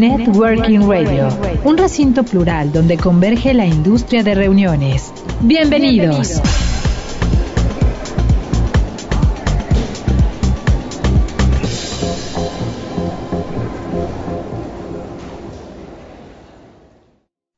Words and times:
Networking 0.00 0.88
Radio, 0.88 1.28
un 1.62 1.76
recinto 1.76 2.24
plural 2.24 2.72
donde 2.72 2.96
converge 2.96 3.52
la 3.52 3.66
industria 3.66 4.22
de 4.22 4.34
reuniones. 4.34 5.12
Bienvenidos. 5.42 6.40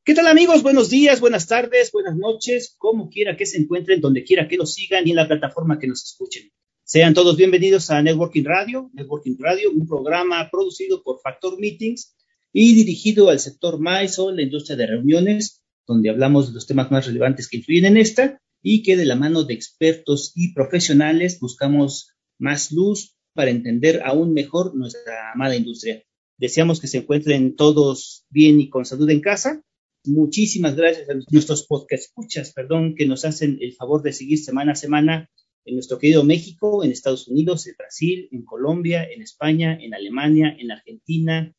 ¿Qué 0.03 0.13
tal 0.13 0.27
amigos? 0.27 0.63
Buenos 0.63 0.89
días, 0.89 1.21
buenas 1.21 1.47
tardes, 1.47 1.93
buenas 1.93 2.17
noches, 2.17 2.75
como 2.77 3.09
quiera 3.09 3.37
que 3.37 3.45
se 3.45 3.57
encuentren, 3.57 4.01
donde 4.01 4.25
quiera 4.25 4.49
que 4.49 4.57
nos 4.57 4.73
sigan 4.73 5.07
y 5.07 5.11
en 5.11 5.15
la 5.15 5.29
plataforma 5.29 5.79
que 5.79 5.87
nos 5.87 6.03
escuchen. 6.03 6.51
Sean 6.83 7.13
todos 7.13 7.37
bienvenidos 7.37 7.89
a 7.89 8.01
Networking 8.01 8.43
Radio, 8.43 8.91
Networking 8.93 9.37
Radio, 9.39 9.71
un 9.71 9.87
programa 9.87 10.49
producido 10.51 11.01
por 11.01 11.21
Factor 11.21 11.57
Meetings 11.57 12.13
y 12.53 12.75
dirigido 12.75 13.29
al 13.29 13.39
sector 13.39 13.79
MISO, 13.79 14.31
la 14.31 14.43
industria 14.43 14.77
de 14.77 14.85
reuniones, 14.85 15.63
donde 15.87 16.09
hablamos 16.09 16.47
de 16.47 16.53
los 16.53 16.67
temas 16.67 16.91
más 16.91 17.07
relevantes 17.07 17.49
que 17.49 17.57
influyen 17.57 17.85
en 17.85 17.97
esta 17.97 18.39
y 18.61 18.83
que 18.83 18.95
de 18.95 19.05
la 19.05 19.15
mano 19.15 19.43
de 19.43 19.55
expertos 19.55 20.31
y 20.35 20.53
profesionales 20.53 21.39
buscamos 21.39 22.11
más 22.39 22.71
luz 22.71 23.15
para 23.33 23.49
entender 23.49 24.01
aún 24.05 24.33
mejor 24.33 24.75
nuestra 24.75 25.33
amada 25.33 25.55
industria. 25.55 26.03
Deseamos 26.37 26.79
que 26.79 26.87
se 26.87 26.99
encuentren 26.99 27.55
todos 27.55 28.25
bien 28.29 28.61
y 28.61 28.69
con 28.69 28.85
salud 28.85 29.09
en 29.09 29.21
casa. 29.21 29.61
Muchísimas 30.05 30.75
gracias 30.75 31.09
a 31.09 31.13
nuestros 31.31 31.65
podcast 31.65 32.05
escuchas, 32.05 32.53
perdón, 32.53 32.95
que 32.95 33.07
nos 33.07 33.25
hacen 33.25 33.57
el 33.61 33.73
favor 33.73 34.03
de 34.03 34.13
seguir 34.13 34.37
semana 34.37 34.73
a 34.73 34.75
semana 34.75 35.29
en 35.65 35.75
nuestro 35.75 35.97
querido 35.97 36.23
México, 36.23 36.83
en 36.83 36.91
Estados 36.91 37.27
Unidos, 37.27 37.65
en 37.67 37.75
Brasil, 37.77 38.27
en 38.31 38.43
Colombia, 38.43 39.03
en 39.03 39.21
España, 39.21 39.77
en 39.81 39.93
Alemania, 39.93 40.55
en 40.59 40.71
Argentina, 40.71 41.53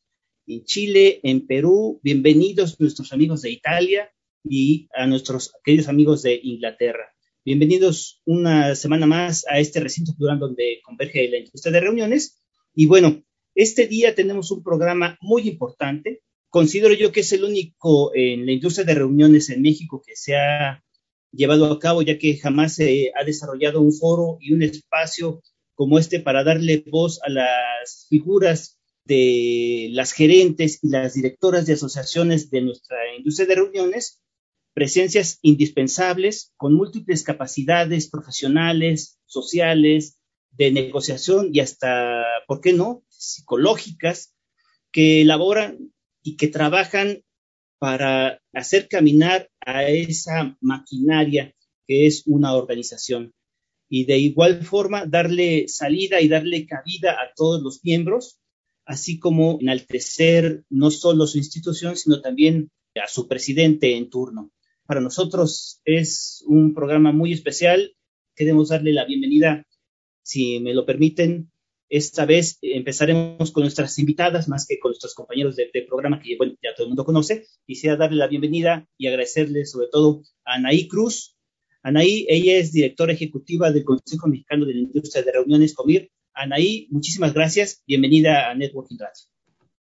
en 0.47 0.63
Chile, 0.63 1.19
en 1.23 1.47
Perú. 1.47 1.99
Bienvenidos 2.03 2.79
nuestros 2.79 3.11
amigos 3.13 3.41
de 3.41 3.51
Italia 3.51 4.11
y 4.43 4.87
a 4.93 5.07
nuestros 5.07 5.53
queridos 5.63 5.87
amigos 5.87 6.21
de 6.21 6.39
Inglaterra. 6.41 7.13
Bienvenidos 7.43 8.21
una 8.25 8.75
semana 8.75 9.05
más 9.05 9.45
a 9.47 9.59
este 9.59 9.79
recinto 9.79 10.13
plural 10.15 10.39
donde 10.39 10.81
converge 10.83 11.29
la 11.29 11.37
industria 11.37 11.71
de 11.71 11.79
reuniones. 11.79 12.43
Y 12.73 12.85
bueno, 12.85 13.23
este 13.55 13.87
día 13.87 14.13
tenemos 14.13 14.51
un 14.51 14.63
programa 14.63 15.17
muy 15.21 15.47
importante. 15.47 16.21
Considero 16.49 16.93
yo 16.93 17.11
que 17.11 17.21
es 17.21 17.31
el 17.33 17.43
único 17.43 18.13
en 18.13 18.45
la 18.45 18.51
industria 18.51 18.85
de 18.85 18.95
reuniones 18.95 19.49
en 19.49 19.61
México 19.61 20.01
que 20.05 20.15
se 20.15 20.35
ha 20.35 20.83
llevado 21.31 21.71
a 21.71 21.79
cabo, 21.79 22.01
ya 22.01 22.17
que 22.17 22.37
jamás 22.37 22.75
se 22.75 23.11
ha 23.15 23.23
desarrollado 23.23 23.81
un 23.81 23.93
foro 23.93 24.37
y 24.39 24.53
un 24.53 24.61
espacio 24.61 25.41
como 25.73 25.99
este 25.99 26.19
para 26.19 26.43
darle 26.43 26.83
voz 26.87 27.19
a 27.23 27.29
las 27.29 28.07
figuras 28.09 28.74
de 29.05 29.89
las 29.91 30.11
gerentes 30.11 30.79
y 30.83 30.89
las 30.89 31.13
directoras 31.13 31.65
de 31.65 31.73
asociaciones 31.73 32.49
de 32.49 32.61
nuestra 32.61 32.97
industria 33.17 33.47
de 33.47 33.55
reuniones, 33.55 34.21
presencias 34.73 35.39
indispensables 35.41 36.53
con 36.57 36.73
múltiples 36.73 37.23
capacidades 37.23 38.09
profesionales, 38.09 39.19
sociales, 39.25 40.17
de 40.51 40.71
negociación 40.71 41.49
y 41.53 41.59
hasta, 41.59 42.23
¿por 42.47 42.61
qué 42.61 42.73
no?, 42.73 43.03
psicológicas, 43.09 44.33
que 44.91 45.21
elaboran 45.21 45.93
y 46.23 46.37
que 46.37 46.47
trabajan 46.47 47.23
para 47.77 48.41
hacer 48.53 48.87
caminar 48.87 49.49
a 49.59 49.87
esa 49.89 50.57
maquinaria 50.61 51.53
que 51.85 52.07
es 52.07 52.23
una 52.25 52.53
organización. 52.53 53.33
Y 53.89 54.05
de 54.05 54.17
igual 54.17 54.63
forma, 54.63 55.05
darle 55.05 55.67
salida 55.67 56.21
y 56.21 56.27
darle 56.27 56.65
cabida 56.65 57.11
a 57.11 57.33
todos 57.35 57.61
los 57.61 57.81
miembros 57.83 58.39
así 58.85 59.19
como 59.19 59.57
enaltecer 59.59 60.63
no 60.69 60.91
solo 60.91 61.27
su 61.27 61.37
institución, 61.37 61.95
sino 61.95 62.21
también 62.21 62.69
a 62.95 63.07
su 63.07 63.27
presidente 63.27 63.95
en 63.97 64.09
turno. 64.09 64.51
Para 64.85 65.01
nosotros 65.01 65.81
es 65.83 66.43
un 66.47 66.73
programa 66.73 67.11
muy 67.11 67.33
especial. 67.33 67.95
Queremos 68.35 68.69
darle 68.69 68.93
la 68.93 69.05
bienvenida, 69.05 69.65
si 70.21 70.59
me 70.59 70.73
lo 70.73 70.85
permiten. 70.85 71.51
Esta 71.89 72.25
vez 72.25 72.57
empezaremos 72.61 73.51
con 73.51 73.61
nuestras 73.61 73.97
invitadas, 73.99 74.47
más 74.47 74.65
que 74.67 74.79
con 74.79 74.89
nuestros 74.89 75.13
compañeros 75.13 75.55
de, 75.55 75.69
programa 75.87 76.19
que 76.19 76.37
ya 76.63 76.75
todo 76.75 76.85
el 76.85 76.89
mundo 76.89 77.05
conoce. 77.05 77.47
Quisiera 77.65 77.95
darle 77.95 78.17
la 78.17 78.27
bienvenida 78.27 78.87
y 78.97 79.07
agradecerle 79.07 79.65
sobre 79.65 79.87
todo 79.91 80.23
a 80.43 80.55
Anaí 80.55 80.87
Cruz. 80.87 81.35
Anaí, 81.83 82.25
ella 82.27 82.57
es 82.57 82.71
directora 82.71 83.13
ejecutiva 83.13 83.71
del 83.71 83.83
Consejo 83.83 84.27
Mexicano 84.27 84.65
de 84.65 84.73
la 84.73 84.79
Industria 84.79 85.23
de 85.23 85.31
Reuniones, 85.31 85.75
COMIR, 85.75 86.09
Anaí, 86.35 86.87
muchísimas 86.91 87.33
gracias. 87.33 87.81
Bienvenida 87.87 88.49
a 88.49 88.55
Networking 88.55 88.97
Radio. 88.99 89.23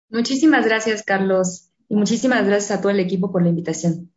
Muchísimas 0.09 0.65
gracias, 0.65 1.03
Carlos. 1.03 1.71
Y 1.89 1.95
muchísimas 1.95 2.45
gracias 2.45 2.77
a 2.77 2.81
todo 2.81 2.91
el 2.91 2.99
equipo 2.99 3.31
por 3.31 3.43
la 3.43 3.49
invitación. 3.49 4.13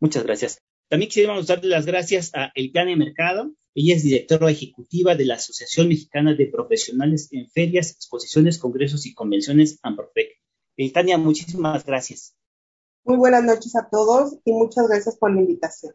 Muchas 0.00 0.24
gracias. 0.24 0.62
También 0.88 1.08
quisiéramos 1.08 1.46
darle 1.46 1.68
las 1.68 1.86
gracias 1.86 2.30
a 2.34 2.52
Elcane 2.54 2.96
Mercado. 2.96 3.52
Ella 3.74 3.94
es 3.94 4.02
directora 4.02 4.50
ejecutiva 4.50 5.14
de 5.14 5.24
la 5.24 5.34
Asociación 5.34 5.88
Mexicana 5.88 6.34
de 6.34 6.46
Profesionales 6.46 7.28
en 7.32 7.48
Ferias, 7.50 7.92
Exposiciones, 7.92 8.58
Congresos 8.58 9.06
y 9.06 9.14
Convenciones, 9.14 9.78
AMPROFEC. 9.82 10.28
Elcania, 10.76 11.18
muchísimas 11.18 11.84
gracias. 11.84 12.34
Muy 13.04 13.16
buenas 13.16 13.44
noches 13.44 13.74
a 13.76 13.88
todos 13.90 14.38
y 14.44 14.52
muchas 14.52 14.88
gracias 14.88 15.16
por 15.16 15.34
la 15.34 15.40
invitación. 15.40 15.94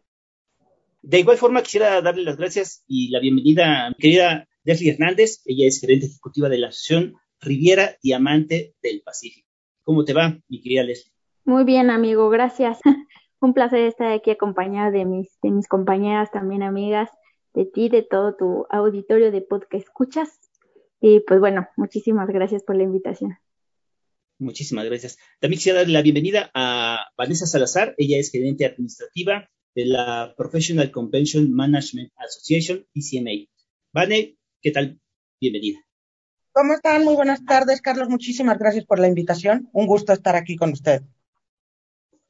De 1.01 1.19
igual 1.19 1.37
forma, 1.37 1.61
quisiera 1.61 2.01
darle 2.01 2.23
las 2.23 2.37
gracias 2.37 2.83
y 2.87 3.09
la 3.09 3.19
bienvenida 3.19 3.85
a 3.85 3.89
mi 3.89 3.95
querida 3.95 4.47
Leslie 4.65 4.91
Hernández, 4.91 5.41
ella 5.45 5.67
es 5.67 5.81
gerente 5.81 6.05
ejecutiva 6.05 6.47
de 6.47 6.57
la 6.57 6.69
Asociación 6.69 7.15
Riviera 7.41 7.97
Diamante 8.01 8.75
del 8.81 9.01
Pacífico. 9.01 9.49
¿Cómo 9.83 10.05
te 10.05 10.13
va, 10.13 10.39
mi 10.47 10.61
querida 10.61 10.83
Leslie? 10.83 11.11
Muy 11.43 11.65
bien, 11.65 11.89
amigo, 11.89 12.29
gracias. 12.29 12.79
Un 13.41 13.53
placer 13.53 13.81
estar 13.81 14.09
aquí 14.13 14.31
acompañada 14.31 14.89
de 14.89 15.03
mis, 15.03 15.37
de 15.41 15.51
mis 15.51 15.67
compañeras, 15.67 16.31
también 16.31 16.63
amigas, 16.63 17.09
de 17.53 17.65
ti, 17.65 17.89
de 17.89 18.03
todo 18.03 18.35
tu 18.35 18.65
auditorio 18.69 19.31
de 19.31 19.41
podcast 19.41 19.85
escuchas. 19.85 20.29
Y 21.01 21.19
pues 21.19 21.41
bueno, 21.41 21.67
muchísimas 21.75 22.29
gracias 22.29 22.63
por 22.63 22.77
la 22.77 22.83
invitación. 22.83 23.37
Muchísimas 24.39 24.85
gracias. 24.85 25.17
También 25.41 25.57
quisiera 25.57 25.79
darle 25.79 25.93
la 25.93 26.01
bienvenida 26.01 26.49
a 26.53 27.07
Vanessa 27.17 27.45
Salazar, 27.45 27.95
ella 27.97 28.17
es 28.17 28.31
gerente 28.31 28.65
administrativa 28.65 29.49
de 29.75 29.85
la 29.85 30.33
Professional 30.37 30.89
Convention 30.91 31.51
Management 31.51 32.13
Association, 32.15 32.85
PCMA. 32.93 33.49
Vane, 33.91 34.37
¿Qué 34.63 34.71
tal? 34.71 34.97
Bienvenida. 35.41 35.85
¿Cómo 36.53 36.73
están? 36.73 37.03
Muy 37.03 37.15
buenas 37.15 37.43
tardes, 37.43 37.81
Carlos. 37.81 38.07
Muchísimas 38.07 38.57
gracias 38.57 38.85
por 38.85 38.97
la 38.97 39.09
invitación. 39.09 39.67
Un 39.73 39.87
gusto 39.87 40.13
estar 40.13 40.37
aquí 40.37 40.55
con 40.55 40.71
usted. 40.71 41.01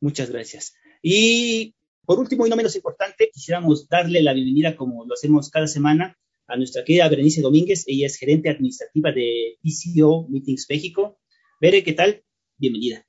Muchas 0.01 0.31
gracias. 0.31 0.73
Y 1.03 1.75
por 2.03 2.17
último 2.17 2.47
y 2.47 2.49
no 2.49 2.55
menos 2.55 2.75
importante, 2.75 3.29
quisiéramos 3.31 3.87
darle 3.87 4.23
la 4.23 4.33
bienvenida, 4.33 4.75
como 4.75 5.05
lo 5.05 5.13
hacemos 5.13 5.51
cada 5.51 5.67
semana, 5.67 6.17
a 6.47 6.57
nuestra 6.57 6.83
querida 6.83 7.07
Berenice 7.07 7.41
Domínguez. 7.41 7.83
Ella 7.85 8.07
es 8.07 8.17
gerente 8.17 8.49
administrativa 8.49 9.11
de 9.11 9.59
PCO 9.61 10.27
Meetings 10.27 10.65
México. 10.67 11.19
Bere, 11.61 11.83
¿qué 11.83 11.93
tal? 11.93 12.23
Bienvenida. 12.57 13.05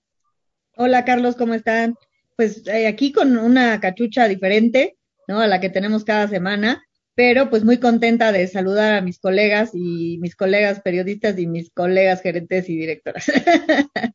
Hola, 0.77 1.07
Carlos, 1.07 1.35
¿cómo 1.37 1.55
están? 1.55 1.95
Pues 2.37 2.67
eh, 2.67 2.87
aquí 2.87 3.11
con 3.11 3.39
una 3.39 3.81
cachucha 3.81 4.29
diferente, 4.29 4.99
¿no? 5.27 5.41
A 5.41 5.47
la 5.47 5.61
que 5.61 5.71
tenemos 5.71 6.05
cada 6.05 6.29
semana 6.29 6.85
pero 7.15 7.51
pues 7.51 7.65
muy 7.65 7.79
contenta 7.79 8.33
de 8.33 8.47
saludar 8.49 8.95
a 8.95 9.01
mis 9.01 9.19
colegas 9.19 9.71
y 9.75 10.19
mis 10.19 10.35
colegas 10.37 10.81
periodistas 10.81 11.39
y 11.39 11.47
mis 11.47 11.71
colegas 11.71 12.23
gerentes 12.23 12.69
y 12.69 12.77
directoras. 12.77 13.27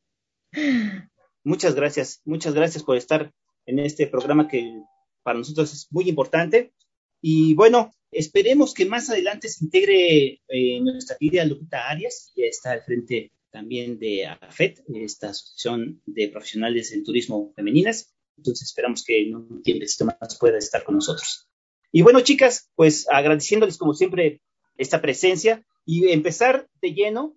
Muchas 1.44 1.74
gracias, 1.74 2.22
muchas 2.25 2.54
gracias 2.54 2.84
por 2.84 2.98
estar 2.98 3.31
en 3.66 3.80
este 3.80 4.07
programa 4.07 4.48
que 4.48 4.84
para 5.24 5.40
nosotros 5.40 5.74
es 5.74 5.88
muy 5.90 6.10
importante. 6.10 6.74
Y 7.22 7.54
bueno, 7.54 7.92
esperemos 8.12 8.74
que 8.74 8.86
más 8.86 9.10
adelante 9.10 9.48
se 9.48 9.63
integre 9.63 10.42
eh, 10.48 10.81
nuestra 10.81 11.18
querida 11.18 11.46
Lupita 11.46 11.90
Arias, 11.90 12.31
que 12.36 12.48
está 12.48 12.72
al 12.72 12.84
frente 12.84 13.31
también 13.51 14.00
de 14.00 14.25
AFET, 14.28 14.84
esta 14.94 15.30
Asociación 15.30 16.01
de 16.06 16.30
Profesionales 16.30 16.92
en 16.92 17.04
Turismo 17.04 17.51
Femeninas. 17.56 18.13
Entonces 18.38 18.68
esperamos 18.68 19.04
que 19.04 19.22
en 19.22 19.36
un 19.36 19.63
tiempo 19.63 19.86
más 20.06 20.38
pueda 20.38 20.57
estar 20.57 20.84
con 20.84 20.96
nosotros. 20.96 21.49
Y 21.91 22.01
bueno, 22.01 22.21
chicas, 22.21 22.69
pues 22.75 23.07
agradeciéndoles 23.09 23.77
como 23.77 23.94
siempre 23.94 24.41
esta 24.77 25.01
presencia 25.01 25.65
y 25.86 26.09
empezar 26.09 26.68
de 26.81 26.94
lleno 26.94 27.36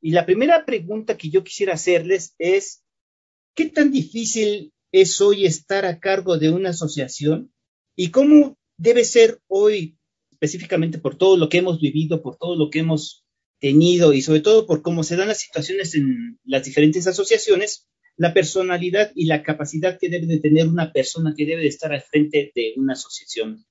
Y 0.00 0.10
la 0.10 0.26
primera 0.26 0.64
pregunta 0.64 1.16
que 1.16 1.30
yo 1.30 1.44
quisiera 1.44 1.74
hacerles 1.74 2.34
es, 2.38 2.82
¿qué 3.54 3.66
tan 3.66 3.92
difícil 3.92 4.72
es 4.90 5.20
hoy 5.20 5.46
estar 5.46 5.84
a 5.86 6.00
cargo 6.00 6.38
de 6.38 6.50
una 6.50 6.70
asociación? 6.70 7.52
¿Y 7.94 8.10
cómo 8.10 8.58
debe 8.76 9.04
ser 9.04 9.40
hoy, 9.46 9.96
específicamente 10.32 10.98
por 10.98 11.16
todo 11.16 11.36
lo 11.36 11.48
que 11.48 11.58
hemos 11.58 11.80
vivido, 11.80 12.20
por 12.20 12.36
todo 12.36 12.56
lo 12.56 12.68
que 12.68 12.80
hemos 12.80 13.24
tenido 13.60 14.12
y 14.12 14.22
sobre 14.22 14.40
todo 14.40 14.66
por 14.66 14.82
cómo 14.82 15.04
se 15.04 15.14
dan 15.14 15.28
las 15.28 15.40
situaciones 15.40 15.94
en 15.94 16.40
las 16.44 16.64
diferentes 16.64 17.06
asociaciones, 17.06 17.86
la 18.16 18.34
personalidad 18.34 19.12
y 19.14 19.26
la 19.26 19.44
capacidad 19.44 19.98
que 20.00 20.08
debe 20.08 20.26
de 20.26 20.40
tener 20.40 20.66
una 20.66 20.92
persona 20.92 21.32
que 21.36 21.46
debe 21.46 21.62
de 21.62 21.68
estar 21.68 21.92
al 21.92 22.02
frente 22.02 22.50
de 22.56 22.74
una 22.76 22.94
asociación? 22.94 23.64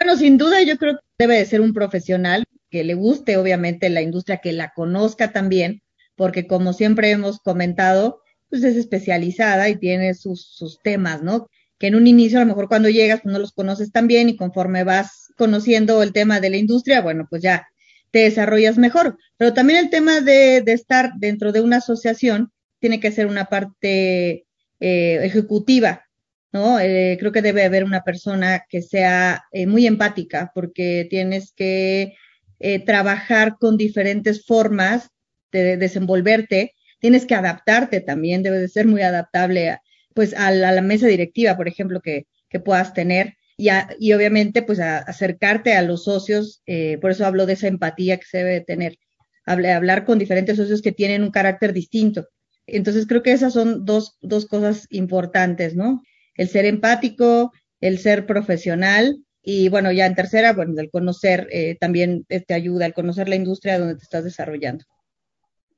Bueno, 0.00 0.16
sin 0.16 0.38
duda 0.38 0.62
yo 0.62 0.76
creo 0.78 0.94
que 0.94 1.00
debe 1.18 1.38
de 1.38 1.44
ser 1.46 1.60
un 1.60 1.74
profesional 1.74 2.44
que 2.70 2.84
le 2.84 2.94
guste 2.94 3.36
obviamente 3.36 3.90
la 3.90 4.02
industria, 4.02 4.38
que 4.38 4.52
la 4.52 4.72
conozca 4.74 5.32
también, 5.32 5.82
porque 6.16 6.46
como 6.46 6.72
siempre 6.72 7.10
hemos 7.10 7.40
comentado, 7.40 8.22
pues 8.50 8.62
es 8.64 8.76
especializada 8.76 9.68
y 9.68 9.76
tiene 9.76 10.14
sus, 10.14 10.46
sus 10.54 10.80
temas, 10.82 11.22
¿no? 11.22 11.48
Que 11.78 11.88
en 11.88 11.94
un 11.96 12.06
inicio 12.06 12.38
a 12.38 12.42
lo 12.42 12.48
mejor 12.48 12.68
cuando 12.68 12.88
llegas 12.88 13.20
pues 13.22 13.32
no 13.32 13.38
los 13.38 13.52
conoces 13.52 13.92
tan 13.92 14.06
bien 14.06 14.28
y 14.28 14.36
conforme 14.36 14.84
vas 14.84 15.28
conociendo 15.36 16.02
el 16.02 16.12
tema 16.12 16.40
de 16.40 16.50
la 16.50 16.56
industria, 16.56 17.00
bueno, 17.00 17.26
pues 17.28 17.42
ya 17.42 17.68
te 18.10 18.20
desarrollas 18.20 18.78
mejor. 18.78 19.18
Pero 19.36 19.54
también 19.54 19.78
el 19.78 19.90
tema 19.90 20.20
de, 20.20 20.62
de 20.62 20.72
estar 20.72 21.12
dentro 21.18 21.52
de 21.52 21.60
una 21.60 21.76
asociación 21.78 22.52
tiene 22.80 23.00
que 23.00 23.12
ser 23.12 23.26
una 23.26 23.46
parte 23.46 24.46
eh, 24.80 25.20
ejecutiva, 25.24 26.07
¿no? 26.52 26.80
Eh, 26.80 27.16
creo 27.18 27.32
que 27.32 27.42
debe 27.42 27.64
haber 27.64 27.84
una 27.84 28.04
persona 28.04 28.64
que 28.68 28.82
sea 28.82 29.44
eh, 29.52 29.66
muy 29.66 29.86
empática 29.86 30.50
porque 30.54 31.06
tienes 31.10 31.52
que 31.52 32.14
eh, 32.60 32.84
trabajar 32.84 33.56
con 33.58 33.76
diferentes 33.76 34.44
formas 34.44 35.10
de 35.52 35.76
desenvolverte, 35.76 36.74
tienes 37.00 37.26
que 37.26 37.34
adaptarte 37.34 38.00
también, 38.00 38.42
debe 38.42 38.58
de 38.58 38.68
ser 38.68 38.86
muy 38.86 39.02
adaptable 39.02 39.70
a, 39.70 39.82
pues 40.14 40.34
a 40.34 40.50
la, 40.50 40.80
mesa 40.82 41.06
directiva, 41.06 41.56
por 41.56 41.68
ejemplo, 41.68 42.00
que, 42.00 42.26
que 42.48 42.60
puedas 42.60 42.92
tener 42.94 43.36
y, 43.56 43.68
y 43.98 44.12
obviamente 44.12 44.62
pues 44.62 44.80
a, 44.80 44.98
acercarte 44.98 45.74
a 45.74 45.82
los 45.82 46.04
socios, 46.04 46.62
eh, 46.66 46.98
por 47.00 47.10
eso 47.10 47.26
hablo 47.26 47.44
de 47.44 47.54
esa 47.54 47.68
empatía 47.68 48.16
que 48.16 48.26
se 48.26 48.38
debe 48.38 48.60
tener, 48.62 48.96
Hable, 49.44 49.72
hablar 49.72 50.04
con 50.04 50.18
diferentes 50.18 50.56
socios 50.56 50.82
que 50.82 50.92
tienen 50.92 51.22
un 51.22 51.30
carácter 51.30 51.72
distinto. 51.72 52.28
Entonces 52.66 53.06
creo 53.06 53.22
que 53.22 53.32
esas 53.32 53.54
son 53.54 53.86
dos, 53.86 54.18
dos 54.20 54.46
cosas 54.46 54.86
importantes, 54.90 55.74
¿no? 55.74 56.02
El 56.38 56.48
ser 56.48 56.64
empático, 56.64 57.52
el 57.80 57.98
ser 57.98 58.24
profesional 58.24 59.18
y 59.42 59.68
bueno, 59.68 59.92
ya 59.92 60.06
en 60.06 60.14
tercera, 60.14 60.52
bueno, 60.52 60.74
el 60.78 60.90
conocer 60.90 61.48
eh, 61.50 61.76
también 61.80 62.24
te 62.26 62.54
ayuda, 62.54 62.86
el 62.86 62.94
conocer 62.94 63.28
la 63.28 63.36
industria 63.36 63.78
donde 63.78 63.96
te 63.96 64.02
estás 64.02 64.24
desarrollando. 64.24 64.84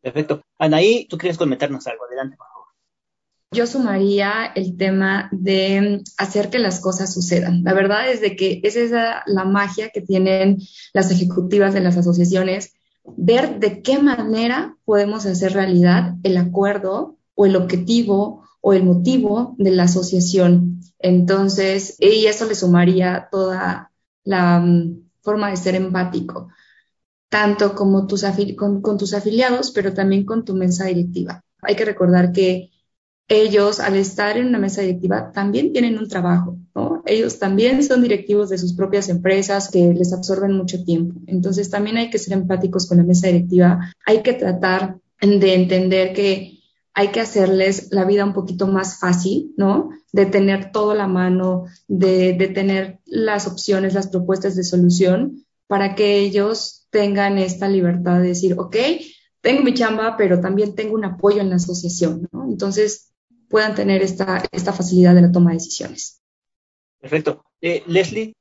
Perfecto. 0.00 0.42
Anaí, 0.58 1.06
tú 1.08 1.18
quieres 1.18 1.36
comentarnos 1.36 1.86
algo. 1.86 2.04
Adelante, 2.04 2.36
por 2.36 2.46
favor. 2.46 2.66
Yo 3.52 3.66
sumaría 3.66 4.52
el 4.54 4.76
tema 4.76 5.28
de 5.32 6.02
hacer 6.18 6.50
que 6.50 6.58
las 6.58 6.80
cosas 6.80 7.12
sucedan. 7.12 7.62
La 7.64 7.74
verdad 7.74 8.10
es 8.10 8.20
de 8.20 8.36
que 8.36 8.60
es 8.62 8.76
esa 8.76 9.22
la 9.26 9.44
magia 9.44 9.90
que 9.90 10.00
tienen 10.00 10.58
las 10.92 11.10
ejecutivas 11.10 11.74
de 11.74 11.80
las 11.80 11.96
asociaciones, 11.96 12.74
ver 13.04 13.58
de 13.58 13.82
qué 13.82 13.98
manera 13.98 14.76
podemos 14.84 15.26
hacer 15.26 15.52
realidad 15.52 16.14
el 16.22 16.36
acuerdo 16.36 17.18
o 17.34 17.46
el 17.46 17.56
objetivo 17.56 18.48
o 18.60 18.72
el 18.72 18.84
motivo 18.84 19.54
de 19.58 19.70
la 19.70 19.84
asociación. 19.84 20.80
Entonces, 20.98 21.96
y 21.98 22.26
eso 22.26 22.46
le 22.46 22.54
sumaría 22.54 23.28
toda 23.30 23.90
la 24.24 24.58
um, 24.58 25.02
forma 25.22 25.50
de 25.50 25.56
ser 25.56 25.74
empático, 25.74 26.48
tanto 27.28 27.74
como 27.74 28.06
tus 28.06 28.24
con, 28.56 28.82
con 28.82 28.98
tus 28.98 29.14
afiliados, 29.14 29.70
pero 29.70 29.94
también 29.94 30.24
con 30.24 30.44
tu 30.44 30.54
mesa 30.54 30.86
directiva. 30.86 31.42
Hay 31.62 31.76
que 31.76 31.84
recordar 31.84 32.32
que 32.32 32.70
ellos, 33.28 33.78
al 33.78 33.94
estar 33.96 34.36
en 34.36 34.48
una 34.48 34.58
mesa 34.58 34.80
directiva, 34.80 35.30
también 35.30 35.72
tienen 35.72 35.98
un 35.98 36.08
trabajo, 36.08 36.58
¿no? 36.74 37.02
Ellos 37.06 37.38
también 37.38 37.84
son 37.84 38.02
directivos 38.02 38.48
de 38.48 38.58
sus 38.58 38.74
propias 38.74 39.08
empresas 39.08 39.70
que 39.70 39.94
les 39.94 40.12
absorben 40.12 40.52
mucho 40.52 40.82
tiempo. 40.82 41.20
Entonces, 41.28 41.70
también 41.70 41.96
hay 41.96 42.10
que 42.10 42.18
ser 42.18 42.32
empáticos 42.32 42.88
con 42.88 42.98
la 42.98 43.04
mesa 43.04 43.28
directiva. 43.28 43.92
Hay 44.04 44.22
que 44.22 44.32
tratar 44.32 44.98
de 45.20 45.54
entender 45.54 46.12
que 46.12 46.59
hay 46.94 47.08
que 47.08 47.20
hacerles 47.20 47.88
la 47.92 48.04
vida 48.04 48.24
un 48.24 48.32
poquito 48.32 48.66
más 48.66 48.98
fácil, 48.98 49.54
¿no? 49.56 49.90
De 50.12 50.26
tener 50.26 50.72
todo 50.72 50.92
a 50.92 50.96
la 50.96 51.06
mano, 51.06 51.66
de, 51.88 52.32
de, 52.32 52.48
tener 52.48 53.00
las 53.04 53.46
opciones, 53.46 53.94
las 53.94 54.08
propuestas 54.08 54.56
de 54.56 54.64
solución 54.64 55.46
para 55.66 55.94
que 55.94 56.18
ellos 56.18 56.88
tengan 56.90 57.38
esta 57.38 57.68
libertad 57.68 58.20
de 58.20 58.28
decir, 58.28 58.54
ok, 58.58 58.76
tengo 59.40 59.62
mi 59.62 59.72
chamba, 59.74 60.16
pero 60.16 60.40
también 60.40 60.74
tengo 60.74 60.94
un 60.94 61.04
apoyo 61.04 61.40
en 61.40 61.50
la 61.50 61.56
asociación, 61.56 62.28
¿no? 62.32 62.44
Entonces 62.44 63.12
puedan 63.48 63.74
tener 63.74 64.02
esta, 64.02 64.42
esta 64.52 64.72
facilidad 64.72 65.14
de 65.14 65.22
la 65.22 65.32
toma 65.32 65.50
de 65.50 65.56
decisiones. 65.56 66.20
Perfecto. 67.00 67.44
Eh, 67.60 67.82
Leslie. 67.86 68.34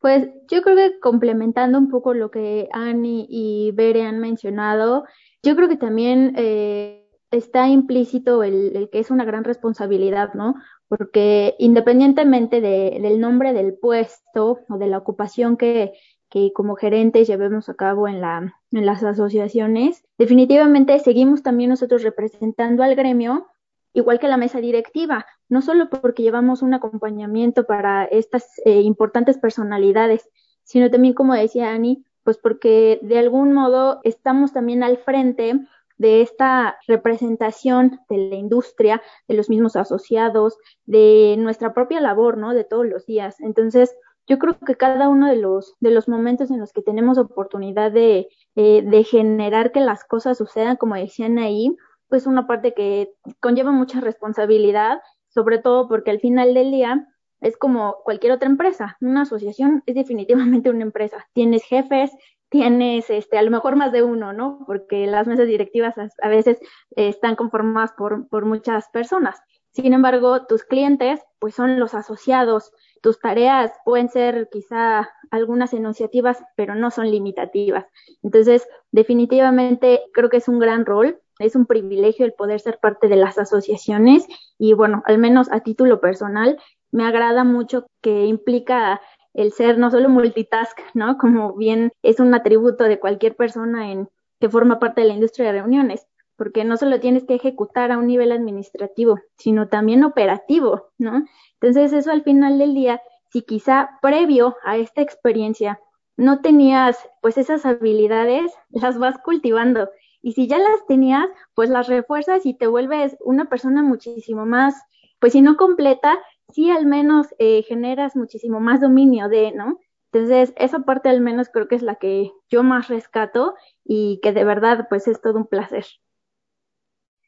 Pues 0.00 0.28
yo 0.50 0.62
creo 0.62 0.76
que 0.76 0.98
complementando 0.98 1.78
un 1.78 1.90
poco 1.90 2.14
lo 2.14 2.30
que 2.30 2.68
Annie 2.72 3.26
y 3.28 3.70
Bere 3.72 4.02
han 4.02 4.18
mencionado, 4.18 5.04
yo 5.42 5.54
creo 5.56 5.68
que 5.68 5.76
también 5.76 6.34
eh, 6.36 6.99
está 7.30 7.68
implícito 7.68 8.42
el, 8.42 8.88
que 8.90 8.98
es 8.98 9.10
una 9.10 9.24
gran 9.24 9.44
responsabilidad, 9.44 10.34
¿no? 10.34 10.54
Porque 10.88 11.54
independientemente 11.58 12.60
de, 12.60 12.98
del 13.00 13.20
nombre 13.20 13.52
del 13.52 13.74
puesto 13.74 14.60
o 14.68 14.78
de 14.78 14.88
la 14.88 14.98
ocupación 14.98 15.56
que, 15.56 15.92
que 16.28 16.52
como 16.52 16.76
gerentes 16.76 17.28
llevemos 17.28 17.68
a 17.68 17.74
cabo 17.74 18.08
en, 18.08 18.20
la, 18.20 18.54
en 18.72 18.86
las 18.86 19.02
asociaciones, 19.02 20.04
definitivamente 20.18 20.98
seguimos 20.98 21.42
también 21.42 21.70
nosotros 21.70 22.02
representando 22.02 22.82
al 22.82 22.96
gremio, 22.96 23.48
igual 23.92 24.18
que 24.18 24.28
la 24.28 24.36
mesa 24.36 24.60
directiva, 24.60 25.26
no 25.48 25.62
solo 25.62 25.88
porque 25.90 26.22
llevamos 26.22 26.62
un 26.62 26.74
acompañamiento 26.74 27.64
para 27.64 28.04
estas 28.04 28.46
eh, 28.64 28.80
importantes 28.80 29.38
personalidades, 29.38 30.28
sino 30.62 30.90
también, 30.90 31.14
como 31.14 31.34
decía 31.34 31.72
Ani, 31.72 32.04
pues 32.22 32.38
porque 32.38 33.00
de 33.02 33.18
algún 33.18 33.52
modo 33.52 34.00
estamos 34.04 34.52
también 34.52 34.82
al 34.82 34.98
frente 34.98 35.60
de 36.00 36.22
esta 36.22 36.78
representación 36.88 38.00
de 38.08 38.16
la 38.16 38.36
industria, 38.36 39.02
de 39.28 39.34
los 39.34 39.50
mismos 39.50 39.76
asociados, 39.76 40.56
de 40.86 41.36
nuestra 41.38 41.74
propia 41.74 42.00
labor, 42.00 42.38
¿no? 42.38 42.54
De 42.54 42.64
todos 42.64 42.86
los 42.86 43.04
días. 43.04 43.38
Entonces, 43.40 43.94
yo 44.26 44.38
creo 44.38 44.58
que 44.58 44.76
cada 44.76 45.10
uno 45.10 45.28
de 45.28 45.36
los, 45.36 45.74
de 45.78 45.90
los 45.90 46.08
momentos 46.08 46.50
en 46.50 46.58
los 46.58 46.72
que 46.72 46.80
tenemos 46.80 47.18
oportunidad 47.18 47.92
de, 47.92 48.28
eh, 48.56 48.82
de 48.82 49.04
generar 49.04 49.72
que 49.72 49.80
las 49.80 50.02
cosas 50.04 50.38
sucedan, 50.38 50.76
como 50.76 50.94
decían 50.94 51.38
ahí, 51.38 51.76
pues 52.08 52.26
una 52.26 52.46
parte 52.46 52.72
que 52.72 53.12
conlleva 53.38 53.70
mucha 53.70 54.00
responsabilidad, 54.00 55.02
sobre 55.28 55.58
todo 55.58 55.86
porque 55.86 56.10
al 56.10 56.20
final 56.20 56.54
del 56.54 56.70
día 56.70 57.06
es 57.42 57.58
como 57.58 57.96
cualquier 58.04 58.32
otra 58.32 58.48
empresa. 58.48 58.96
Una 59.02 59.22
asociación 59.22 59.82
es 59.84 59.96
definitivamente 59.96 60.70
una 60.70 60.82
empresa. 60.82 61.28
Tienes 61.34 61.62
jefes, 61.64 62.10
tienes 62.50 63.08
este, 63.08 63.38
a 63.38 63.42
lo 63.42 63.50
mejor 63.50 63.76
más 63.76 63.92
de 63.92 64.02
uno, 64.02 64.32
¿no? 64.32 64.64
Porque 64.66 65.06
las 65.06 65.26
mesas 65.26 65.46
directivas 65.46 65.94
a, 65.98 66.28
veces 66.28 66.58
están 66.96 67.36
conformadas 67.36 67.92
por, 67.92 68.28
por 68.28 68.44
muchas 68.44 68.88
personas. 68.90 69.40
Sin 69.72 69.92
embargo, 69.92 70.46
tus 70.46 70.64
clientes, 70.64 71.20
pues 71.38 71.54
son 71.54 71.78
los 71.78 71.94
asociados. 71.94 72.72
Tus 73.02 73.20
tareas 73.20 73.72
pueden 73.84 74.08
ser 74.08 74.48
quizá 74.50 75.08
algunas 75.30 75.72
enunciativas, 75.72 76.42
pero 76.56 76.74
no 76.74 76.90
son 76.90 77.10
limitativas. 77.10 77.86
Entonces, 78.22 78.66
definitivamente 78.90 80.02
creo 80.12 80.28
que 80.28 80.38
es 80.38 80.48
un 80.48 80.58
gran 80.58 80.84
rol, 80.84 81.20
es 81.38 81.54
un 81.54 81.66
privilegio 81.66 82.26
el 82.26 82.34
poder 82.34 82.60
ser 82.60 82.78
parte 82.78 83.08
de 83.08 83.16
las 83.16 83.38
asociaciones 83.38 84.26
y 84.58 84.74
bueno, 84.74 85.02
al 85.06 85.18
menos 85.18 85.50
a 85.52 85.60
título 85.60 86.00
personal, 86.00 86.58
me 86.90 87.06
agrada 87.06 87.44
mucho 87.44 87.86
que 88.02 88.26
implica 88.26 89.00
el 89.34 89.52
ser 89.52 89.78
no 89.78 89.90
solo 89.90 90.08
multitask, 90.08 90.78
¿no? 90.94 91.18
Como 91.18 91.54
bien 91.54 91.92
es 92.02 92.20
un 92.20 92.34
atributo 92.34 92.84
de 92.84 92.98
cualquier 92.98 93.36
persona 93.36 93.92
en 93.92 94.08
que 94.40 94.48
forma 94.48 94.78
parte 94.78 95.02
de 95.02 95.08
la 95.08 95.14
industria 95.14 95.46
de 95.46 95.60
reuniones, 95.60 96.06
porque 96.36 96.64
no 96.64 96.76
solo 96.76 97.00
tienes 97.00 97.24
que 97.24 97.34
ejecutar 97.34 97.92
a 97.92 97.98
un 97.98 98.06
nivel 98.06 98.32
administrativo, 98.32 99.20
sino 99.36 99.68
también 99.68 100.04
operativo, 100.04 100.90
¿no? 100.98 101.24
Entonces 101.60 101.92
eso 101.92 102.10
al 102.10 102.22
final 102.22 102.58
del 102.58 102.74
día, 102.74 103.02
si 103.28 103.42
quizá 103.42 103.98
previo 104.00 104.56
a 104.64 104.76
esta 104.78 105.02
experiencia 105.02 105.78
no 106.16 106.40
tenías 106.40 106.98
pues 107.22 107.38
esas 107.38 107.64
habilidades, 107.64 108.52
las 108.68 108.98
vas 108.98 109.16
cultivando. 109.18 109.90
Y 110.22 110.32
si 110.32 110.48
ya 110.48 110.58
las 110.58 110.86
tenías, 110.86 111.26
pues 111.54 111.70
las 111.70 111.88
refuerzas 111.88 112.44
y 112.44 112.52
te 112.52 112.66
vuelves 112.66 113.16
una 113.20 113.46
persona 113.46 113.82
muchísimo 113.82 114.44
más, 114.44 114.74
pues 115.18 115.32
si 115.32 115.40
no 115.40 115.56
completa, 115.56 116.18
sí 116.52 116.70
al 116.70 116.86
menos 116.86 117.26
eh, 117.38 117.62
generas 117.62 118.16
muchísimo 118.16 118.60
más 118.60 118.80
dominio 118.80 119.28
de, 119.28 119.52
¿no? 119.52 119.78
Entonces, 120.12 120.52
esa 120.56 120.80
parte 120.80 121.08
al 121.08 121.20
menos 121.20 121.48
creo 121.52 121.68
que 121.68 121.76
es 121.76 121.82
la 121.82 121.96
que 121.96 122.32
yo 122.48 122.62
más 122.62 122.88
rescato 122.88 123.54
y 123.84 124.18
que 124.22 124.32
de 124.32 124.44
verdad, 124.44 124.86
pues 124.88 125.06
es 125.06 125.20
todo 125.20 125.38
un 125.38 125.46
placer. 125.46 125.86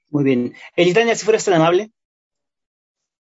Muy 0.08 0.24
bien. 0.24 0.54
Elitania, 0.76 1.14
si 1.14 1.24
fueras 1.24 1.44
tan 1.44 1.54
amable. 1.54 1.92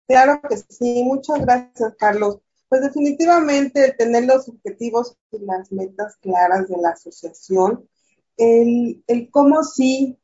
Claro 0.08 0.41
que 0.50 0.58
sí, 0.58 1.03
muchas 1.03 1.41
gracias, 1.41 1.96
Carlos. 1.98 2.39
Pues 2.67 2.81
definitivamente 2.81 3.93
tener 3.93 4.25
los 4.25 4.50
objetivos 4.50 5.15
y 5.31 5.46
las 5.46 5.72
metas 5.72 6.17
claras 6.17 6.67
de 6.67 6.77
la 6.77 6.89
asociación 6.89 7.88
el, 8.38 9.03
el 9.08 9.29
cómo 9.29 9.63
sí 9.63 10.17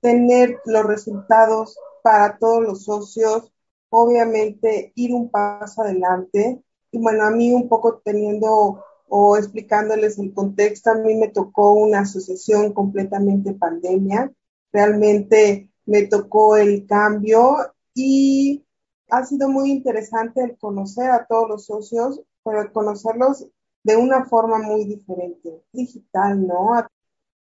tener 0.00 0.58
los 0.64 0.84
resultados 0.84 1.78
para 2.02 2.38
todos 2.38 2.62
los 2.62 2.84
socios, 2.84 3.52
obviamente 3.96 4.92
ir 4.96 5.14
un 5.14 5.30
paso 5.30 5.82
adelante. 5.82 6.60
Y 6.90 6.98
bueno, 6.98 7.24
a 7.24 7.30
mí 7.30 7.52
un 7.52 7.68
poco 7.68 8.00
teniendo 8.04 8.82
o 9.08 9.36
explicándoles 9.36 10.18
el 10.18 10.34
contexto, 10.34 10.90
a 10.90 10.94
mí 10.96 11.14
me 11.14 11.28
tocó 11.28 11.74
una 11.74 12.00
asociación 12.00 12.72
completamente 12.72 13.52
pandemia. 13.52 14.32
Realmente 14.72 15.70
me 15.86 16.02
tocó 16.06 16.56
el 16.56 16.86
cambio 16.86 17.56
y 17.94 18.64
ha 19.10 19.24
sido 19.24 19.48
muy 19.48 19.70
interesante 19.70 20.42
el 20.42 20.58
conocer 20.58 21.10
a 21.10 21.26
todos 21.26 21.48
los 21.48 21.66
socios, 21.66 22.20
pero 22.42 22.72
conocerlos 22.72 23.46
de 23.84 23.96
una 23.96 24.24
forma 24.24 24.58
muy 24.58 24.86
diferente, 24.86 25.62
digital, 25.72 26.44
¿no? 26.44 26.84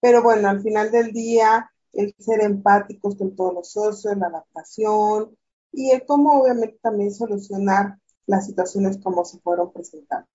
Pero 0.01 0.23
bueno, 0.23 0.49
al 0.49 0.61
final 0.61 0.93
del 0.93 1.13
día, 1.13 1.69
el 1.93 2.15
ser 2.19 2.43
empáticos 2.43 3.17
con 3.17 3.35
todos 3.35 3.55
los 3.55 3.73
socios, 3.73 4.17
la 4.17 4.27
adaptación 4.29 5.37
y 5.77 5.91
el 5.91 6.07
cómo 6.07 6.41
obviamente 6.41 6.79
también 6.81 7.15
solucionar 7.15 7.99
las 8.27 8.47
situaciones 8.47 8.99
como 8.99 9.25
se 9.25 9.39
fueron 9.41 9.73
presentando. 9.73 10.27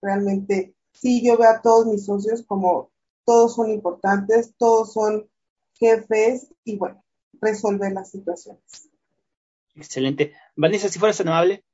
Realmente, 0.00 0.74
sí, 0.92 1.20
yo 1.22 1.36
veo 1.36 1.50
a 1.50 1.60
todos 1.60 1.86
mis 1.86 2.06
socios 2.06 2.44
como 2.46 2.90
todos 3.24 3.56
son 3.56 3.70
importantes, 3.70 4.54
todos 4.56 4.92
son 4.92 5.28
jefes 5.74 6.48
y 6.62 6.76
bueno, 6.76 7.02
resolver 7.40 7.92
las 7.92 8.10
situaciones. 8.10 8.88
Excelente. 9.74 10.32
Vanessa, 10.54 10.88
si 10.88 11.00
fueras 11.00 11.18
tan 11.18 11.28
amable. 11.28 11.64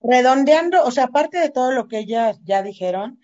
Redondeando, 0.00 0.84
o 0.84 0.90
sea, 0.90 1.04
aparte 1.04 1.38
de 1.38 1.50
todo 1.50 1.70
lo 1.70 1.86
que 1.86 2.00
ellas 2.00 2.40
ya 2.42 2.64
dijeron, 2.64 3.20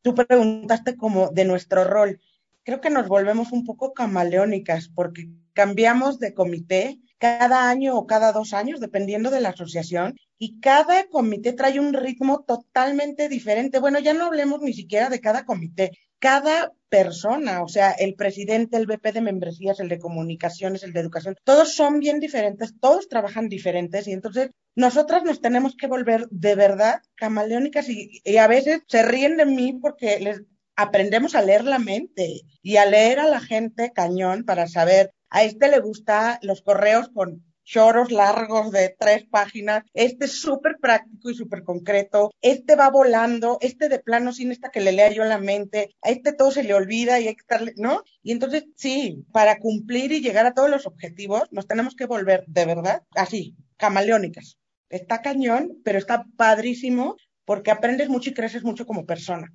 tú 0.00 0.14
preguntaste 0.14 0.96
como 0.96 1.28
de 1.28 1.44
nuestro 1.44 1.84
rol. 1.84 2.20
Creo 2.62 2.80
que 2.80 2.88
nos 2.88 3.06
volvemos 3.06 3.52
un 3.52 3.66
poco 3.66 3.92
camaleónicas 3.92 4.88
porque 4.88 5.28
cambiamos 5.52 6.18
de 6.18 6.32
comité 6.32 6.98
cada 7.22 7.70
año 7.70 7.96
o 7.96 8.04
cada 8.04 8.32
dos 8.32 8.52
años, 8.52 8.80
dependiendo 8.80 9.30
de 9.30 9.40
la 9.40 9.50
asociación, 9.50 10.18
y 10.38 10.58
cada 10.58 11.06
comité 11.06 11.52
trae 11.52 11.78
un 11.78 11.92
ritmo 11.92 12.42
totalmente 12.42 13.28
diferente. 13.28 13.78
Bueno, 13.78 14.00
ya 14.00 14.12
no 14.12 14.24
hablemos 14.24 14.60
ni 14.60 14.72
siquiera 14.72 15.08
de 15.08 15.20
cada 15.20 15.44
comité, 15.44 15.92
cada 16.18 16.72
persona, 16.88 17.62
o 17.62 17.68
sea, 17.68 17.92
el 17.92 18.16
presidente, 18.16 18.76
el 18.76 18.88
VP 18.88 19.12
de 19.12 19.20
membresías, 19.20 19.78
el 19.78 19.88
de 19.88 20.00
comunicaciones, 20.00 20.82
el 20.82 20.92
de 20.92 20.98
educación, 20.98 21.36
todos 21.44 21.76
son 21.76 22.00
bien 22.00 22.18
diferentes, 22.18 22.74
todos 22.80 23.08
trabajan 23.08 23.48
diferentes 23.48 24.08
y 24.08 24.12
entonces 24.12 24.50
nosotras 24.74 25.22
nos 25.22 25.40
tenemos 25.40 25.76
que 25.76 25.86
volver 25.86 26.26
de 26.28 26.56
verdad 26.56 27.02
camaleónicas 27.14 27.88
y, 27.88 28.20
y 28.24 28.38
a 28.38 28.48
veces 28.48 28.80
se 28.88 29.04
ríen 29.04 29.36
de 29.36 29.46
mí 29.46 29.78
porque 29.80 30.18
les 30.18 30.42
aprendemos 30.74 31.36
a 31.36 31.42
leer 31.42 31.62
la 31.62 31.78
mente 31.78 32.40
y 32.62 32.76
a 32.78 32.86
leer 32.86 33.20
a 33.20 33.28
la 33.28 33.40
gente 33.40 33.92
cañón 33.92 34.42
para 34.44 34.66
saber 34.66 35.12
a 35.32 35.44
este 35.44 35.68
le 35.68 35.80
gusta 35.80 36.38
los 36.42 36.60
correos 36.60 37.08
con 37.08 37.42
choros 37.64 38.12
largos 38.12 38.70
de 38.70 38.94
tres 38.98 39.24
páginas. 39.24 39.82
Este 39.94 40.26
es 40.26 40.40
súper 40.40 40.76
práctico 40.78 41.30
y 41.30 41.34
súper 41.34 41.62
concreto. 41.64 42.32
Este 42.42 42.76
va 42.76 42.90
volando. 42.90 43.56
Este 43.62 43.88
de 43.88 43.98
plano 43.98 44.34
sin 44.34 44.52
esta 44.52 44.68
que 44.68 44.82
le 44.82 44.92
lea 44.92 45.10
yo 45.10 45.24
la 45.24 45.38
mente. 45.38 45.94
A 46.02 46.10
este 46.10 46.34
todo 46.34 46.50
se 46.50 46.64
le 46.64 46.74
olvida 46.74 47.18
y 47.18 47.28
hay 47.28 47.34
que 47.34 47.40
estarle, 47.40 47.72
¿no? 47.76 48.02
Y 48.22 48.32
entonces, 48.32 48.66
sí, 48.76 49.24
para 49.32 49.58
cumplir 49.58 50.12
y 50.12 50.20
llegar 50.20 50.44
a 50.44 50.52
todos 50.52 50.68
los 50.68 50.86
objetivos, 50.86 51.50
nos 51.50 51.66
tenemos 51.66 51.94
que 51.94 52.04
volver 52.04 52.44
de 52.46 52.66
verdad 52.66 53.02
así, 53.14 53.56
camaleónicas. 53.78 54.58
Está 54.90 55.22
cañón, 55.22 55.80
pero 55.82 55.98
está 55.98 56.26
padrísimo 56.36 57.16
porque 57.46 57.70
aprendes 57.70 58.10
mucho 58.10 58.28
y 58.28 58.34
creces 58.34 58.64
mucho 58.64 58.84
como 58.84 59.06
persona. 59.06 59.50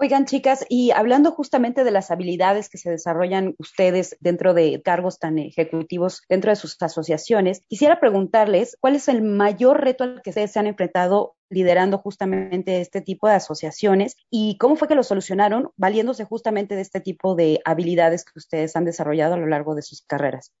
Oigan, 0.00 0.26
chicas, 0.26 0.64
y 0.68 0.92
hablando 0.92 1.32
justamente 1.32 1.82
de 1.82 1.90
las 1.90 2.12
habilidades 2.12 2.68
que 2.68 2.78
se 2.78 2.88
desarrollan 2.88 3.56
ustedes 3.58 4.16
dentro 4.20 4.54
de 4.54 4.80
cargos 4.80 5.18
tan 5.18 5.38
ejecutivos 5.40 6.22
dentro 6.28 6.52
de 6.52 6.56
sus 6.56 6.80
asociaciones, 6.80 7.64
quisiera 7.66 7.98
preguntarles 7.98 8.76
cuál 8.78 8.94
es 8.94 9.08
el 9.08 9.22
mayor 9.22 9.80
reto 9.82 10.04
al 10.04 10.22
que 10.22 10.30
ustedes 10.30 10.52
se 10.52 10.60
han 10.60 10.68
enfrentado 10.68 11.34
liderando 11.50 11.98
justamente 11.98 12.80
este 12.80 13.00
tipo 13.00 13.26
de 13.26 13.34
asociaciones 13.34 14.14
y 14.30 14.56
cómo 14.58 14.76
fue 14.76 14.86
que 14.86 14.94
lo 14.94 15.02
solucionaron 15.02 15.70
valiéndose 15.76 16.24
justamente 16.24 16.76
de 16.76 16.82
este 16.82 17.00
tipo 17.00 17.34
de 17.34 17.60
habilidades 17.64 18.24
que 18.24 18.38
ustedes 18.38 18.76
han 18.76 18.84
desarrollado 18.84 19.34
a 19.34 19.38
lo 19.38 19.48
largo 19.48 19.74
de 19.74 19.82
sus 19.82 20.02
carreras. 20.02 20.52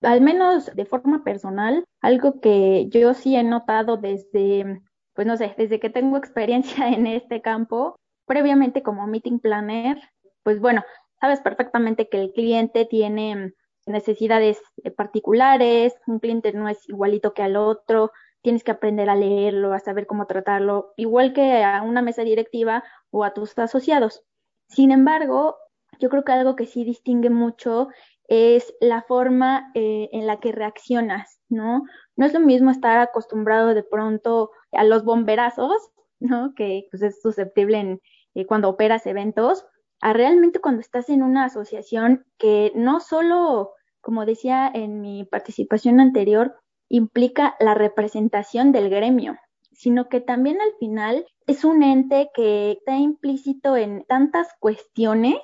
Al 0.00 0.22
menos 0.22 0.74
de 0.74 0.86
forma 0.86 1.24
personal, 1.24 1.84
algo 2.00 2.40
que 2.40 2.88
yo 2.88 3.12
sí 3.12 3.36
he 3.36 3.42
notado 3.42 3.98
desde 3.98 4.80
pues 5.14 5.26
no 5.26 5.36
sé, 5.36 5.54
desde 5.56 5.78
que 5.78 5.90
tengo 5.90 6.16
experiencia 6.16 6.88
en 6.88 7.06
este 7.06 7.40
campo, 7.40 7.96
previamente 8.26 8.82
como 8.82 9.06
meeting 9.06 9.38
planner, 9.38 10.00
pues 10.42 10.60
bueno, 10.60 10.84
sabes 11.20 11.40
perfectamente 11.40 12.08
que 12.08 12.20
el 12.20 12.32
cliente 12.32 12.84
tiene 12.84 13.54
necesidades 13.86 14.60
particulares, 14.96 15.94
un 16.06 16.18
cliente 16.18 16.52
no 16.52 16.68
es 16.68 16.88
igualito 16.88 17.34
que 17.34 17.42
al 17.42 17.56
otro, 17.56 18.12
tienes 18.42 18.62
que 18.62 18.72
aprender 18.72 19.08
a 19.08 19.16
leerlo, 19.16 19.72
a 19.72 19.78
saber 19.78 20.06
cómo 20.06 20.26
tratarlo, 20.26 20.92
igual 20.96 21.32
que 21.32 21.64
a 21.64 21.82
una 21.82 22.02
mesa 22.02 22.22
directiva 22.22 22.84
o 23.10 23.24
a 23.24 23.32
tus 23.32 23.58
asociados. 23.58 24.22
Sin 24.68 24.90
embargo, 24.90 25.56
yo 25.98 26.08
creo 26.10 26.24
que 26.24 26.32
algo 26.32 26.56
que 26.56 26.66
sí 26.66 26.84
distingue 26.84 27.30
mucho 27.30 27.88
es 28.28 28.74
la 28.80 29.02
forma 29.02 29.70
eh, 29.74 30.08
en 30.12 30.26
la 30.26 30.40
que 30.40 30.52
reaccionas, 30.52 31.40
¿no? 31.48 31.84
No 32.16 32.26
es 32.26 32.32
lo 32.32 32.40
mismo 32.40 32.70
estar 32.70 32.98
acostumbrado 32.98 33.74
de 33.74 33.82
pronto 33.82 34.50
a 34.72 34.84
los 34.84 35.04
bomberazos, 35.04 35.90
¿no? 36.20 36.54
Que 36.54 36.86
pues, 36.90 37.02
es 37.02 37.20
susceptible 37.20 37.78
en, 37.78 38.00
eh, 38.34 38.46
cuando 38.46 38.68
operas 38.68 39.06
eventos, 39.06 39.66
a 40.00 40.12
realmente 40.12 40.60
cuando 40.60 40.80
estás 40.80 41.08
en 41.08 41.22
una 41.22 41.44
asociación 41.44 42.24
que 42.38 42.72
no 42.74 43.00
solo, 43.00 43.72
como 44.00 44.26
decía 44.26 44.70
en 44.72 45.00
mi 45.00 45.24
participación 45.24 46.00
anterior, 46.00 46.56
implica 46.88 47.56
la 47.60 47.74
representación 47.74 48.72
del 48.72 48.90
gremio, 48.90 49.38
sino 49.72 50.08
que 50.08 50.20
también 50.20 50.60
al 50.60 50.74
final 50.78 51.26
es 51.46 51.64
un 51.64 51.82
ente 51.82 52.30
que 52.34 52.72
está 52.72 52.96
implícito 52.96 53.76
en 53.76 54.04
tantas 54.04 54.48
cuestiones 54.58 55.38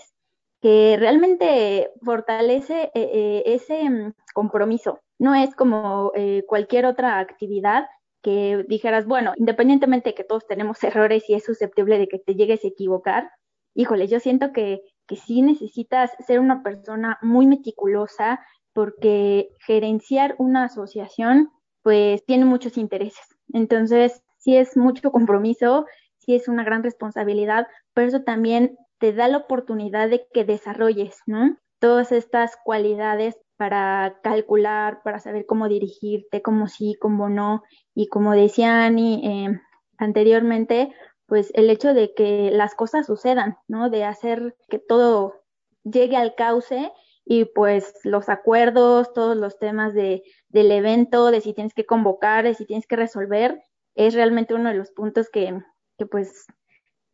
que 0.61 0.97
realmente 0.99 1.91
fortalece 2.05 2.85
eh, 2.85 2.91
eh, 2.95 3.43
ese 3.47 3.89
mm, 3.89 4.13
compromiso. 4.35 5.01
No 5.19 5.35
es 5.35 5.55
como 5.55 6.13
cualquier 6.47 6.87
otra 6.87 7.19
actividad 7.19 7.87
que 8.23 8.65
dijeras, 8.69 9.07
bueno, 9.07 9.33
independientemente 9.37 10.11
de 10.11 10.15
que 10.15 10.25
todos 10.25 10.47
tenemos 10.47 10.83
errores 10.85 11.29
y 11.29 11.35
es 11.35 11.45
susceptible 11.45 11.99
de 11.99 12.09
que 12.09 12.19
te 12.19 12.35
llegues 12.35 12.65
a 12.65 12.69
equivocar, 12.69 13.31
híjole, 13.75 14.09
yo 14.09 14.21
siento 14.21 14.53
que, 14.53 14.83
que 15.07 15.17
sí 15.17 15.43
necesitas 15.43 16.11
ser 16.27 16.41
una 16.41 16.63
persona 16.63 17.19
muy 17.23 17.47
meticulosa 17.47 18.41
porque 18.73 19.51
gerenciar 19.67 20.35
una 20.39 20.65
asociación 20.65 21.51
pues 21.83 22.25
tiene 22.27 22.45
muchos 22.45 22.77
intereses. 22.77 23.25
Entonces, 23.53 24.23
sí 24.39 24.57
es 24.57 24.77
mucho 24.77 25.11
compromiso, 25.11 25.87
sí 26.19 26.35
es 26.35 26.49
una 26.49 26.65
gran 26.65 26.83
responsabilidad, 26.83 27.67
pero 27.95 28.09
eso 28.09 28.23
también 28.23 28.77
te 28.99 29.13
da 29.13 29.29
la 29.29 29.39
oportunidad 29.39 30.09
de 30.11 30.27
que 30.33 30.45
desarrolles, 30.45 31.19
¿no? 31.27 31.57
Todas 31.79 32.13
estas 32.13 32.57
cualidades 32.65 33.37
para 33.61 34.19
calcular, 34.23 35.03
para 35.03 35.21
saber 35.21 35.45
cómo 35.45 35.69
dirigirte, 35.69 36.41
cómo 36.41 36.67
sí, 36.67 36.97
cómo 36.99 37.29
no. 37.29 37.63
Y 37.95 38.09
como 38.09 38.33
decía 38.33 38.87
Ani 38.87 39.21
eh, 39.23 39.61
anteriormente, 39.99 40.95
pues 41.27 41.53
el 41.53 41.69
hecho 41.69 41.93
de 41.93 42.15
que 42.15 42.51
las 42.51 42.75
cosas 42.75 43.05
sucedan, 43.05 43.59
¿no? 43.69 43.91
De 43.91 44.05
hacer 44.05 44.57
que 44.71 44.79
todo 44.79 45.43
llegue 45.85 46.17
al 46.17 46.35
cauce 46.37 46.91
y 47.27 47.45
pues 47.45 47.93
los 48.03 48.31
acuerdos, 48.31 49.13
todos 49.13 49.37
los 49.37 49.59
temas 49.59 49.93
de, 49.93 50.23
del 50.49 50.73
evento, 50.73 51.31
de 51.31 51.43
si 51.43 51.53
tienes 51.53 51.75
que 51.75 51.85
convocar, 51.85 52.45
de 52.45 52.55
si 52.55 52.65
tienes 52.65 52.87
que 52.87 52.97
resolver, 52.97 53.63
es 53.95 54.15
realmente 54.15 54.55
uno 54.55 54.71
de 54.71 54.77
los 54.77 54.91
puntos 54.91 55.29
que, 55.29 55.61
que 55.99 56.07
pues 56.07 56.47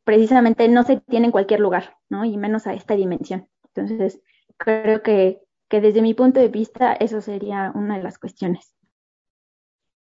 precisamente 0.04 0.68
no 0.68 0.84
se 0.84 0.98
tiene 1.00 1.26
en 1.26 1.32
cualquier 1.32 1.58
lugar, 1.58 1.96
¿no? 2.08 2.24
Y 2.24 2.36
menos 2.36 2.68
a 2.68 2.74
esta 2.74 2.94
dimensión. 2.94 3.48
Entonces, 3.74 4.22
creo 4.56 5.02
que, 5.02 5.40
que 5.68 5.80
desde 5.80 6.02
mi 6.02 6.14
punto 6.14 6.40
de 6.40 6.48
vista 6.48 6.92
eso 6.94 7.20
sería 7.20 7.72
una 7.74 7.96
de 7.96 8.02
las 8.02 8.18
cuestiones. 8.18 8.74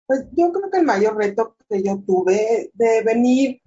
Pues 0.07 0.25
yo 0.33 0.51
creo 0.51 0.69
que 0.69 0.79
el 0.79 0.85
mayor 0.85 1.17
reto 1.17 1.55
que 1.67 1.81
yo 1.81 1.99
tuve 2.05 2.71
de 2.73 3.01
venir 3.03 3.61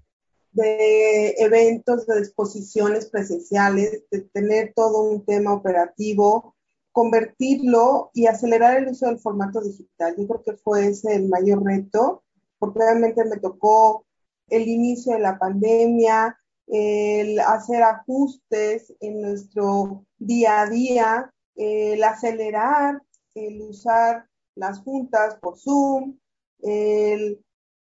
de 0.52 1.34
eventos, 1.38 2.06
de 2.06 2.18
exposiciones 2.18 3.06
presenciales, 3.06 4.04
de 4.10 4.22
tener 4.22 4.72
todo 4.74 5.02
un 5.02 5.24
tema 5.24 5.52
operativo, 5.52 6.56
convertirlo 6.92 8.10
y 8.14 8.26
acelerar 8.26 8.78
el 8.78 8.88
uso 8.88 9.06
del 9.06 9.18
formato 9.18 9.60
digital. 9.60 10.14
Yo 10.16 10.26
creo 10.26 10.42
que 10.42 10.52
fue 10.54 10.88
ese 10.88 11.14
el 11.14 11.28
mayor 11.28 11.64
reto, 11.64 12.24
porque 12.58 12.80
realmente 12.80 13.24
me 13.24 13.36
tocó 13.36 14.04
el 14.48 14.66
inicio 14.66 15.12
de 15.12 15.20
la 15.20 15.38
pandemia, 15.38 16.38
el 16.66 17.38
hacer 17.40 17.82
ajustes 17.82 18.92
en 19.00 19.20
nuestro 19.20 20.06
día 20.18 20.62
a 20.62 20.68
día, 20.68 21.34
el 21.58 22.02
acelerar, 22.04 23.02
el 23.34 23.60
usar 23.62 24.26
las 24.54 24.78
juntas 24.80 25.36
por 25.40 25.58
Zoom, 25.58 26.16
el 26.60 27.44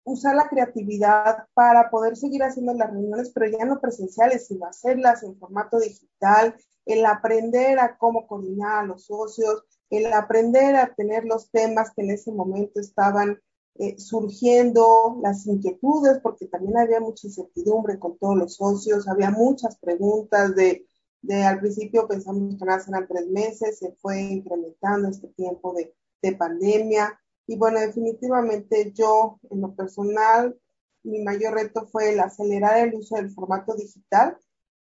usar 0.03 0.35
la 0.35 0.49
creatividad 0.49 1.45
para 1.53 1.89
poder 1.89 2.17
seguir 2.17 2.43
haciendo 2.43 2.73
las 2.73 2.91
reuniones, 2.91 3.31
pero 3.33 3.55
ya 3.55 3.65
no 3.65 3.79
presenciales, 3.79 4.47
sino 4.47 4.65
hacerlas 4.65 5.23
en 5.23 5.37
formato 5.37 5.79
digital, 5.79 6.55
el 6.85 7.05
aprender 7.05 7.79
a 7.79 7.97
cómo 7.97 8.27
coordinar 8.27 8.83
a 8.83 8.87
los 8.87 9.05
socios, 9.05 9.63
el 9.91 10.11
aprender 10.11 10.75
a 10.75 10.93
tener 10.95 11.25
los 11.25 11.51
temas 11.51 11.91
que 11.95 12.01
en 12.01 12.11
ese 12.11 12.31
momento 12.31 12.79
estaban 12.79 13.39
eh, 13.75 13.97
surgiendo, 13.99 15.19
las 15.21 15.45
inquietudes, 15.45 16.19
porque 16.23 16.47
también 16.47 16.77
había 16.77 16.99
mucha 16.99 17.27
incertidumbre 17.27 17.99
con 17.99 18.17
todos 18.17 18.35
los 18.35 18.55
socios, 18.55 19.07
había 19.07 19.29
muchas 19.29 19.77
preguntas 19.77 20.55
de, 20.55 20.87
de 21.21 21.43
al 21.43 21.59
principio 21.59 22.07
pensamos 22.07 22.55
que 22.57 22.65
nada 22.65 22.83
eran 22.87 23.07
tres 23.07 23.27
meses, 23.27 23.79
se 23.79 23.91
fue 23.93 24.21
incrementando 24.21 25.09
este 25.09 25.27
tiempo 25.29 25.73
de, 25.73 25.93
de 26.21 26.35
pandemia. 26.35 27.19
Y 27.47 27.57
bueno, 27.57 27.79
definitivamente 27.79 28.91
yo, 28.93 29.39
en 29.49 29.61
lo 29.61 29.75
personal, 29.75 30.57
mi 31.03 31.21
mayor 31.23 31.53
reto 31.53 31.87
fue 31.87 32.13
el 32.13 32.19
acelerar 32.19 32.87
el 32.87 32.95
uso 32.95 33.15
del 33.15 33.31
formato 33.31 33.75
digital 33.75 34.37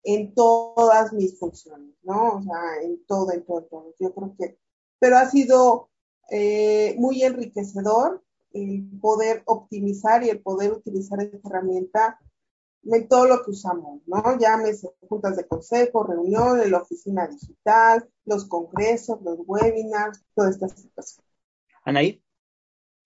en 0.05 0.35
todas 0.35 1.13
mis 1.13 1.39
funciones, 1.39 1.95
¿no? 2.03 2.37
O 2.37 2.43
sea, 2.43 2.83
en 2.83 3.05
todo, 3.07 3.33
en 3.33 3.45
todo, 3.45 3.59
en 3.61 3.69
todo. 3.69 3.95
Yo 3.99 4.15
creo 4.15 4.35
que, 4.39 4.59
pero 4.99 5.19
ha 5.19 5.29
sido 5.29 5.91
eh, 6.31 6.95
muy 6.99 7.23
enriquecedor 7.23 8.23
el 8.53 8.89
poder 9.01 9.43
optimizar 9.47 10.25
y 10.25 10.31
el 10.31 10.41
poder 10.41 10.73
utilizar 10.73 11.21
esta 11.21 11.49
herramienta 11.49 12.19
en 12.85 13.09
todo 13.09 13.27
lo 13.27 13.43
que 13.43 13.51
usamos, 13.51 14.01
¿no? 14.07 14.39
Llámese 14.39 14.89
juntas 15.09 15.37
de 15.37 15.47
consejo, 15.47 16.05
reuniones, 16.05 16.71
la 16.71 16.79
oficina 16.79 17.27
digital, 17.27 18.09
los 18.25 18.47
congresos, 18.47 19.21
los 19.23 19.39
webinars, 19.47 20.23
toda 20.35 20.51
esta 20.51 20.69
situación. 20.69 21.25
Anaí. 21.85 22.23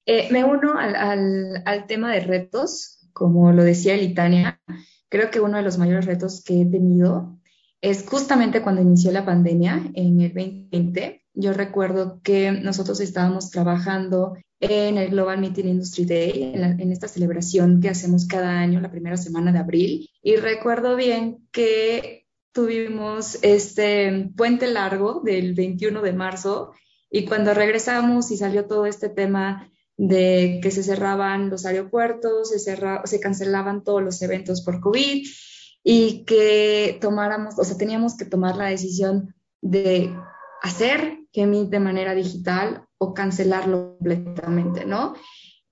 Eh, 0.07 0.29
me 0.33 0.45
uno 0.45 0.77
al, 0.77 0.97
al, 0.97 1.63
al, 1.65 1.87
tema 1.87 2.13
de 2.13 2.21
retos, 2.21 3.09
como 3.13 3.53
lo 3.53 3.63
decía 3.63 3.97
Litania. 3.97 4.61
Creo 5.09 5.31
que 5.31 5.41
uno 5.41 5.57
de 5.57 5.63
los 5.63 5.79
mayores 5.79 6.07
retos 6.07 6.43
que 6.43 6.63
he 6.63 6.67
tenido 6.67 7.39
es 7.81 8.09
justamente 8.09 8.63
cuando 8.63 8.81
inició 8.81 9.13
la 9.13 9.25
pandemia 9.25 9.91
en 9.95 10.21
el 10.21 10.33
2020. 10.33 11.25
Yo 11.35 11.53
recuerdo 11.53 12.21
que 12.23 12.53
nosotros 12.53 13.01
estábamos 13.01 13.51
trabajando 13.51 14.37
en 14.63 14.97
el 14.97 15.11
Global 15.11 15.41
Meeting 15.41 15.67
Industry 15.67 16.05
Day, 16.05 16.53
en, 16.55 16.93
esta 16.93 17.09
celebración 17.09 17.81
que 17.81 17.89
hacemos 17.89 18.27
cada 18.27 18.61
año, 18.61 18.81
la 18.81 18.93
primera 18.93 19.17
semana 19.17 19.51
de 19.51 19.59
abril. 19.59 20.09
Y 20.23 20.37
recuerdo 20.37 20.95
bien 20.95 21.49
que 21.51 22.29
tuvimos 22.53 23.41
este 23.43 24.31
puente 24.37 24.69
largo 24.69 25.21
del 25.25 25.55
21 25.55 26.01
de 26.01 26.13
marzo 26.13 26.75
y 27.11 27.25
cuando 27.25 27.55
regresamos 27.55 28.31
y 28.31 28.37
salió 28.37 28.67
todo 28.67 28.87
este 28.87 29.09
tema 29.09 29.69
de 29.97 30.61
que 30.63 30.71
se 30.71 30.85
cerraban 30.85 31.51
los 31.51 31.67
aeropuertos, 31.67 32.51
se, 32.51 32.61
se 32.61 33.21
cancelaban 33.21 33.83
todos 33.83 34.01
los 34.01 34.23
eventos 34.23 34.63
por 34.63 34.81
COVID 34.81 35.27
y 35.83 36.25
que 36.25 36.99
tomáramos, 37.01 37.59
o 37.59 37.65
sea, 37.65 37.77
teníamos 37.77 38.17
que 38.17 38.27
tomar 38.27 38.57
la 38.57 38.67
decisión 38.67 39.35
de 39.61 40.15
hacer 40.63 41.19
Gemini 41.33 41.69
de 41.69 41.81
manera 41.81 42.15
digital 42.15 42.87
o 43.03 43.15
cancelarlo 43.15 43.97
completamente, 43.99 44.85
¿no? 44.85 45.15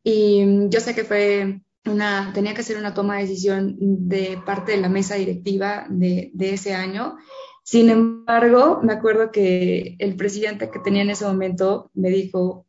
Y 0.02 0.68
yo 0.68 0.80
sé 0.80 0.96
que 0.96 1.04
fue 1.04 1.60
una, 1.87 2.32
tenía 2.34 2.54
que 2.54 2.64
ser 2.64 2.76
una 2.76 2.92
toma 2.92 3.16
de 3.16 3.22
decisión 3.22 3.76
de 3.78 4.37
parte 4.44 4.72
de 4.72 4.78
la 4.78 4.88
mesa 4.88 5.14
directiva 5.14 5.87
de, 5.88 6.32
ese 6.40 6.75
año. 6.75 7.16
Sin 7.62 7.88
embargo, 7.88 8.80
me 8.82 8.92
acuerdo 8.92 9.30
que 9.30 9.94
el 10.00 10.16
presidente 10.16 10.70
que 10.70 10.80
tenía 10.80 11.02
en 11.02 11.10
ese 11.10 11.25
momento 11.25 11.90
me 11.94 12.10
dijo, 12.10 12.66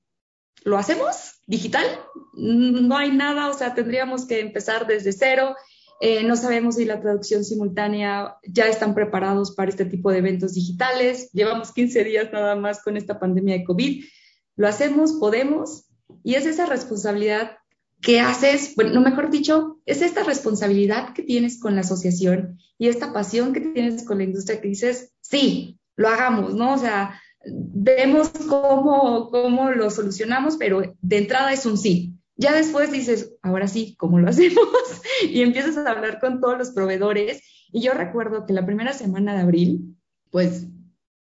¿lo 0.64 0.78
hacemos 0.78 1.42
digital? 1.48 1.86
No 2.34 2.98
hay 2.98 3.12
nada, 3.12 3.50
o 3.50 3.54
sea, 3.54 3.74
tendríamos 3.74 4.28
que 4.28 4.42
empezar 4.42 4.86
desde 4.86 5.12
cero 5.12 5.56
eh, 6.04 6.24
no 6.24 6.36
sabemos 6.36 6.76
si 6.76 6.86
la 6.86 7.00
traducción 7.00 7.46
simultánea 7.46 8.36
ya 8.44 8.66
están 8.66 8.96
preparados 8.96 9.52
para 9.52 9.70
este 9.70 9.86
tipo 9.86 10.10
de 10.10 10.18
eventos 10.18 10.56
digitales. 10.56 11.32
Llevamos 11.32 11.72
15 11.74 12.04
días 12.04 12.34
nada 12.34 12.56
más 12.56 12.82
con 12.82 12.98
esta 12.98 13.20
pandemia 13.20 13.60
de 13.60 13.64
COVID. 13.64 14.04
Lo 14.62 14.68
hacemos, 14.68 15.14
podemos, 15.14 15.86
y 16.24 16.36
es 16.36 16.46
esa 16.46 16.68
responsabilidad 16.68 17.58
que 18.00 18.20
haces, 18.20 18.76
bueno, 18.76 19.02
mejor 19.02 19.32
dicho, 19.32 19.80
es 19.88 20.04
esta 20.04 20.24
responsabilidad 20.24 21.16
que 21.16 21.24
tienes 21.24 21.60
con 21.60 21.74
la 21.74 21.82
asociación 21.82 22.60
y 22.78 22.88
esta 22.88 23.12
pasión 23.12 23.54
que 23.54 23.62
tienes 23.62 24.04
con 24.04 24.20
la 24.20 24.26
industria 24.26 24.62
que 24.62 24.68
dices, 24.68 25.16
sí, 25.20 25.80
lo 25.96 26.10
hagamos, 26.10 26.54
¿no? 26.54 26.76
O 26.76 26.78
sea, 26.78 27.20
vemos 27.44 28.30
cómo, 28.48 29.32
cómo 29.32 29.72
lo 29.72 29.90
solucionamos, 29.90 30.58
pero 30.58 30.96
de 31.02 31.18
entrada 31.18 31.52
es 31.54 31.66
un 31.66 31.80
sí. 31.80 32.14
Ya 32.36 32.54
después 32.54 32.92
dices, 32.92 33.34
ahora 33.42 33.68
sí, 33.68 33.96
¿cómo 33.98 34.20
lo 34.20 34.28
hacemos? 34.30 34.68
y 35.28 35.42
empiezas 35.42 35.76
a 35.76 35.90
hablar 35.90 36.20
con 36.20 36.40
todos 36.40 36.60
los 36.60 36.70
proveedores. 36.70 37.42
Y 37.72 37.82
yo 37.82 37.94
recuerdo 37.94 38.46
que 38.46 38.54
la 38.54 38.68
primera 38.68 38.94
semana 38.94 39.34
de 39.34 39.42
abril, 39.42 39.98
pues 40.30 40.68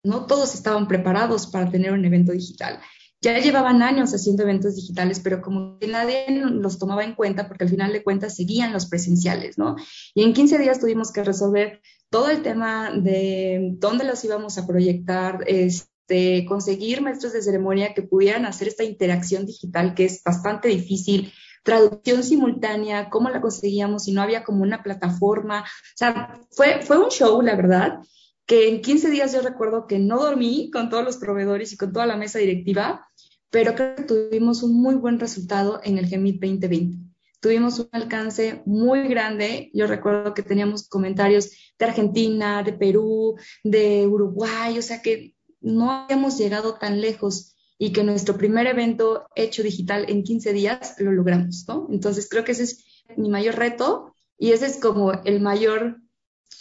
no 0.03 0.27
todos 0.27 0.55
estaban 0.55 0.87
preparados 0.87 1.47
para 1.47 1.71
tener 1.71 1.93
un 1.93 2.05
evento 2.05 2.33
digital. 2.33 2.79
Ya 3.23 3.39
llevaban 3.39 3.83
años 3.83 4.13
haciendo 4.13 4.43
eventos 4.43 4.77
digitales, 4.77 5.21
pero 5.21 5.41
como 5.41 5.79
nadie 5.89 6.27
los 6.29 6.79
tomaba 6.79 7.05
en 7.05 7.15
cuenta, 7.15 7.49
porque 7.49 7.65
al 7.65 7.71
final 7.71 7.93
de 7.93 8.03
cuentas 8.03 8.35
seguían 8.35 8.73
los 8.73 8.87
presenciales, 8.87 9.57
¿no? 9.57 9.77
Y 10.15 10.25
en 10.25 10.35
15 10.35 10.59
días 10.59 10.81
tuvimos 10.81 11.13
que 11.13 11.25
resolver 11.25 11.81
todo 12.11 12.29
el 12.29 12.43
tema 12.43 12.91
de 12.91 13.71
dónde 13.79 14.05
los 14.05 14.23
íbamos 14.25 14.59
a 14.59 14.67
proyectar, 14.67 15.45
es, 15.47 15.89
este, 16.13 16.45
conseguir 16.47 17.01
maestros 17.01 17.33
de 17.33 17.43
ceremonia 17.43 17.95
que 17.95 18.03
pudieran 18.03 18.45
hacer 18.45 18.69
esta 18.69 18.85
interacción 18.85 19.47
digital 19.47 19.95
que 19.95 20.05
es 20.05 20.23
bastante 20.23 20.69
difícil, 20.69 21.33
traducción 21.63 22.23
simultánea, 22.25 23.09
cómo 23.09 23.31
la 23.31 23.41
conseguíamos 23.41 24.05
si 24.05 24.13
no 24.13 24.21
había 24.21 24.45
como 24.45 24.63
una 24.63 24.83
plataforma. 24.83 25.61
O 25.61 25.97
sea, 25.97 26.41
fue, 26.51 26.83
fue 26.83 26.99
un 26.99 27.09
show, 27.09 27.41
la 27.41 27.55
verdad, 27.55 28.01
que 28.47 28.69
en 28.69 28.81
15 28.83 29.11
días 29.11 29.33
yo 29.33 29.41
recuerdo 29.41 29.87
que 29.87 29.99
no 29.99 30.21
dormí 30.21 30.71
con 30.71 30.91
todos 30.91 31.05
los 31.05 31.17
proveedores 31.17 31.73
y 31.73 31.77
con 31.77 31.93
toda 31.93 32.07
la 32.07 32.17
mesa 32.17 32.39
directiva, 32.39 33.07
pero 33.51 33.75
creo 33.75 33.95
que 33.97 34.03
tuvimos 34.05 34.63
un 34.63 34.81
muy 34.81 34.95
buen 34.95 35.21
resultado 35.21 35.81
en 35.85 35.99
el 35.99 36.07
GEMIT 36.07 36.41
2020 36.41 37.13
tuvimos 37.43 37.81
un 37.81 37.89
alcance 37.91 38.63
muy 38.67 39.09
grande. 39.09 39.69
Yo 39.75 39.89
recuerdo 39.89 40.33
que 40.33 40.45
teníamos 40.45 40.89
comentarios 40.89 41.51
de 41.77 41.85
Argentina, 41.85 42.63
de 42.63 42.73
Perú, 42.73 43.35
de 43.65 44.07
Uruguay, 44.07 44.79
o 44.79 44.83
sea 44.83 45.03
que 45.03 45.35
no 45.61 45.91
habíamos 45.91 46.39
llegado 46.39 46.75
tan 46.75 47.01
lejos 47.01 47.57
y 47.79 47.93
que 47.93 48.05
nuestro 48.05 48.37
primer 48.37 48.69
evento 48.69 49.27
hecho 49.35 49.65
digital 49.65 50.07
en 50.09 50.23
15 50.23 50.53
días 50.53 50.95
lo 50.99 51.11
logramos, 51.11 51.65
¿no? 51.67 51.89
Entonces 51.91 52.29
creo 52.31 52.45
que 52.45 52.53
ese 52.53 52.63
es 52.63 52.85
mi 53.17 53.29
mayor 53.29 53.57
reto 53.57 54.15
y 54.39 54.53
ese 54.53 54.67
es 54.67 54.79
como 54.79 55.13
el 55.25 55.41
mayor 55.41 56.01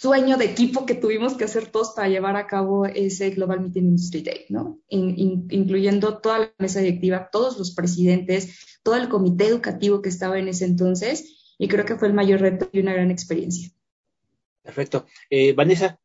sueño 0.01 0.35
de 0.37 0.45
equipo 0.45 0.87
que 0.87 0.95
tuvimos 0.95 1.35
que 1.35 1.43
hacer 1.43 1.67
todos 1.67 1.91
para 1.91 2.09
llevar 2.09 2.35
a 2.35 2.47
cabo 2.47 2.87
ese 2.87 3.29
Global 3.29 3.61
Meeting 3.61 3.83
Industry 3.83 4.23
Day, 4.23 4.45
¿no? 4.49 4.79
incluyendo 4.89 6.17
toda 6.17 6.39
la 6.39 6.53
mesa 6.57 6.79
directiva, 6.79 7.29
todos 7.31 7.59
los 7.59 7.75
presidentes, 7.75 8.79
todo 8.81 8.95
el 8.95 9.09
comité 9.09 9.45
educativo 9.45 10.01
que 10.01 10.09
estaba 10.09 10.39
en 10.39 10.47
ese 10.47 10.65
entonces 10.65 11.55
y 11.59 11.67
creo 11.67 11.85
que 11.85 11.97
fue 11.97 12.07
el 12.07 12.15
mayor 12.15 12.41
reto 12.41 12.67
y 12.71 12.79
una 12.79 12.93
gran 12.93 13.11
experiencia. 13.11 13.69
Perfecto. 14.63 15.05
Eh, 15.29 15.53
Vanessa, 15.53 15.99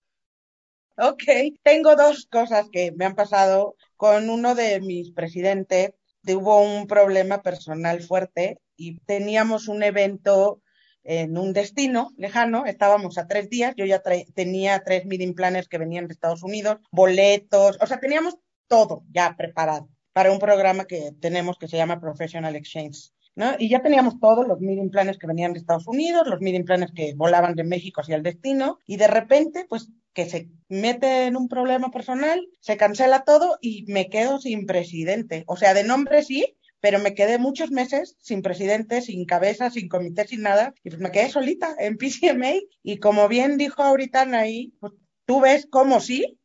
Ok, 0.98 1.24
tengo 1.62 1.96
dos 1.96 2.26
cosas 2.30 2.68
que 2.70 2.92
me 2.92 3.04
han 3.04 3.14
pasado 3.14 3.76
con 3.96 4.28
uno 4.30 4.54
de 4.54 4.80
mis 4.80 5.10
presidentes. 5.12 5.92
Hubo 6.26 6.60
un 6.60 6.86
problema 6.86 7.42
personal 7.42 8.02
fuerte 8.02 8.60
y 8.76 8.98
teníamos 9.00 9.68
un 9.68 9.82
evento 9.82 10.62
en 11.06 11.38
un 11.38 11.52
destino 11.52 12.10
lejano, 12.16 12.66
estábamos 12.66 13.16
a 13.18 13.26
tres 13.26 13.48
días, 13.48 13.74
yo 13.76 13.84
ya 13.84 14.02
tenía 14.34 14.82
tres 14.84 15.06
meeting 15.06 15.34
planners 15.34 15.68
que 15.68 15.78
venían 15.78 16.08
de 16.08 16.14
Estados 16.14 16.42
Unidos, 16.42 16.78
boletos, 16.90 17.78
o 17.80 17.86
sea, 17.86 18.00
teníamos 18.00 18.36
todo 18.66 19.04
ya 19.10 19.36
preparado 19.36 19.88
para 20.12 20.32
un 20.32 20.38
programa 20.38 20.86
que 20.86 21.12
tenemos 21.20 21.58
que 21.58 21.68
se 21.68 21.76
llama 21.76 22.00
Professional 22.00 22.56
Exchange. 22.56 23.12
¿no? 23.36 23.54
Y 23.58 23.68
ya 23.68 23.82
teníamos 23.82 24.18
todos 24.18 24.48
los 24.48 24.60
meeting 24.60 24.88
planes 24.88 25.18
que 25.18 25.26
venían 25.26 25.52
de 25.52 25.58
Estados 25.58 25.86
Unidos, 25.86 26.26
los 26.26 26.40
meeting 26.40 26.64
planes 26.64 26.90
que 26.92 27.12
volaban 27.14 27.54
de 27.54 27.64
México 27.64 28.00
hacia 28.00 28.16
el 28.16 28.22
destino, 28.22 28.78
y 28.86 28.96
de 28.96 29.08
repente, 29.08 29.66
pues 29.68 29.90
que 30.14 30.24
se 30.24 30.48
mete 30.70 31.26
en 31.26 31.36
un 31.36 31.46
problema 31.46 31.90
personal, 31.90 32.48
se 32.60 32.78
cancela 32.78 33.24
todo 33.24 33.58
y 33.60 33.84
me 33.88 34.08
quedo 34.08 34.38
sin 34.38 34.64
presidente. 34.64 35.44
O 35.46 35.58
sea, 35.58 35.74
de 35.74 35.84
nombre 35.84 36.22
sí, 36.22 36.56
pero 36.86 37.00
me 37.00 37.14
quedé 37.14 37.38
muchos 37.38 37.72
meses 37.72 38.14
sin 38.20 38.42
presidente, 38.42 39.02
sin 39.02 39.24
cabeza, 39.24 39.70
sin 39.70 39.88
comité, 39.88 40.24
sin 40.24 40.42
nada, 40.42 40.72
y 40.84 40.90
pues 40.90 41.02
me 41.02 41.10
quedé 41.10 41.28
solita 41.28 41.74
en 41.80 41.96
PCMA. 41.96 42.60
Y 42.84 42.98
como 42.98 43.26
bien 43.26 43.58
dijo 43.58 43.82
ahorita 43.82 44.22
ahí, 44.38 44.72
pues 44.78 44.92
tú 45.24 45.40
ves 45.40 45.66
cómo 45.68 45.98
sí, 45.98 46.38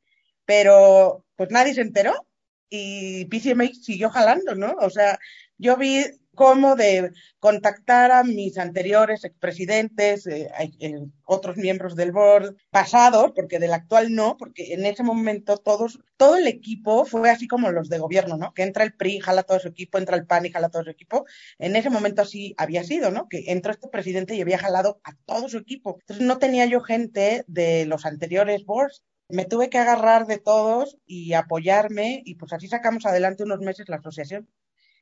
pero 0.43 1.23
pues 1.35 1.51
nadie 1.51 1.75
se 1.75 1.81
enteró 1.81 2.15
y 2.69 3.25
PCMA 3.25 3.67
siguió 3.79 4.09
jalando, 4.09 4.55
¿no? 4.55 4.73
O 4.79 4.89
sea, 4.89 5.19
yo 5.59 5.77
vi 5.77 6.05
cómo 6.41 6.75
de 6.75 7.11
contactar 7.37 8.11
a 8.11 8.23
mis 8.23 8.57
anteriores 8.57 9.23
expresidentes, 9.25 10.25
eh, 10.25 10.49
eh, 10.79 11.05
otros 11.23 11.55
miembros 11.55 11.95
del 11.95 12.11
board 12.11 12.55
pasados, 12.71 13.31
porque 13.35 13.59
del 13.59 13.73
actual 13.73 14.15
no, 14.15 14.37
porque 14.37 14.73
en 14.73 14.87
ese 14.87 15.03
momento 15.03 15.57
todos, 15.57 15.99
todo 16.17 16.37
el 16.37 16.47
equipo 16.47 17.05
fue 17.05 17.29
así 17.29 17.47
como 17.47 17.69
los 17.69 17.89
de 17.89 17.99
gobierno, 17.99 18.37
¿no? 18.37 18.55
Que 18.55 18.63
entra 18.63 18.83
el 18.83 18.95
PRI, 18.95 19.19
jala 19.19 19.43
todo 19.43 19.59
su 19.59 19.67
equipo, 19.67 19.99
entra 19.99 20.17
el 20.17 20.25
PAN 20.25 20.47
y 20.47 20.51
jala 20.51 20.69
todo 20.69 20.83
su 20.83 20.89
equipo. 20.89 21.25
En 21.59 21.75
ese 21.75 21.91
momento 21.91 22.23
así 22.23 22.55
había 22.57 22.83
sido, 22.83 23.11
¿no? 23.11 23.27
Que 23.29 23.51
entró 23.51 23.71
este 23.71 23.87
presidente 23.89 24.33
y 24.33 24.41
había 24.41 24.57
jalado 24.57 24.99
a 25.03 25.13
todo 25.27 25.47
su 25.47 25.59
equipo. 25.59 25.97
Entonces 25.99 26.25
no 26.25 26.39
tenía 26.39 26.65
yo 26.65 26.81
gente 26.81 27.43
de 27.45 27.85
los 27.85 28.07
anteriores 28.07 28.65
boards 28.65 29.03
me 29.29 29.45
tuve 29.45 29.69
que 29.69 29.77
agarrar 29.77 30.27
de 30.27 30.39
todos 30.39 30.97
y 31.05 31.33
apoyarme 31.33 32.21
y 32.25 32.35
pues 32.35 32.51
así 32.53 32.67
sacamos 32.67 33.05
adelante 33.05 33.43
unos 33.43 33.59
meses 33.59 33.87
la 33.89 33.97
asociación. 33.97 34.49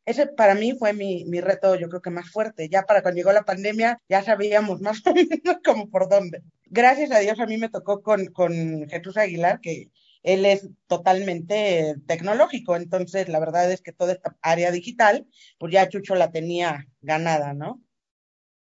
Ese 0.09 0.25
para 0.25 0.55
mí 0.55 0.73
fue 0.73 0.91
mi, 0.93 1.23
mi 1.25 1.39
reto, 1.39 1.75
yo 1.75 1.87
creo 1.87 2.01
que 2.01 2.09
más 2.09 2.31
fuerte. 2.31 2.67
Ya 2.67 2.81
para 2.81 3.03
cuando 3.03 3.17
llegó 3.17 3.31
la 3.31 3.43
pandemia 3.43 4.01
ya 4.09 4.23
sabíamos 4.23 4.81
más 4.81 5.05
o 5.05 5.13
menos 5.13 5.61
como 5.63 5.87
por 5.91 6.09
dónde. 6.09 6.41
Gracias 6.65 7.11
a 7.11 7.19
Dios 7.19 7.39
a 7.39 7.45
mí 7.45 7.57
me 7.57 7.69
tocó 7.69 8.01
con, 8.01 8.25
con 8.27 8.89
Jesús 8.89 9.17
Aguilar, 9.17 9.59
que 9.61 9.91
él 10.23 10.47
es 10.47 10.67
totalmente 10.87 11.93
tecnológico, 12.07 12.75
entonces 12.75 13.29
la 13.29 13.39
verdad 13.39 13.71
es 13.71 13.81
que 13.83 13.93
toda 13.93 14.13
esta 14.13 14.35
área 14.41 14.71
digital, 14.71 15.27
pues 15.59 15.71
ya 15.71 15.87
Chucho 15.87 16.15
la 16.15 16.31
tenía 16.31 16.87
ganada, 17.01 17.53
¿no? 17.53 17.79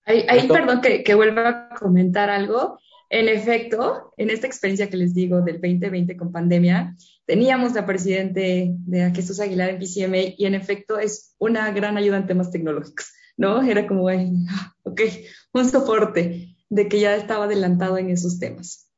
Ahí, 0.05 0.25
ahí 0.29 0.47
perdón 0.47 0.79
que, 0.79 1.03
que 1.03 1.15
vuelva 1.15 1.69
a 1.69 1.75
comentar 1.75 2.29
algo. 2.29 2.79
En 3.09 3.27
efecto, 3.27 4.13
en 4.15 4.29
esta 4.29 4.47
experiencia 4.47 4.89
que 4.89 4.97
les 4.97 5.13
digo 5.13 5.41
del 5.41 5.55
2020 5.55 6.15
con 6.15 6.31
pandemia, 6.31 6.95
teníamos 7.25 7.75
a 7.75 7.85
presidente 7.85 8.75
de 8.77 9.11
Jesús 9.11 9.39
Aguilar 9.39 9.69
en 9.69 9.79
PCMA 9.79 10.35
y 10.37 10.45
en 10.45 10.55
efecto 10.55 10.99
es 10.99 11.35
una 11.37 11.71
gran 11.71 11.97
ayuda 11.97 12.17
en 12.17 12.27
temas 12.27 12.51
tecnológicos, 12.51 13.11
¿no? 13.37 13.61
Era 13.61 13.87
como, 13.87 14.05
ok, 14.83 15.01
un 15.53 15.69
soporte 15.69 16.55
de 16.69 16.87
que 16.87 16.99
ya 16.99 17.15
estaba 17.15 17.45
adelantado 17.45 17.97
en 17.97 18.09
esos 18.09 18.39
temas. 18.39 18.89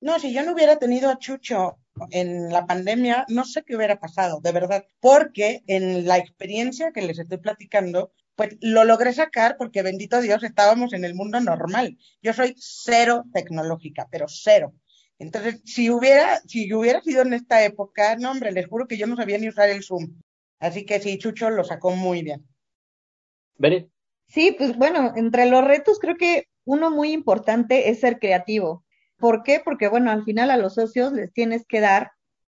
No, 0.00 0.18
si 0.18 0.32
yo 0.32 0.42
no 0.42 0.52
hubiera 0.52 0.76
tenido 0.78 1.10
a 1.10 1.18
Chucho 1.18 1.78
en 2.10 2.48
la 2.48 2.66
pandemia, 2.66 3.26
no 3.28 3.44
sé 3.44 3.62
qué 3.62 3.76
hubiera 3.76 4.00
pasado, 4.00 4.40
de 4.40 4.52
verdad, 4.52 4.86
porque 4.98 5.62
en 5.66 6.06
la 6.06 6.16
experiencia 6.16 6.92
que 6.92 7.02
les 7.02 7.18
estoy 7.18 7.38
platicando, 7.38 8.12
pues 8.34 8.56
lo 8.62 8.84
logré 8.84 9.12
sacar 9.12 9.56
porque 9.58 9.82
bendito 9.82 10.22
Dios 10.22 10.42
estábamos 10.42 10.94
en 10.94 11.04
el 11.04 11.14
mundo 11.14 11.40
normal. 11.40 11.98
Yo 12.22 12.32
soy 12.32 12.54
cero 12.56 13.24
tecnológica, 13.34 14.08
pero 14.10 14.26
cero. 14.28 14.72
Entonces, 15.20 15.60
si 15.66 15.90
hubiera, 15.90 16.40
si 16.46 16.72
hubiera 16.72 17.02
sido 17.02 17.20
en 17.22 17.34
esta 17.34 17.62
época, 17.62 18.16
no 18.16 18.30
hombre, 18.30 18.52
les 18.52 18.66
juro 18.66 18.88
que 18.88 18.96
yo 18.96 19.06
no 19.06 19.16
sabía 19.16 19.36
ni 19.36 19.48
usar 19.48 19.68
el 19.68 19.84
Zoom. 19.84 20.18
Así 20.58 20.86
que 20.86 20.98
sí, 20.98 21.18
Chucho 21.18 21.50
lo 21.50 21.62
sacó 21.62 21.90
muy 21.90 22.22
bien. 22.22 22.48
¿Vale? 23.58 23.90
Sí, 24.28 24.54
pues 24.56 24.78
bueno, 24.78 25.12
entre 25.16 25.44
los 25.44 25.62
retos 25.62 25.98
creo 26.00 26.16
que 26.16 26.48
uno 26.64 26.90
muy 26.90 27.12
importante 27.12 27.90
es 27.90 28.00
ser 28.00 28.18
creativo. 28.18 28.82
¿Por 29.18 29.42
qué? 29.42 29.60
Porque 29.62 29.88
bueno, 29.88 30.10
al 30.10 30.24
final 30.24 30.50
a 30.50 30.56
los 30.56 30.74
socios 30.74 31.12
les 31.12 31.30
tienes 31.34 31.66
que 31.66 31.80
dar 31.80 32.12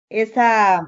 esa, 0.07 0.87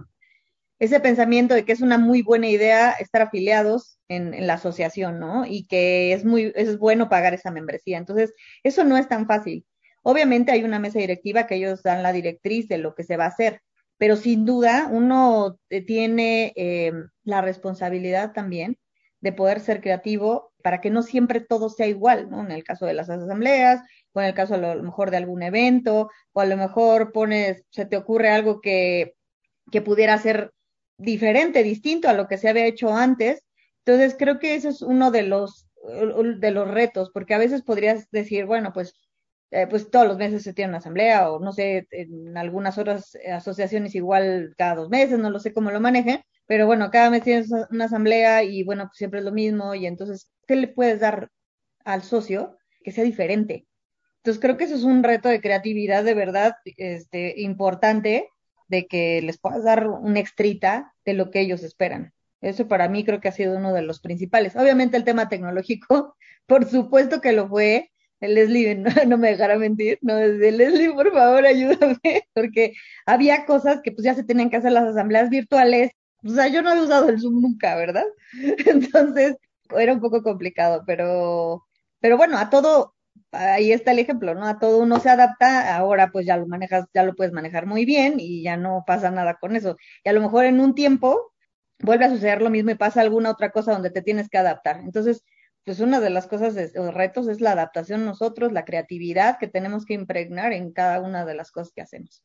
ese 0.80 1.02
pensamiento 1.02 1.56
de 1.56 1.66
que 1.66 1.74
es 1.74 1.82
una 1.82 1.98
muy 1.98 2.22
buena 2.22 2.48
idea 2.48 2.92
estar 2.92 3.22
afiliados 3.22 4.00
en, 4.08 4.48
la 4.48 4.54
asociación, 4.54 5.20
¿no? 5.20 5.46
Y 5.46 5.68
que 5.68 6.14
es 6.14 6.24
muy, 6.24 6.54
es 6.56 6.78
bueno 6.78 7.10
pagar 7.10 7.34
esa 7.34 7.52
membresía. 7.52 7.98
Entonces, 7.98 8.34
eso 8.64 8.86
no 8.86 8.96
es 8.96 9.10
tan 9.10 9.28
fácil. 9.28 9.66
Obviamente 10.06 10.52
hay 10.52 10.64
una 10.64 10.80
mesa 10.80 11.00
directiva 11.00 11.48
que 11.48 11.56
ellos 11.56 11.84
dan 11.84 12.04
la 12.04 12.14
directriz 12.14 12.68
de 12.68 12.78
lo 12.78 12.94
que 12.94 13.04
se 13.04 13.18
va 13.18 13.26
a 13.26 13.30
hacer, 13.30 13.62
pero 13.98 14.16
sin 14.16 14.46
duda 14.46 14.88
uno 14.92 15.58
eh, 15.70 15.82
tiene 15.82 16.54
eh, 16.56 16.92
la 17.24 17.42
responsabilidad 17.42 18.34
también 18.34 18.78
de 19.22 19.32
poder 19.32 19.60
ser 19.60 19.82
creativo 19.82 20.54
para 20.62 20.82
que 20.82 20.90
no 20.90 21.02
siempre 21.02 21.40
todo 21.40 21.70
sea 21.70 21.88
igual, 21.88 22.30
¿no? 22.30 22.42
En 22.42 22.52
el 22.52 22.64
caso 22.64 22.86
de 22.86 22.94
las 22.94 23.10
asambleas, 23.10 23.82
o 24.14 24.22
en 24.22 24.28
el 24.28 24.34
caso 24.34 24.56
a 24.56 24.58
lo 24.58 24.84
mejor 24.84 25.12
de 25.12 25.18
algún 25.18 25.42
evento, 25.42 26.10
o 26.34 26.42
a 26.42 26.46
lo 26.46 26.58
mejor 26.58 27.12
pones, 27.12 27.64
se 27.70 27.86
te 27.86 27.98
ocurre 27.98 28.30
algo 28.30 28.62
que, 28.62 29.16
que 29.72 29.82
pudiera 29.82 30.18
ser 30.20 30.52
diferente, 30.98 31.64
distinto 31.64 32.10
a 32.10 32.14
lo 32.14 32.28
que 32.28 32.38
se 32.38 32.50
había 32.50 32.66
hecho 32.66 32.94
antes, 32.94 33.46
entonces, 33.86 34.16
creo 34.18 34.40
que 34.40 34.56
ese 34.56 34.70
es 34.70 34.82
uno 34.82 35.12
de 35.12 35.22
los, 35.22 35.68
de 35.84 36.52
los 36.52 36.68
retos, 36.68 37.12
porque 37.14 37.36
a 37.36 37.38
veces 37.38 37.62
podrías 37.62 38.10
decir, 38.10 38.46
bueno, 38.46 38.74
pues, 38.74 38.96
eh, 39.52 39.68
pues 39.68 39.90
todos 39.90 40.08
los 40.08 40.18
meses 40.18 40.44
se 40.44 40.54
tiene 40.54 40.70
una 40.70 40.80
asamblea, 40.80 41.32
o 41.32 41.40
no 41.40 41.52
sé, 41.52 41.88
en 41.92 42.38
algunas 42.38 42.78
otras 42.78 43.18
asociaciones 43.32 43.96
igual 43.96 44.54
cada 44.58 44.76
dos 44.76 44.90
meses, 44.90 45.20
no 45.20 45.30
lo 45.30 45.40
sé 45.40 45.54
cómo 45.54 45.72
lo 45.72 45.80
manejen, 45.80 46.22
pero 46.48 46.66
bueno, 46.66 46.92
cada 46.92 47.10
mes 47.10 47.24
tienes 47.24 47.50
una 47.70 47.86
asamblea 47.86 48.44
y 48.44 48.64
bueno, 48.64 48.86
pues 48.86 48.98
siempre 48.98 49.20
es 49.20 49.26
lo 49.26 49.32
mismo, 49.32 49.76
y 49.76 49.86
entonces, 49.86 50.32
¿qué 50.48 50.56
le 50.56 50.68
puedes 50.68 51.00
dar 51.00 51.30
al 51.84 52.04
socio 52.04 52.58
que 52.84 52.92
sea 52.92 53.04
diferente? 53.04 53.68
Entonces, 54.18 54.42
creo 54.42 54.58
que 54.58 54.64
eso 54.64 54.76
es 54.76 54.84
un 54.84 55.04
reto 55.04 55.30
de 55.30 55.42
creatividad 55.42 56.04
de 56.04 56.16
verdad 56.16 56.56
este, 56.78 57.40
importante, 57.42 58.30
de 58.68 58.88
que 58.88 59.22
les 59.22 59.38
puedas 59.38 59.64
dar 59.64 59.88
una 59.88 60.20
extrita 60.20 60.94
de 61.06 61.14
lo 61.14 61.30
que 61.30 61.42
ellos 61.42 61.64
esperan. 61.64 62.14
Eso 62.42 62.68
para 62.68 62.90
mí 62.90 63.04
creo 63.06 63.22
que 63.22 63.28
ha 63.28 63.32
sido 63.32 63.58
uno 63.58 63.74
de 63.74 63.82
los 63.82 64.00
principales. 64.00 64.56
Obviamente 64.56 64.98
el 64.98 65.04
tema 65.04 65.30
tecnológico, 65.30 66.16
por 66.46 66.66
supuesto 66.66 67.22
que 67.22 67.34
lo 67.34 67.48
fue. 67.48 67.92
Leslie 68.28 68.76
no, 69.08 69.18
me 69.18 69.30
dejará 69.30 69.58
mentir, 69.58 70.00
no, 70.02 70.16
desde 70.16 70.52
Leslie, 70.52 70.94
por 70.94 71.12
favor, 71.12 71.46
ayúdame, 71.46 72.00
porque 72.34 72.74
había 73.06 73.46
cosas 73.46 73.82
que 73.84 73.92
pues 73.92 74.06
ya 74.06 74.16
se 74.16 74.24
tenían 74.24 74.50
que 74.50 74.58
hacer 74.58 74.72
las 74.72 74.86
asambleas 74.86 75.30
virtuales. 75.30 75.92
O 76.24 76.30
sea, 76.30 76.48
yo 76.48 76.62
no 76.62 76.74
he 76.74 76.82
usado 76.82 77.10
el 77.10 77.20
Zoom 77.20 77.42
nunca, 77.42 77.76
¿verdad? 77.76 78.06
Entonces, 78.66 79.38
era 79.78 79.94
un 79.94 80.02
poco 80.02 80.24
complicado, 80.24 80.84
pero, 80.86 81.66
pero 82.00 82.18
bueno, 82.18 82.38
a 82.38 82.50
todo, 82.50 82.96
ahí 83.32 83.72
está 83.72 83.92
el 83.92 84.00
ejemplo, 84.00 84.36
¿no? 84.36 84.46
A 84.48 84.60
todo 84.60 84.80
uno 84.80 85.00
se 85.00 85.10
adapta, 85.10 85.76
ahora 85.76 86.12
pues 86.12 86.26
ya 86.26 86.38
lo 86.38 86.48
manejas, 86.48 86.86
ya 86.94 87.04
lo 87.04 87.16
puedes 87.16 87.34
manejar 87.34 87.66
muy 87.66 87.86
bien 87.86 88.16
y 88.20 88.44
ya 88.44 88.58
no 88.58 88.84
pasa 88.88 89.12
nada 89.12 89.36
con 89.40 89.56
eso. 89.56 89.78
Y 90.04 90.10
a 90.10 90.14
lo 90.14 90.22
mejor 90.22 90.46
en 90.46 90.60
un 90.60 90.76
tiempo 90.76 91.34
vuelve 91.80 92.06
a 92.06 92.10
suceder 92.10 92.42
lo 92.42 92.50
mismo 92.50 92.72
y 92.72 92.76
pasa 92.76 93.02
alguna 93.02 93.32
otra 93.32 93.52
cosa 93.52 93.74
donde 93.74 93.92
te 93.92 94.02
tienes 94.02 94.30
que 94.30 94.38
adaptar. 94.38 94.80
Entonces, 94.82 95.24
pues 95.66 95.80
una 95.80 96.00
de 96.00 96.12
las 96.12 96.28
cosas, 96.28 96.56
los 96.76 96.94
retos 96.94 97.28
es 97.28 97.42
la 97.42 97.54
adaptación 97.54 98.06
nosotros, 98.06 98.52
la 98.52 98.66
creatividad 98.66 99.40
que 99.40 99.48
tenemos 99.48 99.84
que 99.86 99.96
impregnar 99.96 100.54
en 100.54 100.72
cada 100.72 101.02
una 101.02 101.26
de 101.26 101.34
las 101.34 101.52
cosas 101.52 101.74
que 101.74 101.82
hacemos. 101.82 102.24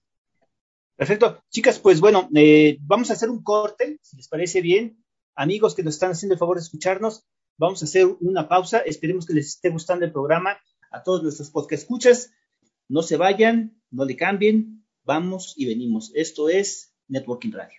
Perfecto. 0.94 1.42
Chicas, 1.48 1.79
pues 1.79 2.00
bueno, 2.00 2.29
eh, 2.35 2.76
vamos 2.83 3.09
a 3.09 3.14
hacer 3.14 3.31
un 3.31 3.42
corte, 3.42 3.98
si 4.03 4.18
les 4.18 4.29
parece 4.29 4.61
bien. 4.61 5.03
Amigos 5.35 5.74
que 5.74 5.83
nos 5.83 5.94
están 5.94 6.11
haciendo 6.11 6.35
el 6.35 6.38
favor 6.38 6.59
de 6.59 6.62
escucharnos, 6.62 7.24
vamos 7.57 7.81
a 7.81 7.87
hacer 7.87 8.07
una 8.20 8.46
pausa. 8.46 8.81
Esperemos 8.81 9.24
que 9.24 9.33
les 9.33 9.46
esté 9.46 9.70
gustando 9.70 10.05
el 10.05 10.12
programa. 10.12 10.59
A 10.90 11.03
todos 11.03 11.22
nuestros 11.22 11.50
podcast 11.50 11.85
escuchas, 11.85 12.33
no 12.88 13.03
se 13.03 13.16
vayan, 13.16 13.81
no 13.90 14.05
le 14.05 14.16
cambien, 14.16 14.85
vamos 15.05 15.55
y 15.57 15.64
venimos. 15.66 16.12
Esto 16.14 16.50
es 16.50 16.92
Networking 17.09 17.53
Radio. 17.53 17.79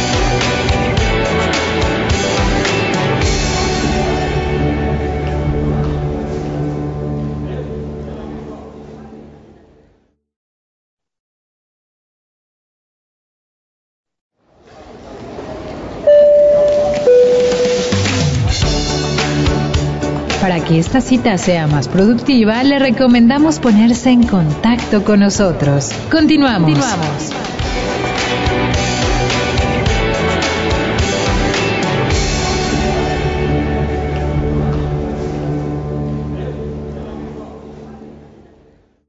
Que 20.71 20.79
esta 20.79 21.01
cita 21.01 21.37
sea 21.37 21.67
más 21.67 21.89
productiva, 21.89 22.63
le 22.63 22.79
recomendamos 22.79 23.59
ponerse 23.59 24.09
en 24.09 24.25
contacto 24.25 25.03
con 25.03 25.19
nosotros. 25.19 25.89
Continuamos. 26.09 26.79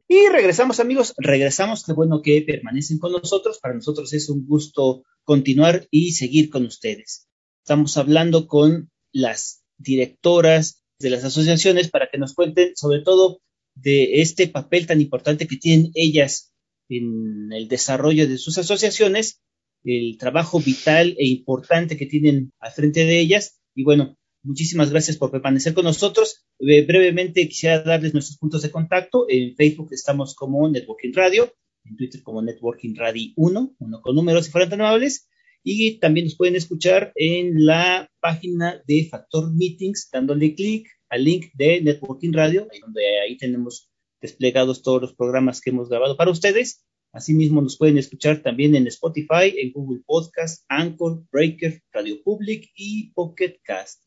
Y 0.09 0.29
regresamos 0.33 0.81
amigos, 0.81 1.15
regresamos, 1.17 1.85
qué 1.85 1.93
bueno 1.93 2.23
que 2.23 2.43
permanecen 2.43 2.99
con 2.99 3.13
nosotros, 3.13 3.61
para 3.61 3.75
nosotros 3.75 4.13
es 4.15 4.29
un 4.29 4.45
gusto 4.49 5.05
continuar 5.23 5.87
y 5.93 6.11
seguir 6.11 6.51
con 6.51 6.67
ustedes. 6.67 7.29
Estamos 7.63 7.97
hablando 7.97 8.49
con 8.49 8.91
las 9.13 9.63
directoras 9.79 10.82
de 11.03 11.11
las 11.11 11.25
asociaciones 11.25 11.91
para 11.91 12.09
que 12.11 12.19
nos 12.19 12.35
cuenten 12.35 12.75
sobre 12.77 13.01
todo 13.01 13.41
de 13.75 14.23
este 14.23 14.49
papel 14.49 14.87
tan 14.87 15.01
importante 15.01 15.47
que 15.47 15.57
tienen 15.57 15.91
ellas 15.95 16.53
en 16.89 17.53
el 17.53 17.69
desarrollo 17.69 18.29
de 18.29 18.39
sus 18.39 18.59
asociaciones, 18.59 19.41
el 19.85 20.17
trabajo 20.19 20.61
vital 20.61 21.15
e 21.19 21.27
importante 21.27 21.97
que 21.97 22.07
tienen 22.07 22.53
al 22.59 22.73
frente 22.73 23.05
de 23.05 23.19
ellas. 23.19 23.59
Y 23.75 23.85
bueno, 23.85 24.17
Muchísimas 24.45 24.91
gracias 24.91 25.17
por 25.17 25.31
permanecer 25.31 25.73
con 25.73 25.85
nosotros. 25.85 26.45
Eh, 26.59 26.85
brevemente 26.85 27.47
quisiera 27.47 27.81
darles 27.81 28.13
nuestros 28.13 28.39
puntos 28.39 28.63
de 28.63 28.73
contacto. 28.73 29.27
En 29.29 29.55
Facebook 29.55 29.91
estamos 29.93 30.35
como 30.35 30.69
Networking 30.69 31.13
Radio, 31.15 31.55
en 31.85 31.97
Twitter 31.97 32.23
como 32.25 32.43
Networking 32.43 32.97
Radio 32.97 33.31
1, 33.37 33.77
uno 33.79 34.01
con 34.01 34.17
números 34.17 34.47
si 34.47 34.51
fueran 34.51 34.71
tan 34.71 34.81
amables. 34.81 35.29
Y 35.65 35.99
también 35.99 36.27
nos 36.27 36.37
pueden 36.37 36.57
escuchar 36.57 37.13
en 37.15 37.65
la 37.65 38.11
página 38.21 38.83
de 38.87 39.07
Factor 39.11 39.53
Meetings, 39.53 40.09
dándole 40.13 40.55
clic 40.55 40.89
al 41.09 41.25
link 41.25 41.47
de 41.55 41.81
Networking 41.81 42.33
Radio, 42.33 42.67
donde 42.81 43.03
ahí 43.21 43.37
tenemos 43.37 43.91
desplegados 44.21 44.83
todos 44.83 45.03
los 45.03 45.15
programas 45.15 45.61
que 45.61 45.71
hemos 45.71 45.89
grabado 45.89 46.17
para 46.17 46.31
ustedes. 46.31 46.85
Asimismo, 47.13 47.61
nos 47.61 47.77
pueden 47.77 47.99
escuchar 47.99 48.43
también 48.43 48.75
en 48.75 48.87
Spotify, 48.87 49.55
en 49.59 49.73
Google 49.73 50.01
Podcast, 50.07 50.65
Anchor, 50.69 51.25
Breaker, 51.31 51.83
Radio 51.93 52.23
Public 52.25 52.71
y 52.75 53.11
Pocket 53.13 53.61
Cast. 53.63 54.03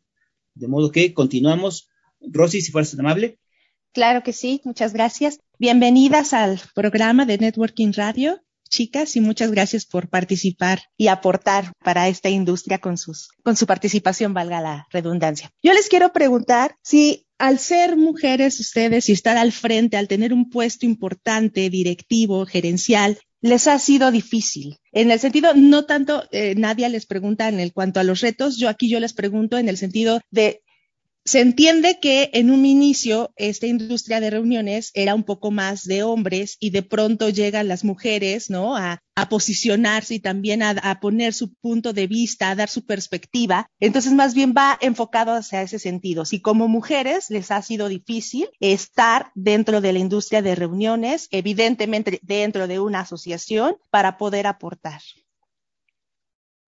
De 0.55 0.67
modo 0.67 0.91
que 0.91 1.13
continuamos. 1.13 1.89
Rosy, 2.19 2.61
si 2.61 2.71
fueras 2.71 2.91
tan 2.91 3.01
amable. 3.01 3.37
Claro 3.93 4.23
que 4.23 4.33
sí, 4.33 4.61
muchas 4.65 4.93
gracias. 4.93 5.39
Bienvenidas 5.59 6.33
al 6.33 6.59
programa 6.73 7.25
de 7.25 7.37
Networking 7.37 7.93
Radio, 7.93 8.41
chicas, 8.69 9.15
y 9.15 9.21
muchas 9.21 9.51
gracias 9.51 9.85
por 9.85 10.09
participar 10.09 10.81
y 10.97 11.07
aportar 11.07 11.71
para 11.83 12.07
esta 12.07 12.29
industria 12.29 12.79
con 12.79 12.97
sus, 12.97 13.29
con 13.43 13.55
su 13.55 13.65
participación, 13.65 14.33
valga 14.33 14.61
la 14.61 14.87
redundancia. 14.91 15.51
Yo 15.63 15.73
les 15.73 15.87
quiero 15.87 16.11
preguntar 16.13 16.75
si 16.83 17.27
al 17.37 17.59
ser 17.59 17.97
mujeres 17.97 18.59
ustedes 18.59 19.09
y 19.09 19.11
estar 19.11 19.37
al 19.37 19.51
frente, 19.51 19.97
al 19.97 20.07
tener 20.07 20.33
un 20.33 20.49
puesto 20.49 20.85
importante, 20.85 21.69
directivo, 21.69 22.45
gerencial, 22.45 23.19
les 23.41 23.67
ha 23.67 23.77
sido 23.77 24.09
difícil. 24.09 24.77
En 24.91 25.11
el 25.11 25.19
sentido, 25.19 25.53
no 25.53 25.85
tanto, 25.85 26.23
eh, 26.31 26.55
nadie 26.57 26.89
les 26.89 27.05
pregunta 27.05 27.47
en 27.47 27.59
el 27.59 27.73
cuanto 27.73 27.99
a 27.99 28.03
los 28.03 28.21
retos, 28.21 28.57
yo 28.57 28.69
aquí 28.69 28.89
yo 28.89 28.99
les 28.99 29.13
pregunto 29.13 29.57
en 29.57 29.69
el 29.69 29.77
sentido 29.77 30.19
de 30.31 30.61
se 31.25 31.41
entiende 31.41 31.99
que 31.99 32.29
en 32.33 32.51
un 32.51 32.67
inicio 32.67 33.33
esta 33.35 33.65
industria 33.65 34.19
de 34.19 34.29
reuniones 34.29 34.91
era 34.93 35.15
un 35.15 35.23
poco 35.23 35.49
más 35.49 35.83
de 35.83 36.03
hombres 36.03 36.55
y 36.59 36.69
de 36.69 36.83
pronto 36.83 37.29
llegan 37.29 37.67
las 37.67 37.83
mujeres, 37.83 38.51
¿no? 38.51 38.77
A, 38.77 39.01
posicionarse 39.29 40.15
y 40.15 40.19
también 40.19 40.61
a, 40.61 40.71
a, 40.71 40.99
poner 40.99 41.33
su 41.33 41.53
punto 41.55 41.93
de 41.93 42.05
vista, 42.05 42.49
a 42.49 42.55
dar 42.55 42.69
su 42.69 42.85
perspectiva. 42.85 43.65
Entonces, 43.79 44.11
más 44.11 44.35
bien 44.35 44.53
va 44.55 44.77
enfocado 44.81 45.33
hacia 45.33 45.61
ese 45.61 45.79
sentido. 45.79 46.25
Si 46.25 46.41
como 46.41 46.67
mujeres 46.67 47.29
les 47.29 47.49
ha 47.49 47.61
sido 47.61 47.87
difícil 47.87 48.49
estar 48.59 49.31
dentro 49.33 49.79
de 49.79 49.93
la 49.93 49.99
industria 49.99 50.41
de 50.41 50.53
reuniones, 50.53 51.29
evidentemente 51.31 52.19
dentro 52.23 52.67
de 52.67 52.79
una 52.81 52.99
asociación, 52.99 53.77
para 53.89 54.17
poder 54.17 54.47
aportar. 54.47 55.01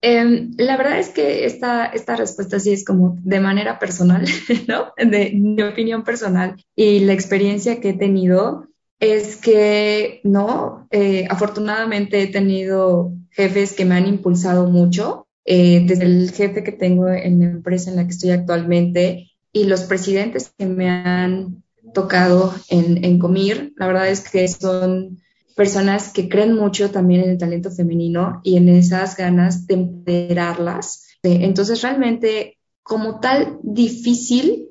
Eh, 0.00 0.50
la 0.56 0.76
verdad 0.76 1.00
es 1.00 1.08
que 1.08 1.44
esta, 1.44 1.86
esta 1.86 2.14
respuesta 2.14 2.60
sí 2.60 2.72
es 2.72 2.84
como 2.84 3.16
de 3.20 3.40
manera 3.40 3.78
personal, 3.78 4.24
¿no? 4.68 4.92
De 4.96 5.32
mi 5.32 5.60
opinión 5.62 6.04
personal 6.04 6.56
y 6.76 7.00
la 7.00 7.14
experiencia 7.14 7.80
que 7.80 7.90
he 7.90 7.94
tenido 7.94 8.68
es 9.00 9.36
que, 9.36 10.20
no, 10.24 10.88
eh, 10.90 11.26
afortunadamente 11.30 12.22
he 12.22 12.26
tenido 12.26 13.12
jefes 13.30 13.72
que 13.72 13.84
me 13.84 13.94
han 13.94 14.06
impulsado 14.06 14.68
mucho, 14.68 15.28
eh, 15.44 15.84
desde 15.86 16.04
el 16.04 16.30
jefe 16.32 16.64
que 16.64 16.72
tengo 16.72 17.08
en 17.08 17.40
la 17.40 17.46
empresa 17.46 17.90
en 17.90 17.96
la 17.96 18.04
que 18.04 18.10
estoy 18.10 18.30
actualmente 18.30 19.30
y 19.52 19.64
los 19.64 19.82
presidentes 19.82 20.52
que 20.56 20.66
me 20.66 20.90
han 20.90 21.62
tocado 21.94 22.54
en, 22.68 23.04
en 23.04 23.18
Comir, 23.18 23.72
la 23.76 23.86
verdad 23.86 24.08
es 24.08 24.28
que 24.28 24.46
son 24.46 25.20
personas 25.58 26.12
que 26.12 26.28
creen 26.28 26.54
mucho 26.54 26.92
también 26.92 27.24
en 27.24 27.30
el 27.30 27.36
talento 27.36 27.72
femenino 27.72 28.40
y 28.44 28.56
en 28.58 28.68
esas 28.68 29.16
ganas 29.16 29.66
de 29.66 29.74
empoderarlas. 29.74 31.08
Entonces, 31.24 31.82
realmente, 31.82 32.58
como 32.84 33.18
tal, 33.18 33.58
difícil, 33.64 34.68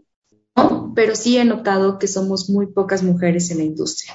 pero 0.96 1.14
sí 1.14 1.38
he 1.38 1.44
notado 1.44 2.00
que 2.00 2.08
somos 2.08 2.50
muy 2.50 2.68
pocas 2.68 3.04
mujeres 3.04 3.52
en 3.52 3.58
la 3.58 3.66
industria. 3.66 4.14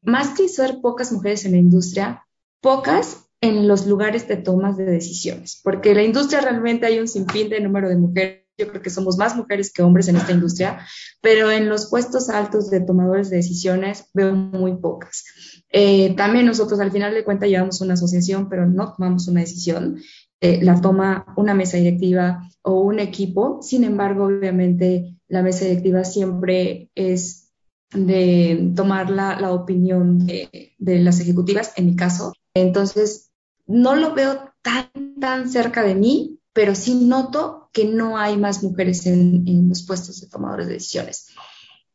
Más 0.00 0.28
que 0.28 0.46
ser 0.46 0.80
pocas 0.80 1.10
mujeres 1.10 1.44
en 1.44 1.52
la 1.52 1.58
industria, 1.58 2.24
pocas 2.60 3.24
en 3.40 3.66
los 3.66 3.88
lugares 3.88 4.28
de 4.28 4.36
tomas 4.36 4.76
de 4.76 4.84
decisiones, 4.84 5.60
porque 5.64 5.90
en 5.90 5.96
la 5.96 6.04
industria 6.04 6.40
realmente 6.40 6.86
hay 6.86 7.00
un 7.00 7.08
sinfín 7.08 7.48
de 7.48 7.58
número 7.58 7.88
de 7.88 7.96
mujeres 7.96 8.41
yo 8.58 8.68
creo 8.68 8.82
que 8.82 8.90
somos 8.90 9.16
más 9.16 9.36
mujeres 9.36 9.72
que 9.72 9.82
hombres 9.82 10.08
en 10.08 10.16
esta 10.16 10.32
industria, 10.32 10.86
pero 11.20 11.50
en 11.50 11.68
los 11.68 11.88
puestos 11.88 12.28
altos 12.28 12.70
de 12.70 12.80
tomadores 12.80 13.30
de 13.30 13.36
decisiones 13.36 14.06
veo 14.14 14.34
muy 14.34 14.76
pocas. 14.76 15.24
Eh, 15.70 16.14
también 16.16 16.46
nosotros 16.46 16.80
al 16.80 16.92
final 16.92 17.14
de 17.14 17.24
cuentas 17.24 17.48
llevamos 17.48 17.80
una 17.80 17.94
asociación, 17.94 18.48
pero 18.48 18.66
no 18.66 18.92
tomamos 18.92 19.28
una 19.28 19.40
decisión. 19.40 20.00
Eh, 20.40 20.60
la 20.62 20.80
toma 20.80 21.32
una 21.36 21.54
mesa 21.54 21.76
directiva 21.76 22.48
o 22.62 22.80
un 22.80 22.98
equipo. 22.98 23.60
Sin 23.62 23.84
embargo, 23.84 24.24
obviamente 24.24 25.16
la 25.28 25.42
mesa 25.42 25.64
directiva 25.64 26.04
siempre 26.04 26.90
es 26.94 27.50
de 27.94 28.72
tomar 28.74 29.10
la, 29.10 29.38
la 29.40 29.52
opinión 29.52 30.26
de, 30.26 30.74
de, 30.78 30.98
las 30.98 31.20
ejecutivas, 31.20 31.72
en 31.76 31.86
mi 31.86 31.96
caso. 31.96 32.32
Entonces, 32.54 33.30
no 33.66 33.94
lo 33.94 34.14
veo 34.14 34.50
tan, 34.62 34.90
tan 35.20 35.48
cerca 35.48 35.82
de 35.82 35.94
mí, 35.94 36.38
pero 36.52 36.74
sí 36.74 36.94
noto 36.94 37.70
que 37.72 37.84
no 37.84 38.18
hay 38.18 38.36
más 38.36 38.62
mujeres 38.62 39.06
en, 39.06 39.68
los 39.68 39.84
puestos 39.84 40.20
de 40.20 40.28
tomadores 40.28 40.66
de 40.66 40.74
decisiones 40.74 41.28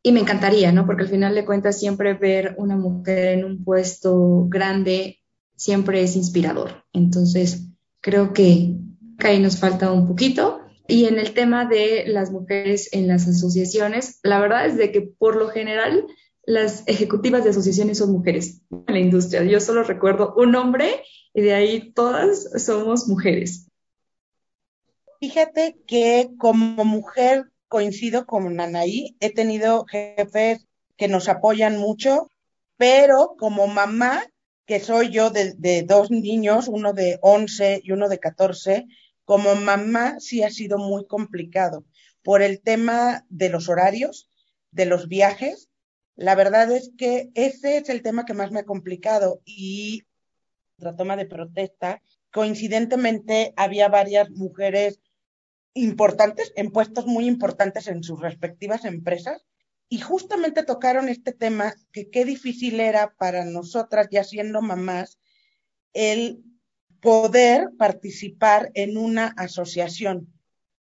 y 0.02 0.12
me 0.12 0.20
encantaría, 0.20 0.72
¿no? 0.72 0.86
Porque 0.86 1.02
al 1.02 1.08
final 1.08 1.34
de 1.34 1.44
cuentas 1.44 1.78
siempre 1.78 2.14
ver 2.14 2.54
una 2.58 2.76
mujer 2.76 3.38
en 3.38 3.44
un 3.44 3.64
puesto 3.64 4.46
grande 4.48 5.18
siempre 5.56 6.02
es 6.02 6.16
inspirador. 6.16 6.84
Entonces, 6.92 7.68
creo 8.00 8.32
que 8.32 8.76
ahí 9.18 9.40
nos 9.40 9.58
falta 9.58 9.92
un 9.92 10.06
poquito. 10.06 10.60
Y 10.86 11.04
en 11.04 11.18
el 11.18 11.34
tema 11.34 11.66
de 11.66 12.04
las 12.06 12.30
mujeres 12.30 12.88
en 12.92 13.08
las 13.08 13.28
asociaciones, 13.28 14.20
la 14.22 14.40
verdad 14.40 14.66
es 14.66 14.76
de 14.78 14.90
que 14.92 15.02
por 15.02 15.36
lo 15.36 15.48
general 15.48 16.06
las 16.46 16.84
ejecutivas 16.86 17.44
de 17.44 17.50
asociaciones 17.50 17.98
son 17.98 18.12
mujeres 18.12 18.62
en 18.70 18.94
la 18.94 19.00
industria. 19.00 19.44
Yo 19.44 19.60
solo 19.60 19.82
recuerdo 19.82 20.34
un 20.38 20.54
hombre 20.54 21.02
y 21.34 21.42
de 21.42 21.52
ahí 21.52 21.92
todas 21.92 22.64
somos 22.64 23.06
mujeres. 23.06 23.67
Fíjate 25.20 25.76
que 25.88 26.30
como 26.38 26.84
mujer 26.84 27.50
coincido 27.66 28.24
con 28.24 28.60
Anaí, 28.60 29.16
he 29.18 29.32
tenido 29.34 29.84
jefes 29.86 30.64
que 30.96 31.08
nos 31.08 31.28
apoyan 31.28 31.76
mucho, 31.76 32.30
pero 32.76 33.34
como 33.36 33.66
mamá, 33.66 34.24
que 34.64 34.78
soy 34.78 35.10
yo 35.10 35.30
de, 35.30 35.82
dos 35.82 36.12
niños, 36.12 36.68
uno 36.68 36.92
de 36.92 37.18
11 37.20 37.80
y 37.82 37.90
uno 37.90 38.08
de 38.08 38.20
14, 38.20 38.86
como 39.24 39.56
mamá 39.56 40.20
sí 40.20 40.44
ha 40.44 40.50
sido 40.50 40.78
muy 40.78 41.04
complicado 41.06 41.84
por 42.22 42.40
el 42.40 42.60
tema 42.60 43.26
de 43.28 43.48
los 43.48 43.68
horarios, 43.68 44.30
de 44.70 44.86
los 44.86 45.08
viajes. 45.08 45.68
La 46.14 46.36
verdad 46.36 46.70
es 46.70 46.92
que 46.96 47.30
ese 47.34 47.78
es 47.78 47.88
el 47.88 48.02
tema 48.02 48.24
que 48.24 48.34
más 48.34 48.52
me 48.52 48.60
ha 48.60 48.64
complicado 48.64 49.40
y 49.44 50.04
la 50.76 50.94
toma 50.94 51.16
de 51.16 51.26
protesta, 51.26 52.02
coincidentemente 52.30 53.52
había 53.56 53.88
varias 53.88 54.30
mujeres 54.30 55.00
importantes, 55.82 56.52
en 56.56 56.70
puestos 56.70 57.06
muy 57.06 57.26
importantes 57.26 57.88
en 57.88 58.02
sus 58.02 58.20
respectivas 58.20 58.84
empresas. 58.84 59.44
Y 59.88 60.00
justamente 60.00 60.64
tocaron 60.64 61.08
este 61.08 61.32
tema, 61.32 61.74
que 61.92 62.10
qué 62.10 62.24
difícil 62.24 62.80
era 62.80 63.14
para 63.18 63.44
nosotras, 63.44 64.08
ya 64.10 64.22
siendo 64.22 64.60
mamás, 64.60 65.18
el 65.94 66.42
poder 67.00 67.70
participar 67.78 68.70
en 68.74 68.98
una 68.98 69.28
asociación. 69.36 70.32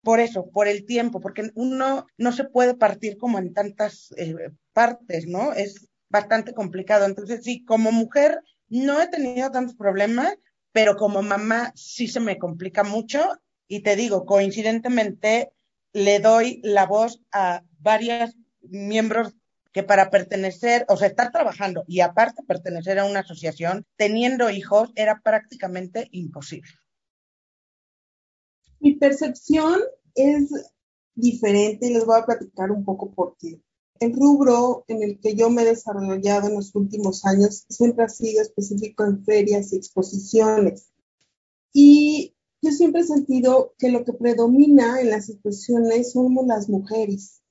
Por 0.01 0.19
eso, 0.19 0.49
por 0.49 0.67
el 0.67 0.86
tiempo, 0.86 1.19
porque 1.19 1.51
uno 1.56 2.08
no 2.17 2.32
se 2.32 2.43
puede 2.43 2.75
partir 2.75 3.17
como 3.17 3.39
en 3.39 3.53
tantas 3.53 4.13
eh, 4.17 4.36
partes, 4.73 5.27
¿no? 5.27 5.53
Es 5.53 5.89
bastante 6.10 6.53
complicado. 6.53 7.06
Entonces, 7.06 7.43
sí, 7.43 7.63
como 7.65 7.91
mujer 7.91 8.39
no 8.69 9.01
he 9.01 9.08
tenido 9.08 9.49
tantos 9.51 9.75
problemas, 9.75 10.36
pero 10.71 10.95
como 10.95 11.21
mamá 11.21 11.71
sí 11.75 12.08
se 12.08 12.19
me 12.19 12.38
complica 12.38 12.84
mucho 12.84 13.19
y 13.74 13.80
te 13.80 13.96
digo, 13.96 14.28
coincidentemente 14.28 15.52
le 15.94 16.20
doy 16.20 16.62
la 16.64 16.86
voz 16.86 17.24
a 17.32 17.64
varios 17.80 18.38
miembros 18.62 19.34
que 19.72 19.82
para 19.82 20.12
pertenecer, 20.12 20.86
o 20.90 20.96
sea, 20.96 21.08
estar 21.08 21.32
trabajando 21.32 21.84
y 21.88 22.02
aparte 22.02 22.44
pertenecer 22.44 23.00
a 23.00 23.06
una 23.06 23.22
asociación, 23.22 23.88
teniendo 23.96 24.52
hijos, 24.52 24.92
era 24.94 25.22
prácticamente 25.24 26.08
imposible. 26.12 26.70
Mi 28.80 28.94
percepción 28.94 29.80
es 30.14 30.52
diferente 31.16 31.88
y 31.88 31.94
les 31.96 32.06
voy 32.06 32.20
a 32.20 32.26
platicar 32.28 32.70
un 32.70 32.86
poco 32.86 33.12
por 33.12 33.36
qué. 33.40 33.60
El 34.00 34.14
rubro 34.14 34.86
en 34.88 35.02
el 35.02 35.20
que 35.20 35.34
yo 35.34 35.50
me 35.50 35.64
he 35.64 35.66
desarrollado 35.66 36.48
en 36.48 36.54
los 36.54 36.76
últimos 36.76 37.26
años 37.26 37.66
siempre 37.70 38.06
ha 38.06 38.10
sido 38.10 38.44
específico 38.44 39.04
en 39.04 39.26
ferias 39.26 39.74
y 39.74 39.78
exposiciones. 39.78 40.92
Y 41.74 42.36
yo 42.63 42.71
siempre 42.71 43.02
he 43.02 43.04
sentido 43.04 43.76
que 43.78 43.91
lo 43.91 44.06
que 44.06 44.13
predomina 44.13 45.02
en 45.02 45.10
las 45.10 45.28
instituciones 45.28 46.13
somos 46.13 46.47
las 46.47 46.69
mujeres. 46.69 47.43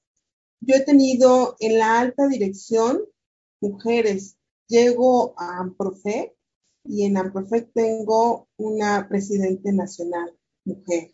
Yo 0.61 0.75
he 0.75 0.81
tenido 0.81 1.55
en 1.61 1.79
la 1.79 2.01
alta 2.01 2.29
dirección 2.29 3.03
mujeres. 3.61 4.39
Llego 4.69 5.39
a 5.39 5.59
Amprofe 5.59 6.35
y 6.85 7.05
en 7.05 7.19
Amprofe 7.19 7.61
tengo 7.75 8.49
una 8.57 9.07
presidente 9.07 9.71
nacional, 9.75 10.35
mujer. 10.65 11.11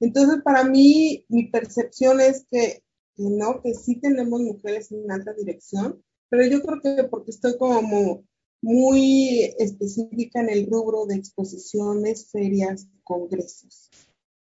Entonces, 0.00 0.42
para 0.42 0.64
mí, 0.64 1.26
mi 1.28 1.48
percepción 1.48 2.22
es 2.22 2.46
que, 2.50 2.82
que 3.14 3.22
no, 3.22 3.60
que 3.60 3.74
sí 3.74 4.00
tenemos 4.00 4.40
mujeres 4.40 4.90
en 4.92 5.10
alta 5.10 5.34
dirección, 5.34 6.02
pero 6.30 6.46
yo 6.46 6.62
creo 6.62 6.80
que 6.80 7.04
porque 7.04 7.32
estoy 7.32 7.58
como 7.58 8.24
muy 8.62 9.54
específica 9.58 10.40
en 10.40 10.48
el 10.48 10.70
rubro 10.70 11.04
de 11.04 11.16
exposiciones, 11.16 12.30
ferias, 12.30 12.86
congresos. 13.02 13.90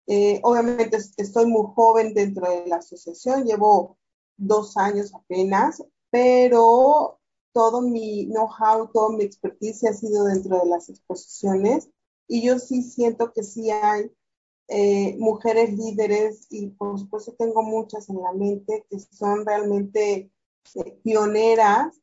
Eh, 0.08 0.40
obviamente 0.44 0.98
estoy 1.18 1.48
muy 1.48 1.66
joven 1.76 2.14
dentro 2.14 2.50
de 2.50 2.68
la 2.68 2.78
asociación, 2.78 3.46
llevo 3.46 3.98
dos 4.38 4.78
años 4.78 5.14
apenas, 5.14 5.84
pero 6.12 7.20
todo 7.54 7.82
mi 7.82 8.28
know-how, 8.28 8.90
toda 8.92 9.16
mi 9.16 9.24
expertise 9.24 9.86
ha 9.86 9.94
sido 9.94 10.26
dentro 10.26 10.60
de 10.60 10.68
las 10.68 10.90
exposiciones 10.90 11.90
y 12.28 12.44
yo 12.44 12.60
sí 12.60 12.84
siento 12.84 13.34
que 13.34 13.44
sí 13.44 13.72
hay 13.72 14.12
eh, 14.68 15.18
mujeres 15.18 15.74
líderes 15.78 16.48
y 16.50 16.68
por 16.68 16.98
supuesto 16.98 17.34
tengo 17.38 17.62
muchas 17.62 18.10
en 18.10 18.22
la 18.22 18.32
mente 18.32 18.86
que 18.90 19.00
son 19.00 19.46
realmente 19.46 20.32
eh, 20.76 21.00
pioneras 21.04 22.01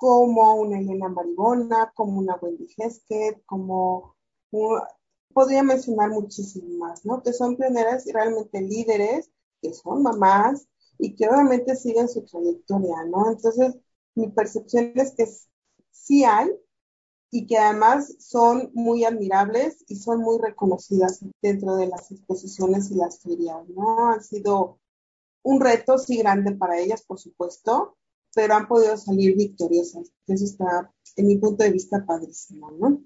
como 0.00 0.54
una 0.54 0.78
Elena 0.80 1.10
Maribona, 1.10 1.92
como 1.94 2.20
una 2.20 2.36
Wendy 2.36 2.66
Heskett, 2.74 3.44
como 3.44 4.16
podría 5.34 5.62
mencionar 5.62 6.08
muchísimas, 6.08 7.04
¿no? 7.04 7.22
Que 7.22 7.34
son 7.34 7.58
pioneras 7.58 8.06
y 8.06 8.12
realmente 8.12 8.62
líderes, 8.62 9.30
que 9.60 9.74
son 9.74 10.02
mamás 10.02 10.66
y 10.96 11.14
que 11.14 11.28
obviamente 11.28 11.76
siguen 11.76 12.08
su 12.08 12.24
trayectoria, 12.24 13.04
¿no? 13.10 13.30
Entonces, 13.30 13.76
mi 14.14 14.30
percepción 14.30 14.92
es 14.94 15.12
que 15.14 15.28
sí 15.90 16.24
hay 16.24 16.48
y 17.30 17.46
que 17.46 17.58
además 17.58 18.16
son 18.20 18.70
muy 18.72 19.04
admirables 19.04 19.84
y 19.86 19.96
son 19.96 20.20
muy 20.20 20.38
reconocidas 20.38 21.20
dentro 21.42 21.76
de 21.76 21.88
las 21.88 22.10
exposiciones 22.10 22.90
y 22.90 22.94
las 22.94 23.20
ferias, 23.20 23.68
¿no? 23.68 24.08
Han 24.08 24.22
sido 24.22 24.78
un 25.42 25.60
reto, 25.60 25.98
sí, 25.98 26.16
grande 26.16 26.52
para 26.52 26.78
ellas, 26.78 27.02
por 27.02 27.18
supuesto, 27.18 27.98
pero 28.34 28.54
han 28.54 28.68
podido 28.68 28.96
salir 28.96 29.36
victoriosas. 29.36 30.12
Eso 30.26 30.44
está, 30.44 30.92
en 31.16 31.26
mi 31.26 31.36
punto 31.38 31.64
de 31.64 31.72
vista, 31.72 32.04
padrísimo, 32.06 32.70
¿no? 32.72 33.02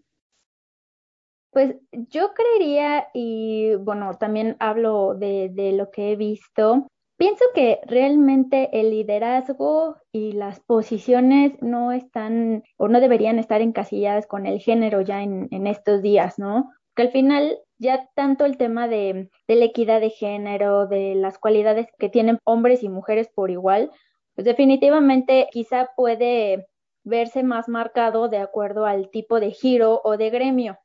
Pues 1.51 1.77
yo 1.93 2.35
creería, 2.35 3.07
y 3.15 3.77
bueno, 3.77 4.15
también 4.19 4.57
hablo 4.59 5.15
de, 5.15 5.51
de 5.53 5.73
lo 5.73 5.91
que 5.91 6.13
he 6.13 6.17
visto, 6.17 6.89
pienso 7.17 7.45
que 7.55 7.79
realmente 7.87 8.81
el 8.81 8.91
liderazgo 8.91 9.97
y 10.11 10.33
las 10.33 10.59
posiciones 10.61 11.53
no 11.63 11.93
están 11.93 12.65
o 12.77 12.89
no 12.89 13.01
deberían 13.01 13.39
estar 13.39 13.61
encasilladas 13.61 14.27
con 14.27 14.47
el 14.47 14.59
género 14.59 15.01
ya 15.01 15.23
en, 15.23 15.47
en 15.53 15.69
estos 15.69 16.03
días, 16.03 16.41
¿no? 16.41 16.73
Que 16.97 17.03
al 17.03 17.13
final 17.13 17.59
ya 17.79 18.09
tanto 18.15 18.45
el 18.45 18.57
tema 18.57 18.89
de, 18.89 19.31
de 19.47 19.55
la 19.55 19.65
equidad 19.65 20.01
de 20.01 20.11
género, 20.11 20.87
de 20.87 21.15
las 21.15 21.39
cualidades 21.39 21.87
que 21.99 22.09
tienen 22.09 22.39
hombres 22.45 22.83
y 22.83 22.89
mujeres 22.89 23.29
por 23.33 23.51
igual, 23.51 23.93
pues 24.35 24.45
definitivamente 24.45 25.49
quizá 25.51 25.91
puede 25.97 26.67
verse 27.05 27.43
más 27.43 27.69
marcado 27.69 28.29
de 28.29 28.39
acuerdo 28.39 28.87
al 28.87 29.11
tipo 29.11 29.41
de 29.41 29.53
giro 29.53 30.01
o 30.05 30.17
de 30.17 30.31
gremio. 30.31 30.79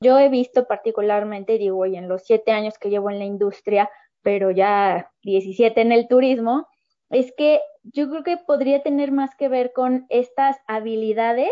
Yo 0.00 0.18
he 0.18 0.28
visto 0.28 0.66
particularmente, 0.66 1.58
digo, 1.58 1.86
y 1.86 1.96
en 1.96 2.08
los 2.08 2.24
siete 2.24 2.52
años 2.52 2.78
que 2.78 2.90
llevo 2.90 3.10
en 3.10 3.18
la 3.18 3.24
industria, 3.24 3.90
pero 4.22 4.50
ya 4.50 5.10
17 5.22 5.80
en 5.80 5.92
el 5.92 6.08
turismo, 6.08 6.66
es 7.10 7.32
que 7.36 7.60
yo 7.84 8.08
creo 8.10 8.24
que 8.24 8.36
podría 8.36 8.82
tener 8.82 9.12
más 9.12 9.34
que 9.36 9.48
ver 9.48 9.72
con 9.72 10.06
estas 10.08 10.56
habilidades 10.66 11.50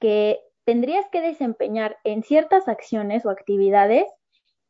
que 0.00 0.40
tendrías 0.64 1.06
que 1.10 1.20
desempeñar 1.20 1.98
en 2.02 2.22
ciertas 2.22 2.68
acciones 2.68 3.26
o 3.26 3.30
actividades 3.30 4.06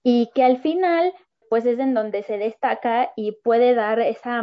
y 0.03 0.31
que 0.35 0.43
al 0.43 0.59
final 0.59 1.13
pues 1.49 1.65
es 1.65 1.79
en 1.79 1.95
donde 1.95 2.23
se 2.23 2.39
destaca 2.39 3.13
y 3.17 3.33
puede 3.33 3.75
dar 3.75 4.01
esa 4.01 4.43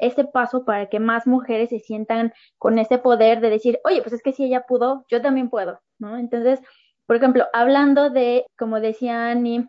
ese 0.00 0.24
paso 0.24 0.64
para 0.64 0.86
que 0.86 1.00
más 1.00 1.26
mujeres 1.26 1.70
se 1.70 1.78
sientan 1.78 2.32
con 2.58 2.78
ese 2.78 2.98
poder 2.98 3.40
de 3.40 3.50
decir, 3.50 3.80
oye, 3.84 4.02
pues 4.02 4.12
es 4.12 4.22
que 4.22 4.32
si 4.32 4.44
ella 4.44 4.64
pudo, 4.66 5.04
yo 5.08 5.22
también 5.22 5.50
puedo, 5.50 5.80
¿no? 5.98 6.16
Entonces, 6.16 6.60
por 7.06 7.16
ejemplo, 7.16 7.46
hablando 7.52 8.10
de, 8.10 8.46
como 8.56 8.80
decía 8.80 9.30
Annie, 9.30 9.68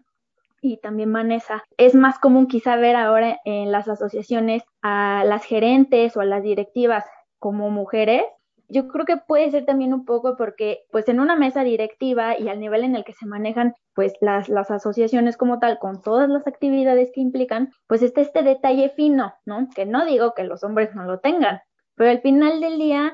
y 0.61 0.77
también 0.77 1.11
Vanessa, 1.11 1.63
es 1.77 1.95
más 1.95 2.19
común 2.19 2.47
quizá 2.47 2.75
ver 2.75 2.95
ahora 2.95 3.39
en 3.45 3.71
las 3.71 3.87
asociaciones 3.87 4.63
a 4.83 5.23
las 5.25 5.43
gerentes 5.43 6.15
o 6.15 6.21
a 6.21 6.25
las 6.25 6.43
directivas 6.43 7.03
como 7.39 7.71
mujeres 7.71 8.23
yo 8.71 8.87
creo 8.87 9.05
que 9.05 9.17
puede 9.17 9.51
ser 9.51 9.65
también 9.65 9.93
un 9.93 10.05
poco 10.05 10.37
porque 10.37 10.85
pues 10.91 11.07
en 11.09 11.19
una 11.19 11.35
mesa 11.35 11.63
directiva 11.63 12.39
y 12.39 12.47
al 12.47 12.59
nivel 12.59 12.83
en 12.83 12.95
el 12.95 13.03
que 13.03 13.13
se 13.13 13.25
manejan 13.25 13.75
pues 13.93 14.13
las, 14.21 14.49
asociaciones 14.49 15.35
como 15.35 15.59
tal 15.59 15.77
con 15.77 16.01
todas 16.01 16.29
las 16.29 16.47
actividades 16.47 17.11
que 17.13 17.19
implican, 17.19 17.71
pues 17.87 18.01
está 18.01 18.21
este 18.21 18.43
detalle 18.43 18.89
fino, 18.89 19.33
¿no? 19.45 19.67
Que 19.75 19.85
no 19.85 20.05
digo 20.05 20.33
que 20.33 20.45
los 20.45 20.63
hombres 20.63 20.95
no 20.95 21.03
lo 21.03 21.19
tengan, 21.19 21.59
pero 21.95 22.11
al 22.11 22.21
final 22.21 22.61
del 22.61 22.77
día 22.77 23.13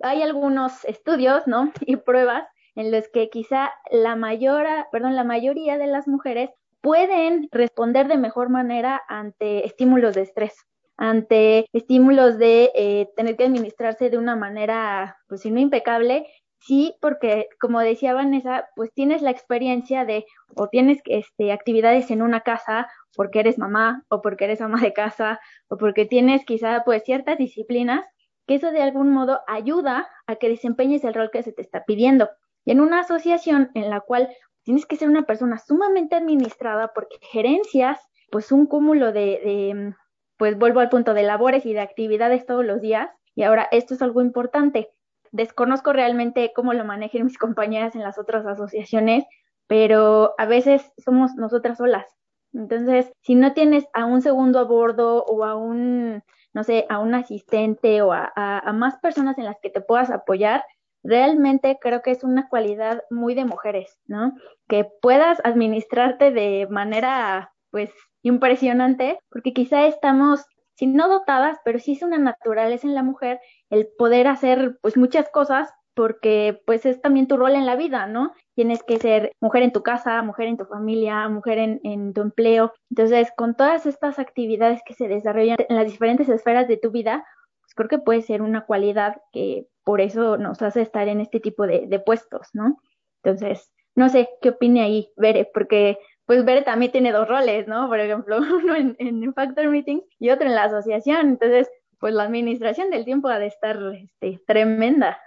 hay 0.00 0.22
algunos 0.22 0.84
estudios, 0.84 1.46
¿no? 1.46 1.72
Y 1.86 1.96
pruebas 1.96 2.48
en 2.74 2.90
los 2.90 3.08
que 3.08 3.30
quizá 3.30 3.70
la 3.92 4.16
mayor, 4.16 4.66
perdón, 4.90 5.14
la 5.14 5.24
mayoría 5.24 5.78
de 5.78 5.86
las 5.86 6.08
mujeres 6.08 6.50
pueden 6.80 7.48
responder 7.52 8.08
de 8.08 8.16
mejor 8.16 8.48
manera 8.48 9.00
ante 9.08 9.66
estímulos 9.66 10.14
de 10.14 10.22
estrés 10.22 10.54
ante 11.00 11.64
estímulos 11.72 12.36
de 12.36 12.70
eh, 12.74 13.08
tener 13.16 13.34
que 13.34 13.44
administrarse 13.44 14.10
de 14.10 14.18
una 14.18 14.36
manera, 14.36 15.16
pues 15.28 15.40
si 15.40 15.50
no 15.50 15.58
impecable, 15.58 16.26
sí, 16.58 16.94
porque 17.00 17.48
como 17.58 17.80
decía 17.80 18.12
Vanessa, 18.12 18.68
pues 18.76 18.92
tienes 18.92 19.22
la 19.22 19.30
experiencia 19.30 20.04
de 20.04 20.26
o 20.56 20.68
tienes 20.68 20.98
este, 21.06 21.52
actividades 21.52 22.10
en 22.10 22.20
una 22.20 22.42
casa 22.42 22.86
porque 23.16 23.40
eres 23.40 23.58
mamá 23.58 24.04
o 24.08 24.20
porque 24.20 24.44
eres 24.44 24.60
ama 24.60 24.78
de 24.78 24.92
casa 24.92 25.40
o 25.68 25.78
porque 25.78 26.04
tienes 26.04 26.44
quizá 26.44 26.82
pues 26.84 27.02
ciertas 27.02 27.38
disciplinas 27.38 28.04
que 28.46 28.56
eso 28.56 28.70
de 28.70 28.82
algún 28.82 29.10
modo 29.10 29.40
ayuda 29.46 30.06
a 30.26 30.36
que 30.36 30.50
desempeñes 30.50 31.02
el 31.04 31.14
rol 31.14 31.30
que 31.32 31.42
se 31.42 31.52
te 31.52 31.62
está 31.62 31.86
pidiendo. 31.86 32.28
Y 32.66 32.72
en 32.72 32.80
una 32.80 33.00
asociación 33.00 33.70
en 33.72 33.88
la 33.88 34.00
cual 34.00 34.28
tienes 34.64 34.84
que 34.84 34.96
ser 34.96 35.08
una 35.08 35.22
persona 35.22 35.56
sumamente 35.56 36.14
administrada 36.14 36.92
porque 36.94 37.16
gerencias 37.22 37.98
pues 38.30 38.52
un 38.52 38.66
cúmulo 38.66 39.12
de 39.12 39.94
pues 40.40 40.56
vuelvo 40.56 40.80
al 40.80 40.88
punto 40.88 41.12
de 41.12 41.22
labores 41.22 41.66
y 41.66 41.74
de 41.74 41.80
actividades 41.80 42.46
todos 42.46 42.64
los 42.64 42.80
días. 42.80 43.10
Y 43.34 43.42
ahora, 43.42 43.68
esto 43.72 43.92
es 43.92 44.00
algo 44.00 44.22
importante. 44.22 44.88
Desconozco 45.32 45.92
realmente 45.92 46.52
cómo 46.56 46.72
lo 46.72 46.82
manejen 46.86 47.24
mis 47.26 47.36
compañeras 47.36 47.94
en 47.94 48.00
las 48.00 48.18
otras 48.18 48.46
asociaciones, 48.46 49.26
pero 49.66 50.32
a 50.38 50.46
veces 50.46 50.94
somos 50.96 51.34
nosotras 51.34 51.76
solas. 51.76 52.06
Entonces, 52.54 53.12
si 53.20 53.34
no 53.34 53.52
tienes 53.52 53.84
a 53.92 54.06
un 54.06 54.22
segundo 54.22 54.60
a 54.60 54.64
bordo 54.64 55.26
o 55.26 55.44
a 55.44 55.56
un, 55.56 56.22
no 56.54 56.64
sé, 56.64 56.86
a 56.88 57.00
un 57.00 57.14
asistente 57.14 58.00
o 58.00 58.14
a, 58.14 58.32
a 58.34 58.72
más 58.72 58.96
personas 58.96 59.36
en 59.36 59.44
las 59.44 59.60
que 59.60 59.68
te 59.68 59.82
puedas 59.82 60.08
apoyar, 60.08 60.64
realmente 61.02 61.76
creo 61.82 62.00
que 62.00 62.12
es 62.12 62.24
una 62.24 62.48
cualidad 62.48 63.04
muy 63.10 63.34
de 63.34 63.44
mujeres, 63.44 63.98
¿no? 64.06 64.32
Que 64.68 64.88
puedas 65.02 65.38
administrarte 65.44 66.30
de 66.30 66.66
manera, 66.70 67.52
pues, 67.70 67.90
impresionante, 68.22 69.18
porque 69.30 69.52
quizá 69.52 69.86
estamos, 69.86 70.44
si 70.74 70.86
no 70.86 71.08
dotadas, 71.08 71.58
pero 71.64 71.78
sí 71.78 71.92
es 71.92 72.02
una 72.02 72.18
naturaleza 72.18 72.86
en 72.86 72.94
la 72.94 73.02
mujer 73.02 73.40
el 73.70 73.88
poder 73.98 74.26
hacer 74.26 74.78
pues 74.82 74.96
muchas 74.96 75.28
cosas 75.30 75.70
porque 75.94 76.60
pues 76.66 76.86
es 76.86 77.00
también 77.02 77.26
tu 77.26 77.36
rol 77.36 77.54
en 77.54 77.66
la 77.66 77.76
vida, 77.76 78.06
¿no? 78.06 78.32
Tienes 78.54 78.82
que 78.82 78.98
ser 78.98 79.32
mujer 79.40 79.62
en 79.62 79.72
tu 79.72 79.82
casa, 79.82 80.22
mujer 80.22 80.46
en 80.46 80.56
tu 80.56 80.64
familia, 80.64 81.28
mujer 81.28 81.58
en, 81.58 81.80
en, 81.82 82.14
tu 82.14 82.22
empleo. 82.22 82.72
Entonces, 82.90 83.30
con 83.36 83.54
todas 83.54 83.86
estas 83.86 84.18
actividades 84.18 84.80
que 84.86 84.94
se 84.94 85.08
desarrollan 85.08 85.58
en 85.68 85.76
las 85.76 85.86
diferentes 85.86 86.28
esferas 86.28 86.68
de 86.68 86.76
tu 86.76 86.90
vida, 86.90 87.24
pues 87.60 87.74
creo 87.74 87.88
que 87.88 87.98
puede 87.98 88.22
ser 88.22 88.40
una 88.40 88.64
cualidad 88.64 89.20
que 89.32 89.66
por 89.84 90.00
eso 90.00 90.38
nos 90.38 90.62
hace 90.62 90.80
estar 90.82 91.08
en 91.08 91.20
este 91.20 91.40
tipo 91.40 91.66
de, 91.66 91.86
de 91.86 92.00
puestos, 92.00 92.48
¿no? 92.52 92.80
Entonces, 93.22 93.70
no 93.94 94.08
sé, 94.08 94.28
¿qué 94.40 94.50
opine 94.50 94.82
ahí, 94.82 95.12
Bere? 95.16 95.50
Porque 95.52 95.98
pues 96.30 96.44
Bere 96.44 96.62
también 96.62 96.92
tiene 96.92 97.10
dos 97.10 97.26
roles, 97.26 97.66
¿no? 97.66 97.88
Por 97.88 97.98
ejemplo, 97.98 98.38
uno 98.62 98.76
en, 98.76 98.94
en 99.00 99.34
Factor 99.34 99.66
Meeting 99.66 100.00
y 100.20 100.30
otro 100.30 100.46
en 100.46 100.54
la 100.54 100.62
asociación. 100.62 101.30
Entonces, 101.30 101.68
pues 101.98 102.14
la 102.14 102.22
administración 102.22 102.88
del 102.88 103.04
tiempo 103.04 103.26
ha 103.26 103.40
de 103.40 103.48
estar 103.48 103.76
este, 103.92 104.40
tremenda. 104.46 105.20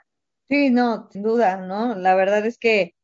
Sí, 0.47 0.69
no, 0.69 1.09
sin 1.11 1.23
duda, 1.23 1.57
¿no? 1.57 1.93
La 1.95 2.15
verdad 2.15 2.45
es 2.45 2.57
que, 2.57 2.95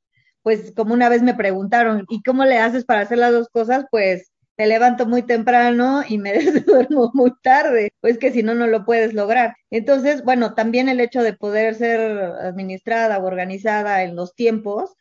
pues 0.43 0.71
como 0.73 0.93
una 0.93 1.09
vez 1.09 1.23
me 1.23 1.33
preguntaron, 1.33 2.05
¿y 2.07 2.23
cómo 2.23 2.45
le 2.45 2.59
haces 2.59 2.85
para 2.85 3.01
hacer 3.01 3.17
las 3.17 3.33
dos 3.33 3.49
cosas? 3.49 3.83
Pues 3.91 4.31
me 4.57 4.65
levanto 4.65 5.05
muy 5.05 5.23
temprano 5.23 6.01
y 6.07 6.19
me 6.19 6.31
duermo 6.65 7.11
muy 7.13 7.33
tarde, 7.43 7.91
pues 7.99 8.17
que 8.17 8.31
si 8.31 8.43
no, 8.43 8.55
no 8.55 8.67
lo 8.67 8.85
puedes 8.85 9.13
lograr. 9.13 9.57
Entonces, 9.71 10.23
bueno, 10.23 10.53
también 10.53 10.87
el 10.87 11.01
hecho 11.01 11.21
de 11.21 11.33
poder 11.33 11.75
ser 11.75 11.99
administrada 11.99 13.17
o 13.17 13.25
organizada 13.25 14.03
en 14.03 14.15
los 14.15 14.35
tiempos, 14.35 14.95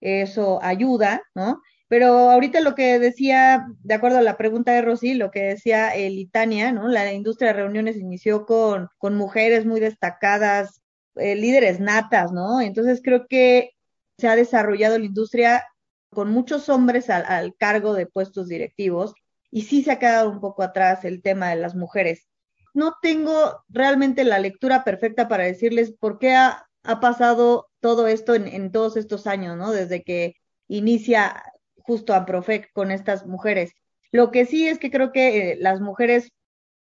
eso 0.00 0.60
ayuda, 0.62 1.20
¿no? 1.34 1.60
Pero 1.88 2.30
ahorita 2.30 2.60
lo 2.60 2.74
que 2.74 2.98
decía, 2.98 3.66
de 3.82 3.94
acuerdo 3.94 4.18
a 4.18 4.22
la 4.22 4.36
pregunta 4.36 4.72
de 4.72 4.82
Rosy, 4.82 5.14
lo 5.14 5.30
que 5.30 5.40
decía 5.40 5.94
Litania, 5.96 6.70
¿no? 6.70 6.86
La 6.88 7.12
industria 7.12 7.48
de 7.48 7.60
reuniones 7.62 7.96
inició 7.96 8.44
con, 8.44 8.88
con 8.98 9.16
mujeres 9.16 9.64
muy 9.64 9.80
destacadas, 9.80 10.82
eh, 11.16 11.34
líderes 11.34 11.80
natas, 11.80 12.30
¿no? 12.32 12.60
Entonces 12.60 13.00
creo 13.02 13.26
que 13.26 13.70
se 14.18 14.28
ha 14.28 14.36
desarrollado 14.36 14.98
la 14.98 15.06
industria 15.06 15.64
con 16.10 16.30
muchos 16.30 16.68
hombres 16.68 17.08
al, 17.10 17.24
al, 17.26 17.54
cargo 17.56 17.94
de 17.94 18.06
puestos 18.06 18.48
directivos 18.48 19.14
y 19.50 19.62
sí 19.62 19.82
se 19.82 19.92
ha 19.92 19.98
quedado 19.98 20.30
un 20.30 20.40
poco 20.40 20.62
atrás 20.62 21.04
el 21.04 21.22
tema 21.22 21.50
de 21.50 21.56
las 21.56 21.74
mujeres. 21.74 22.28
No 22.74 22.96
tengo 23.02 23.64
realmente 23.68 24.24
la 24.24 24.38
lectura 24.38 24.84
perfecta 24.84 25.28
para 25.28 25.44
decirles 25.44 25.92
por 25.98 26.18
qué 26.18 26.34
ha, 26.34 26.64
pasado 27.02 27.68
todo 27.80 28.06
esto 28.06 28.34
en, 28.34 28.46
en, 28.48 28.72
todos 28.72 28.96
estos 28.96 29.26
años, 29.26 29.58
¿no? 29.58 29.72
Desde 29.72 30.02
que 30.02 30.36
inicia 30.68 31.42
justo 31.88 32.12
a 32.12 32.26
Profec 32.26 32.70
con 32.74 32.90
estas 32.90 33.26
mujeres. 33.26 33.72
Lo 34.12 34.30
que 34.30 34.44
sí 34.44 34.68
es 34.68 34.78
que 34.78 34.90
creo 34.90 35.10
que 35.10 35.52
eh, 35.52 35.56
las 35.58 35.80
mujeres 35.80 36.30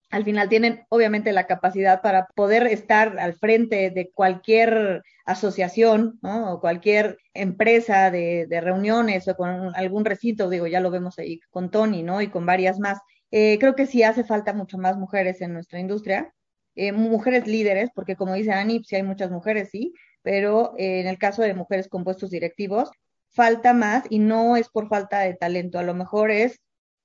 al 0.09 0.23
final 0.23 0.49
tienen 0.49 0.83
obviamente 0.89 1.31
la 1.31 1.45
capacidad 1.45 2.01
para 2.01 2.25
poder 2.35 2.65
estar 2.65 3.19
al 3.19 3.35
frente 3.35 3.91
de 3.91 4.09
cualquier 4.11 5.03
asociación 5.25 6.17
¿no? 6.23 6.53
o 6.53 6.59
cualquier 6.59 7.17
empresa 7.35 8.09
de, 8.09 8.47
reuniones 8.49 9.27
o 9.27 9.35
con 9.35 9.75
algún 9.75 10.05
recinto, 10.05 10.49
digo, 10.49 10.65
ya 10.65 10.79
lo 10.79 10.89
vemos 10.89 11.19
ahí 11.19 11.39
con 11.51 11.69
Tony, 11.69 12.01
¿no? 12.01 12.21
Y 12.21 12.29
con 12.29 12.45
varias 12.45 12.79
más. 12.79 12.99
Eh, 13.29 13.57
creo 13.59 13.75
que 13.75 13.85
sí 13.85 14.01
hace 14.01 14.23
falta 14.23 14.53
mucho 14.53 14.77
más 14.79 14.97
mujeres 14.97 15.41
en 15.41 15.53
nuestra 15.53 15.79
industria, 15.79 16.33
eh, 16.75 16.91
mujeres 16.91 17.45
líderes, 17.47 17.89
porque 17.93 18.15
como 18.15 18.33
dice 18.33 18.51
Ani, 18.53 18.83
sí 18.83 18.95
hay 18.95 19.03
muchas 19.03 19.29
mujeres, 19.29 19.69
sí, 19.71 19.93
pero 20.23 20.73
en 20.77 21.07
el 21.07 21.17
caso 21.19 21.43
de 21.43 21.53
mujeres 21.53 21.87
con 21.89 22.03
puestos 22.03 22.31
directivos, 22.31 22.89
falta 23.35 23.73
más 23.73 24.05
y 24.09 24.19
no 24.19 24.55
es 24.57 24.69
por 24.69 24.87
falta 24.87 25.19
de 25.19 25.35
talento, 25.35 25.79
a 25.79 25.83
lo 25.83 25.93
mejor 25.93 26.31
es 26.31 26.59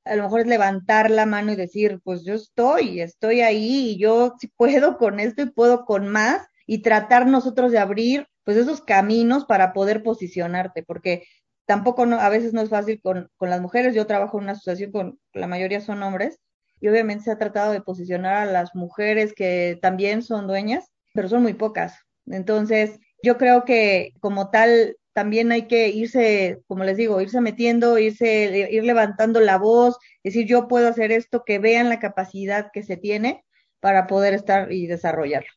a 0.04 0.16
lo 0.16 0.22
mejor 0.24 0.40
es 0.40 0.46
levantar 0.46 1.10
la 1.10 1.26
mano 1.26 1.52
y 1.52 1.56
decir, 1.56 2.00
pues 2.02 2.24
yo 2.24 2.34
estoy, 2.34 3.00
estoy 3.00 3.42
ahí 3.42 3.90
y 3.90 3.98
yo 3.98 4.34
puedo 4.56 4.96
con 4.96 5.20
esto 5.20 5.42
y 5.42 5.50
puedo 5.50 5.84
con 5.84 6.08
más 6.08 6.46
y 6.66 6.82
tratar 6.82 7.26
nosotros 7.26 7.70
de 7.70 7.78
abrir 7.78 8.26
pues 8.44 8.56
esos 8.56 8.80
caminos 8.80 9.44
para 9.44 9.72
poder 9.72 10.02
posicionarte, 10.02 10.82
porque 10.82 11.24
tampoco 11.66 12.02
a 12.02 12.28
veces 12.30 12.52
no 12.52 12.62
es 12.62 12.70
fácil 12.70 13.00
con, 13.02 13.28
con 13.36 13.50
las 13.50 13.60
mujeres, 13.60 13.94
yo 13.94 14.06
trabajo 14.06 14.38
en 14.38 14.44
una 14.44 14.52
asociación 14.52 14.90
con 14.90 15.20
la 15.34 15.46
mayoría 15.46 15.80
son 15.80 16.02
hombres 16.02 16.40
y 16.80 16.88
obviamente 16.88 17.24
se 17.24 17.30
ha 17.30 17.38
tratado 17.38 17.72
de 17.72 17.82
posicionar 17.82 18.34
a 18.34 18.50
las 18.50 18.74
mujeres 18.74 19.34
que 19.34 19.78
también 19.82 20.22
son 20.22 20.46
dueñas, 20.46 20.90
pero 21.12 21.28
son 21.28 21.42
muy 21.42 21.54
pocas. 21.54 21.98
Entonces, 22.26 22.98
yo 23.22 23.36
creo 23.36 23.64
que 23.64 24.12
como 24.20 24.50
tal 24.50 24.96
también 25.20 25.52
hay 25.52 25.68
que 25.68 25.90
irse, 25.90 26.62
como 26.66 26.82
les 26.82 26.96
digo, 26.96 27.20
irse 27.20 27.42
metiendo, 27.42 27.98
irse, 27.98 28.68
ir 28.70 28.84
levantando 28.84 29.38
la 29.38 29.58
voz, 29.58 29.98
decir 30.24 30.46
yo 30.46 30.66
puedo 30.66 30.88
hacer 30.88 31.12
esto, 31.12 31.42
que 31.44 31.58
vean 31.58 31.90
la 31.90 32.00
capacidad 32.00 32.70
que 32.72 32.82
se 32.82 32.96
tiene 32.96 33.44
para 33.80 34.06
poder 34.06 34.32
estar 34.32 34.72
y 34.72 34.86
desarrollarlo. 34.86 35.50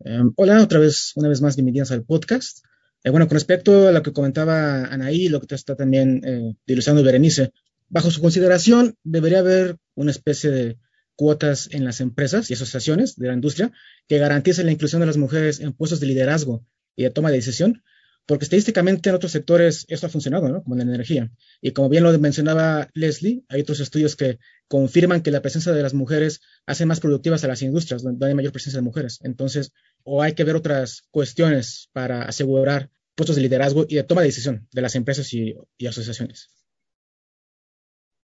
Em, 0.00 0.32
hola, 0.36 0.62
otra 0.62 0.78
vez, 0.78 1.12
una 1.16 1.28
vez 1.28 1.42
más, 1.42 1.56
bienvenidos 1.56 1.90
al 1.90 2.04
podcast. 2.04 2.64
Eh, 3.04 3.10
bueno, 3.10 3.28
con 3.28 3.34
respecto 3.34 3.88
a 3.88 3.92
lo 3.92 4.02
que 4.02 4.14
comentaba 4.14 4.86
Anaí, 4.86 5.28
lo 5.28 5.38
que 5.38 5.48
te 5.48 5.54
está 5.54 5.76
también 5.76 6.22
eh, 6.24 6.54
ilustrando 6.64 7.04
Berenice, 7.04 7.52
bajo 7.90 8.10
su 8.10 8.22
consideración, 8.22 8.96
debería 9.04 9.40
haber 9.40 9.76
una 9.94 10.10
especie 10.10 10.50
de 10.50 10.78
cuotas 11.16 11.68
en 11.70 11.84
las 11.84 12.00
empresas 12.00 12.50
y 12.50 12.54
asociaciones 12.54 13.16
de 13.16 13.26
la 13.26 13.34
industria 13.34 13.72
que 14.06 14.16
garanticen 14.16 14.64
la 14.64 14.72
inclusión 14.72 15.00
de 15.00 15.06
las 15.06 15.18
mujeres 15.18 15.60
en 15.60 15.74
puestos 15.74 16.00
de 16.00 16.06
liderazgo 16.06 16.64
y 16.98 17.04
de 17.04 17.10
toma 17.10 17.30
de 17.30 17.36
decisión, 17.36 17.84
porque 18.26 18.44
estadísticamente 18.44 19.08
en 19.08 19.14
otros 19.14 19.30
sectores 19.32 19.86
esto 19.88 20.06
ha 20.06 20.10
funcionado, 20.10 20.48
¿no? 20.48 20.62
como 20.64 20.74
en 20.74 20.80
la 20.80 20.94
energía. 20.94 21.30
Y 21.62 21.70
como 21.70 21.88
bien 21.88 22.02
lo 22.02 22.18
mencionaba 22.18 22.90
Leslie, 22.92 23.44
hay 23.48 23.60
otros 23.60 23.78
estudios 23.78 24.16
que 24.16 24.38
confirman 24.66 25.22
que 25.22 25.30
la 25.30 25.40
presencia 25.40 25.72
de 25.72 25.82
las 25.82 25.94
mujeres 25.94 26.40
hace 26.66 26.86
más 26.86 26.98
productivas 26.98 27.44
a 27.44 27.48
las 27.48 27.62
industrias 27.62 28.02
donde 28.02 28.26
hay 28.26 28.34
mayor 28.34 28.52
presencia 28.52 28.80
de 28.80 28.84
mujeres. 28.84 29.20
Entonces, 29.22 29.72
o 30.02 30.22
hay 30.22 30.34
que 30.34 30.42
ver 30.42 30.56
otras 30.56 31.04
cuestiones 31.12 31.88
para 31.92 32.22
asegurar 32.22 32.90
puestos 33.14 33.36
de 33.36 33.42
liderazgo 33.42 33.86
y 33.88 33.94
de 33.94 34.02
toma 34.02 34.22
de 34.22 34.28
decisión 34.28 34.66
de 34.72 34.82
las 34.82 34.96
empresas 34.96 35.32
y, 35.32 35.54
y 35.78 35.86
asociaciones. 35.86 36.50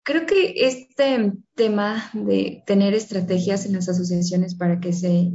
Creo 0.03 0.27
que 0.27 0.53
este 0.55 1.33
tema 1.55 2.11
de 2.13 2.63
tener 2.67 2.93
estrategias 2.93 3.65
en 3.65 3.73
las 3.73 3.89
asociaciones 3.89 4.53
para 4.53 4.79
que 4.79 4.93
se 4.93 5.31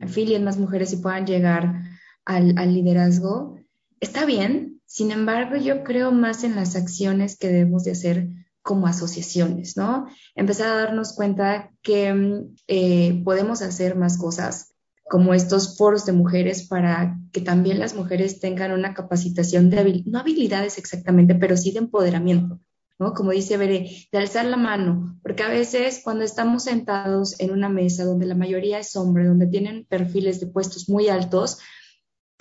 afilien 0.00 0.42
más 0.42 0.58
mujeres 0.58 0.92
y 0.92 0.96
puedan 0.96 1.26
llegar 1.26 1.91
al, 2.24 2.74
liderazgo, 2.74 3.56
está 4.00 4.24
bien, 4.24 4.80
sin 4.86 5.10
embargo, 5.10 5.56
yo 5.56 5.84
creo 5.84 6.12
más 6.12 6.44
en 6.44 6.56
las 6.56 6.76
acciones 6.76 7.36
que 7.36 7.48
debemos 7.48 7.84
de 7.84 7.92
hacer 7.92 8.28
como 8.62 8.86
asociaciones, 8.86 9.76
¿no? 9.76 10.06
Empezar 10.34 10.68
a 10.68 10.76
darnos 10.76 11.14
cuenta 11.14 11.72
que 11.82 12.12
mm, 12.12 12.54
eh, 12.68 13.22
podemos 13.24 13.62
hacer 13.62 13.96
más 13.96 14.18
cosas, 14.18 14.74
como 15.04 15.34
estos 15.34 15.76
foros 15.76 16.06
de 16.06 16.12
mujeres, 16.12 16.68
para 16.68 17.18
que 17.32 17.40
también 17.40 17.78
las 17.78 17.94
mujeres 17.94 18.38
tengan 18.38 18.72
una 18.72 18.94
capacitación 18.94 19.68
de 19.68 20.02
no 20.06 20.20
habilidades 20.20 20.78
exactamente, 20.78 21.34
pero 21.34 21.56
sí 21.56 21.72
de 21.72 21.80
empoderamiento, 21.80 22.60
¿no? 22.98 23.12
Como 23.12 23.32
dice 23.32 23.56
Bere, 23.56 23.90
de 24.12 24.18
alzar 24.18 24.44
la 24.46 24.56
mano, 24.56 25.18
porque 25.22 25.42
a 25.42 25.48
veces 25.48 26.00
cuando 26.04 26.24
estamos 26.24 26.64
sentados 26.64 27.38
en 27.40 27.50
una 27.50 27.68
mesa 27.68 28.04
donde 28.04 28.26
la 28.26 28.36
mayoría 28.36 28.78
es 28.78 28.94
hombre, 28.94 29.26
donde 29.26 29.48
tienen 29.48 29.84
perfiles 29.86 30.38
de 30.38 30.46
puestos 30.46 30.88
muy 30.88 31.08
altos, 31.08 31.58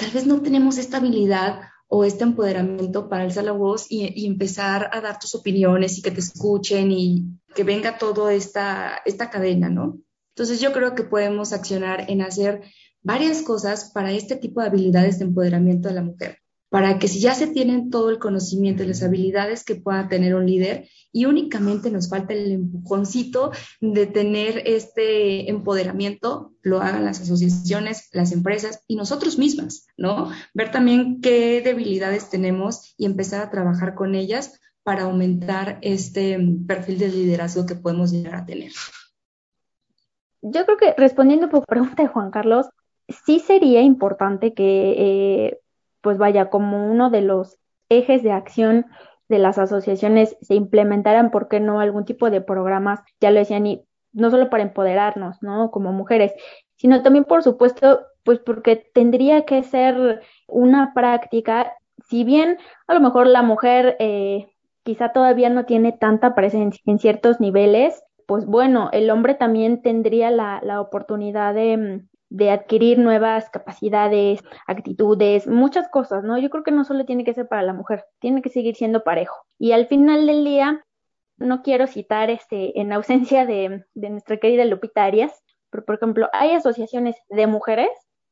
tal 0.02 0.10
vez 0.10 0.26
no 0.26 0.42
tenemos 0.42 0.80
esta 0.80 0.98
habilidad 0.98 1.62
o 1.88 2.04
este 2.04 2.24
empoderamiento 2.24 3.08
para 3.08 3.24
alzar 3.24 3.44
la 3.44 3.52
voz 3.52 3.86
y, 3.88 4.26
empezar 4.26 4.90
a 4.92 5.00
dar 5.00 5.20
tus 5.20 5.36
opiniones 5.36 5.98
y 5.98 6.02
que 6.02 6.10
te 6.10 6.22
escuchen 6.22 6.92
y 6.92 7.28
que 7.54 7.64
venga 7.64 8.00
toda 8.00 8.34
esta, 8.34 9.00
esta 9.06 9.30
cadena, 9.30 9.70
¿no? 9.70 10.00
Entonces 10.34 10.60
yo 10.60 10.74
creo 10.74 10.96
que 10.96 11.04
podemos 11.04 11.54
accionar 11.54 12.10
en 12.10 12.24
hacer 12.24 12.64
varias 13.04 13.44
cosas 13.44 13.92
para 13.94 14.12
este 14.12 14.38
tipo 14.38 14.62
de 14.62 14.68
habilidades 14.68 15.20
de 15.20 15.26
empoderamiento 15.26 15.90
de 15.90 15.96
la 15.96 16.02
mujer 16.02 16.41
para 16.72 17.00
que 17.00 17.10
si 17.10 17.20
ya 17.20 17.34
se 17.34 17.48
tienen 17.48 17.90
todo 17.90 18.10
el 18.10 18.18
conocimiento 18.18 18.82
y 18.82 18.88
las 18.88 19.04
habilidades 19.04 19.66
que 19.66 19.76
pueda 19.76 20.08
tener 20.08 20.36
un 20.36 20.46
líder 20.46 20.88
y 21.12 21.26
únicamente 21.26 21.92
nos 21.92 22.10
falta 22.10 22.34
el 22.34 22.50
empujoncito 22.50 23.52
de 23.82 24.08
tener 24.08 24.64
este 24.66 25.50
empoderamiento, 25.50 26.54
lo 26.62 26.80
hagan 26.82 27.04
las 27.04 27.20
asociaciones, 27.20 28.08
las 28.14 28.32
empresas 28.32 28.86
y 28.88 28.96
nosotros 28.96 29.38
mismas, 29.38 29.86
¿no? 29.98 30.32
Ver 30.54 30.72
también 30.72 31.20
qué 31.20 31.62
debilidades 31.62 32.30
tenemos 32.30 32.96
y 32.98 33.04
empezar 33.04 33.42
a 33.42 33.52
trabajar 33.52 33.94
con 33.94 34.16
ellas 34.16 34.58
para 34.84 35.04
aumentar 35.04 35.78
este 35.82 36.40
perfil 36.66 37.00
de 37.00 37.10
liderazgo 37.10 37.66
que 37.66 37.76
podemos 37.76 38.14
llegar 38.14 38.36
a 38.36 38.46
tener. 38.46 38.72
Yo 40.42 40.64
creo 40.64 40.78
que 40.78 40.94
respondiendo 40.98 41.50
por 41.50 41.66
pregunta 41.66 42.02
de 42.02 42.08
Juan 42.08 42.32
Carlos, 42.32 42.68
sí 43.26 43.40
sería 43.40 43.82
importante 43.82 44.54
que 44.54 44.96
eh, 44.98 45.61
pues 46.02 46.18
vaya, 46.18 46.50
como 46.50 46.90
uno 46.90 47.10
de 47.10 47.22
los 47.22 47.58
ejes 47.90 48.24
de 48.24 48.32
acción 48.32 48.86
de 49.30 49.40
las 49.40 49.58
asociaciones 49.58 50.38
se 50.42 50.56
implementaran, 50.56 51.32
¿por 51.32 51.48
qué 51.48 51.60
no?, 51.60 51.80
algún 51.80 52.06
tipo 52.06 52.30
de 52.30 52.42
programas, 52.42 53.00
ya 53.20 53.32
lo 53.32 53.40
decían, 53.40 53.66
y 53.66 53.86
no 54.12 54.30
solo 54.30 54.50
para 54.50 54.64
empoderarnos, 54.64 55.42
¿no?, 55.42 55.72
como 55.72 55.94
mujeres, 55.94 56.34
sino 56.76 57.02
también, 57.02 57.26
por 57.26 57.44
supuesto, 57.44 58.02
pues 58.24 58.40
porque 58.40 58.76
tendría 58.94 59.46
que 59.46 59.64
ser 59.64 60.22
una 60.48 60.94
práctica, 60.94 61.74
si 62.10 62.24
bien 62.24 62.58
a 62.88 62.94
lo 62.94 63.00
mejor 63.00 63.28
la 63.28 63.42
mujer 63.42 63.96
eh, 64.00 64.52
quizá 64.84 65.12
todavía 65.12 65.50
no 65.50 65.66
tiene 65.66 65.92
tanta 65.92 66.36
presencia 66.36 66.82
en 66.86 67.00
ciertos 67.00 67.40
niveles, 67.40 68.04
pues 68.28 68.46
bueno, 68.46 68.90
el 68.94 69.10
hombre 69.10 69.36
también 69.36 69.82
tendría 69.82 70.32
la, 70.32 70.60
la 70.64 70.82
oportunidad 70.82 71.54
de, 71.54 71.78
mm, 71.78 72.08
de 72.32 72.50
adquirir 72.50 72.98
nuevas 72.98 73.50
capacidades, 73.50 74.40
actitudes, 74.66 75.48
muchas 75.48 75.90
cosas, 75.90 76.24
¿no? 76.24 76.38
Yo 76.38 76.50
creo 76.50 76.64
que 76.64 76.72
no 76.72 76.86
solo 76.86 77.06
tiene 77.06 77.26
que 77.26 77.34
ser 77.34 77.50
para 77.50 77.62
la 77.62 77.74
mujer, 77.74 78.06
tiene 78.20 78.42
que 78.42 78.50
seguir 78.50 78.76
siendo 78.76 79.04
parejo. 79.04 79.46
Y 79.60 79.74
al 79.74 79.88
final 79.88 80.26
del 80.26 80.46
día, 80.46 80.86
no 81.38 81.62
quiero 81.62 81.88
citar 81.88 82.30
este, 82.30 82.80
en 82.80 82.94
ausencia 82.94 83.46
de, 83.46 83.84
de 83.96 84.10
nuestra 84.10 84.38
querida 84.38 84.64
Lupita 84.64 85.04
Arias, 85.04 85.44
pero 85.70 85.84
por 85.84 85.96
ejemplo, 85.96 86.30
hay 86.32 86.52
asociaciones 86.52 87.18
de 87.30 87.48
mujeres 87.48 87.90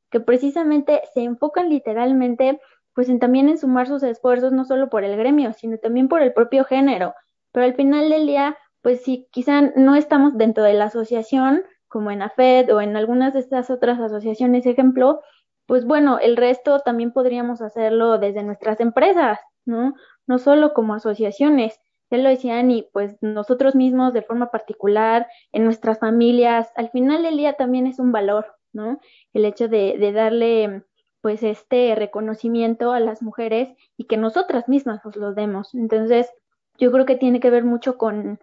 que 0.10 0.22
precisamente 0.22 1.02
se 1.14 1.24
enfocan 1.24 1.70
literalmente 1.70 2.60
pues 2.94 3.10
en 3.10 3.20
también 3.20 3.50
en 3.50 3.58
sumar 3.58 3.88
sus 3.88 4.04
esfuerzos 4.04 4.54
no 4.54 4.64
solo 4.64 4.90
por 4.90 5.04
el 5.04 5.18
gremio, 5.18 5.54
sino 5.54 5.78
también 5.78 6.08
por 6.08 6.22
el 6.22 6.34
propio 6.34 6.64
género. 6.64 7.14
Pero 7.52 7.66
al 7.66 7.76
final 7.76 8.10
del 8.10 8.28
día, 8.28 8.58
pues 8.82 9.04
si 9.04 9.28
quizá 9.32 9.62
no 9.62 9.96
estamos 9.96 10.38
dentro 10.38 10.64
de 10.64 10.74
la 10.74 10.86
asociación, 10.86 11.64
como 11.90 12.12
en 12.12 12.22
AFED 12.22 12.74
o 12.74 12.82
en 12.82 12.96
algunas 12.96 13.34
de 13.34 13.40
estas 13.40 13.70
otras 13.70 14.00
asociaciones, 14.00 14.66
ejemplo, 14.66 15.22
pues 15.66 15.86
bueno, 15.86 16.20
el 16.20 16.38
resto 16.38 16.80
también 16.80 17.12
podríamos 17.12 17.62
hacerlo 17.62 18.18
desde 18.18 18.44
nuestras 18.44 18.80
empresas, 18.80 19.40
¿no? 19.66 19.94
No 20.26 20.40
solo 20.40 20.74
como 20.74 20.94
asociaciones. 20.94 21.80
Ya 22.10 22.18
lo 22.18 22.30
decían 22.30 22.72
y 22.72 22.90
pues 22.92 23.18
nosotros 23.22 23.76
mismos 23.76 24.14
de 24.14 24.24
forma 24.24 24.50
particular, 24.50 25.28
en 25.52 25.66
nuestras 25.66 26.00
familias, 26.00 26.72
al 26.76 26.90
final 26.90 27.22
del 27.24 27.38
día 27.38 27.54
también 27.54 27.86
es 27.86 28.00
un 28.00 28.12
valor, 28.12 28.56
¿no? 28.74 29.00
El 29.34 29.46
hecho 29.46 29.68
de, 29.68 29.98
de 30.00 30.12
darle 30.12 30.86
pues 31.22 31.44
este 31.44 31.94
reconocimiento 31.96 32.92
a 32.92 33.00
las 33.00 33.22
mujeres 33.22 33.70
y 33.98 34.06
que 34.06 34.18
nosotras 34.18 34.70
mismas 34.70 35.02
nos 35.06 35.16
lo 35.18 35.34
demos. 35.34 35.76
Entonces, 35.76 36.32
yo 36.80 36.92
creo 36.92 37.06
que 37.06 37.16
tiene 37.16 37.40
que 37.40 37.50
ver 37.50 37.64
mucho 37.64 37.98
con, 37.98 38.40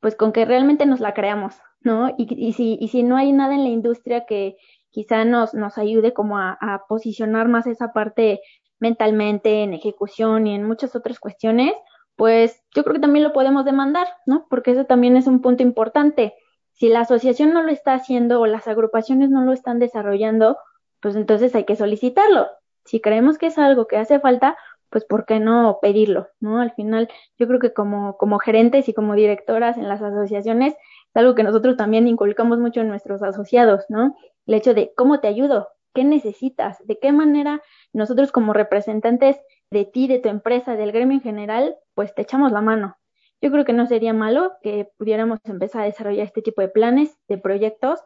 pues 0.00 0.16
con 0.16 0.32
que 0.32 0.44
realmente 0.44 0.86
nos 0.86 1.00
la 1.00 1.14
creamos, 1.14 1.54
¿no? 1.80 2.14
Y, 2.18 2.52
si, 2.52 3.02
no 3.02 3.16
hay 3.16 3.32
nada 3.32 3.54
en 3.54 3.64
la 3.64 3.70
industria 3.70 4.26
que 4.26 4.56
quizá 4.90 5.24
nos, 5.24 5.54
nos 5.54 5.78
ayude 5.78 6.12
como 6.12 6.38
a, 6.38 6.84
posicionar 6.88 7.48
más 7.48 7.66
esa 7.66 7.92
parte 7.92 8.40
mentalmente, 8.80 9.62
en 9.62 9.74
ejecución 9.74 10.46
y 10.46 10.54
en 10.54 10.64
muchas 10.64 10.94
otras 10.96 11.18
cuestiones, 11.18 11.74
pues 12.16 12.60
yo 12.74 12.82
creo 12.84 12.94
que 12.94 13.00
también 13.00 13.24
lo 13.24 13.32
podemos 13.32 13.64
demandar, 13.64 14.08
¿no? 14.26 14.46
Porque 14.50 14.72
eso 14.72 14.86
también 14.86 15.16
es 15.16 15.26
un 15.26 15.40
punto 15.40 15.62
importante. 15.62 16.34
Si 16.72 16.88
la 16.88 17.00
asociación 17.00 17.52
no 17.52 17.62
lo 17.62 17.70
está 17.70 17.94
haciendo 17.94 18.40
o 18.40 18.46
las 18.46 18.68
agrupaciones 18.68 19.30
no 19.30 19.42
lo 19.44 19.52
están 19.52 19.78
desarrollando, 19.78 20.58
pues 21.00 21.16
entonces 21.16 21.54
hay 21.54 21.64
que 21.64 21.76
solicitarlo. 21.76 22.48
Si 22.84 23.00
creemos 23.00 23.38
que 23.38 23.46
es 23.46 23.58
algo 23.58 23.86
que 23.86 23.98
hace 23.98 24.20
falta, 24.20 24.56
pues 24.90 25.04
¿por 25.04 25.26
qué 25.26 25.38
no 25.40 25.78
pedirlo? 25.82 26.28
¿No? 26.40 26.60
Al 26.60 26.72
final, 26.72 27.08
yo 27.38 27.46
creo 27.46 27.60
que 27.60 27.72
como 27.72 28.38
gerentes 28.38 28.88
y 28.88 28.94
como 28.94 29.14
directoras 29.14 29.76
en 29.76 29.88
las 29.88 30.02
asociaciones, 30.02 30.74
algo 31.14 31.34
que 31.34 31.42
nosotros 31.42 31.76
también 31.76 32.06
inculcamos 32.06 32.58
mucho 32.58 32.80
en 32.80 32.88
nuestros 32.88 33.22
asociados, 33.22 33.84
¿no? 33.88 34.16
El 34.46 34.54
hecho 34.54 34.74
de 34.74 34.92
cómo 34.96 35.20
te 35.20 35.28
ayudo, 35.28 35.68
qué 35.94 36.04
necesitas, 36.04 36.78
de 36.86 36.98
qué 36.98 37.12
manera 37.12 37.62
nosotros 37.92 38.32
como 38.32 38.52
representantes 38.52 39.36
de 39.70 39.84
ti, 39.84 40.08
de 40.08 40.18
tu 40.18 40.28
empresa, 40.28 40.76
del 40.76 40.92
gremio 40.92 41.16
en 41.16 41.22
general, 41.22 41.76
pues 41.94 42.14
te 42.14 42.22
echamos 42.22 42.52
la 42.52 42.60
mano 42.60 42.98
yo 43.40 43.50
creo 43.50 43.64
que 43.64 43.72
no 43.72 43.86
sería 43.86 44.12
malo 44.12 44.52
que 44.62 44.88
pudiéramos 44.96 45.38
empezar 45.44 45.82
a 45.82 45.86
desarrollar 45.86 46.26
este 46.26 46.42
tipo 46.42 46.60
de 46.60 46.68
planes, 46.68 47.10
de 47.28 47.38
proyectos, 47.38 48.00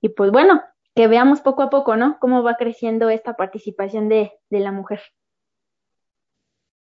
y 0.00 0.10
pues 0.10 0.30
bueno, 0.30 0.62
que 0.94 1.08
veamos 1.08 1.40
poco 1.40 1.62
a 1.62 1.70
poco, 1.70 1.96
¿no? 1.96 2.18
Cómo 2.20 2.42
va 2.42 2.56
creciendo 2.56 3.10
esta 3.10 3.36
participación 3.36 4.08
de, 4.08 4.32
de 4.50 4.60
la 4.60 4.72
mujer. 4.72 5.00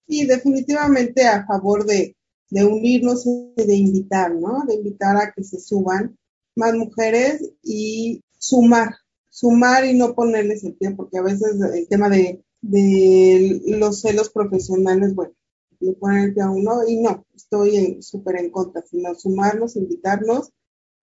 Sí, 0.07 0.25
definitivamente 0.25 1.27
a 1.27 1.45
favor 1.45 1.85
de, 1.85 2.15
de 2.49 2.65
unirnos 2.65 3.25
y 3.25 3.53
de 3.55 3.75
invitar, 3.75 4.33
¿no? 4.35 4.63
De 4.67 4.75
invitar 4.75 5.17
a 5.17 5.31
que 5.31 5.43
se 5.43 5.59
suban 5.59 6.17
más 6.55 6.73
mujeres 6.73 7.51
y 7.63 8.23
sumar, 8.37 8.95
sumar 9.29 9.85
y 9.85 9.93
no 9.93 10.15
ponerles 10.15 10.63
el 10.63 10.75
pie, 10.75 10.91
porque 10.91 11.17
a 11.17 11.23
veces 11.23 11.59
el 11.61 11.87
tema 11.87 12.09
de, 12.09 12.43
de 12.61 13.61
los 13.67 14.01
celos 14.01 14.29
profesionales, 14.29 15.15
bueno, 15.15 15.33
le 15.79 15.93
ponen 15.93 16.39
a 16.41 16.51
uno 16.51 16.87
y 16.87 16.97
no, 16.97 17.25
estoy 17.35 18.01
súper 18.01 18.37
en 18.37 18.51
contra, 18.51 18.81
sino 18.81 19.15
sumarnos, 19.15 19.75
invitarnos 19.75 20.51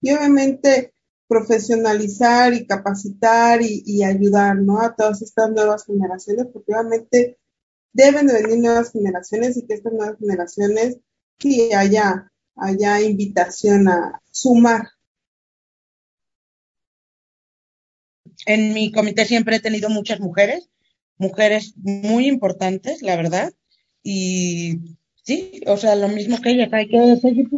y 0.00 0.12
obviamente 0.12 0.92
profesionalizar 1.28 2.54
y 2.54 2.66
capacitar 2.66 3.60
y, 3.62 4.02
ayudar 4.04 4.56
¿no? 4.56 4.80
a 4.80 4.94
todas 4.94 5.22
estas 5.22 5.50
nuevas 5.50 5.84
generaciones, 5.84 6.46
porque 6.52 6.72
obviamente 6.72 7.38
deben 7.92 8.26
de 8.26 8.42
venir 8.42 8.58
nuevas 8.58 8.92
generaciones 8.92 9.56
y 9.56 9.66
que 9.66 9.74
estas 9.74 9.92
nuevas 9.92 10.18
generaciones 10.18 10.98
sí 11.38 11.72
haya, 11.72 12.30
haya 12.56 13.00
invitación 13.00 13.88
a 13.88 14.20
sumar. 14.30 14.88
En 18.46 18.74
mi 18.74 18.92
comité 18.92 19.24
siempre 19.24 19.56
he 19.56 19.60
tenido 19.60 19.88
muchas 19.88 20.20
mujeres, 20.20 20.70
mujeres 21.18 21.74
muy 21.76 22.26
importantes, 22.28 23.02
la 23.02 23.16
verdad, 23.16 23.52
y 24.02 24.96
sí, 25.22 25.62
o 25.66 25.76
sea, 25.76 25.96
lo 25.96 26.08
mismo 26.08 26.40
que 26.40 26.50
ella, 26.50 26.68
hay 26.72 26.88
que 26.88 27.16
seguir 27.16 27.48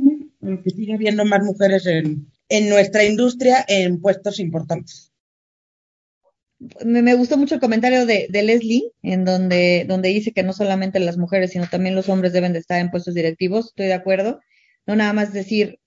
que 0.64 0.70
siga 0.70 0.94
habiendo 0.94 1.24
más 1.24 1.44
mujeres 1.44 1.84
en 1.86 2.68
nuestra 2.68 3.04
industria 3.04 3.64
en 3.68 4.00
puestos 4.00 4.38
importantes. 4.38 5.12
Me, 6.84 7.14
gustó 7.14 7.36
mucho 7.36 7.54
el 7.54 7.60
comentario 7.60 8.04
de, 8.04 8.26
de, 8.28 8.42
Leslie, 8.42 8.90
en 9.02 9.24
donde, 9.24 9.86
dice 10.02 10.32
que 10.32 10.42
no 10.42 10.52
solamente 10.52 10.98
las 10.98 11.16
mujeres, 11.16 11.52
sino 11.52 11.68
también 11.68 11.94
los 11.94 12.08
hombres 12.08 12.32
deben 12.32 12.52
de 12.52 12.58
estar 12.58 12.80
en 12.80 12.90
puestos 12.90 13.14
directivos. 13.14 13.68
Estoy 13.68 13.86
de 13.86 13.94
acuerdo. 13.94 14.40
No 14.86 14.96
nada 14.96 15.12
más 15.12 15.32
decir 15.32 15.78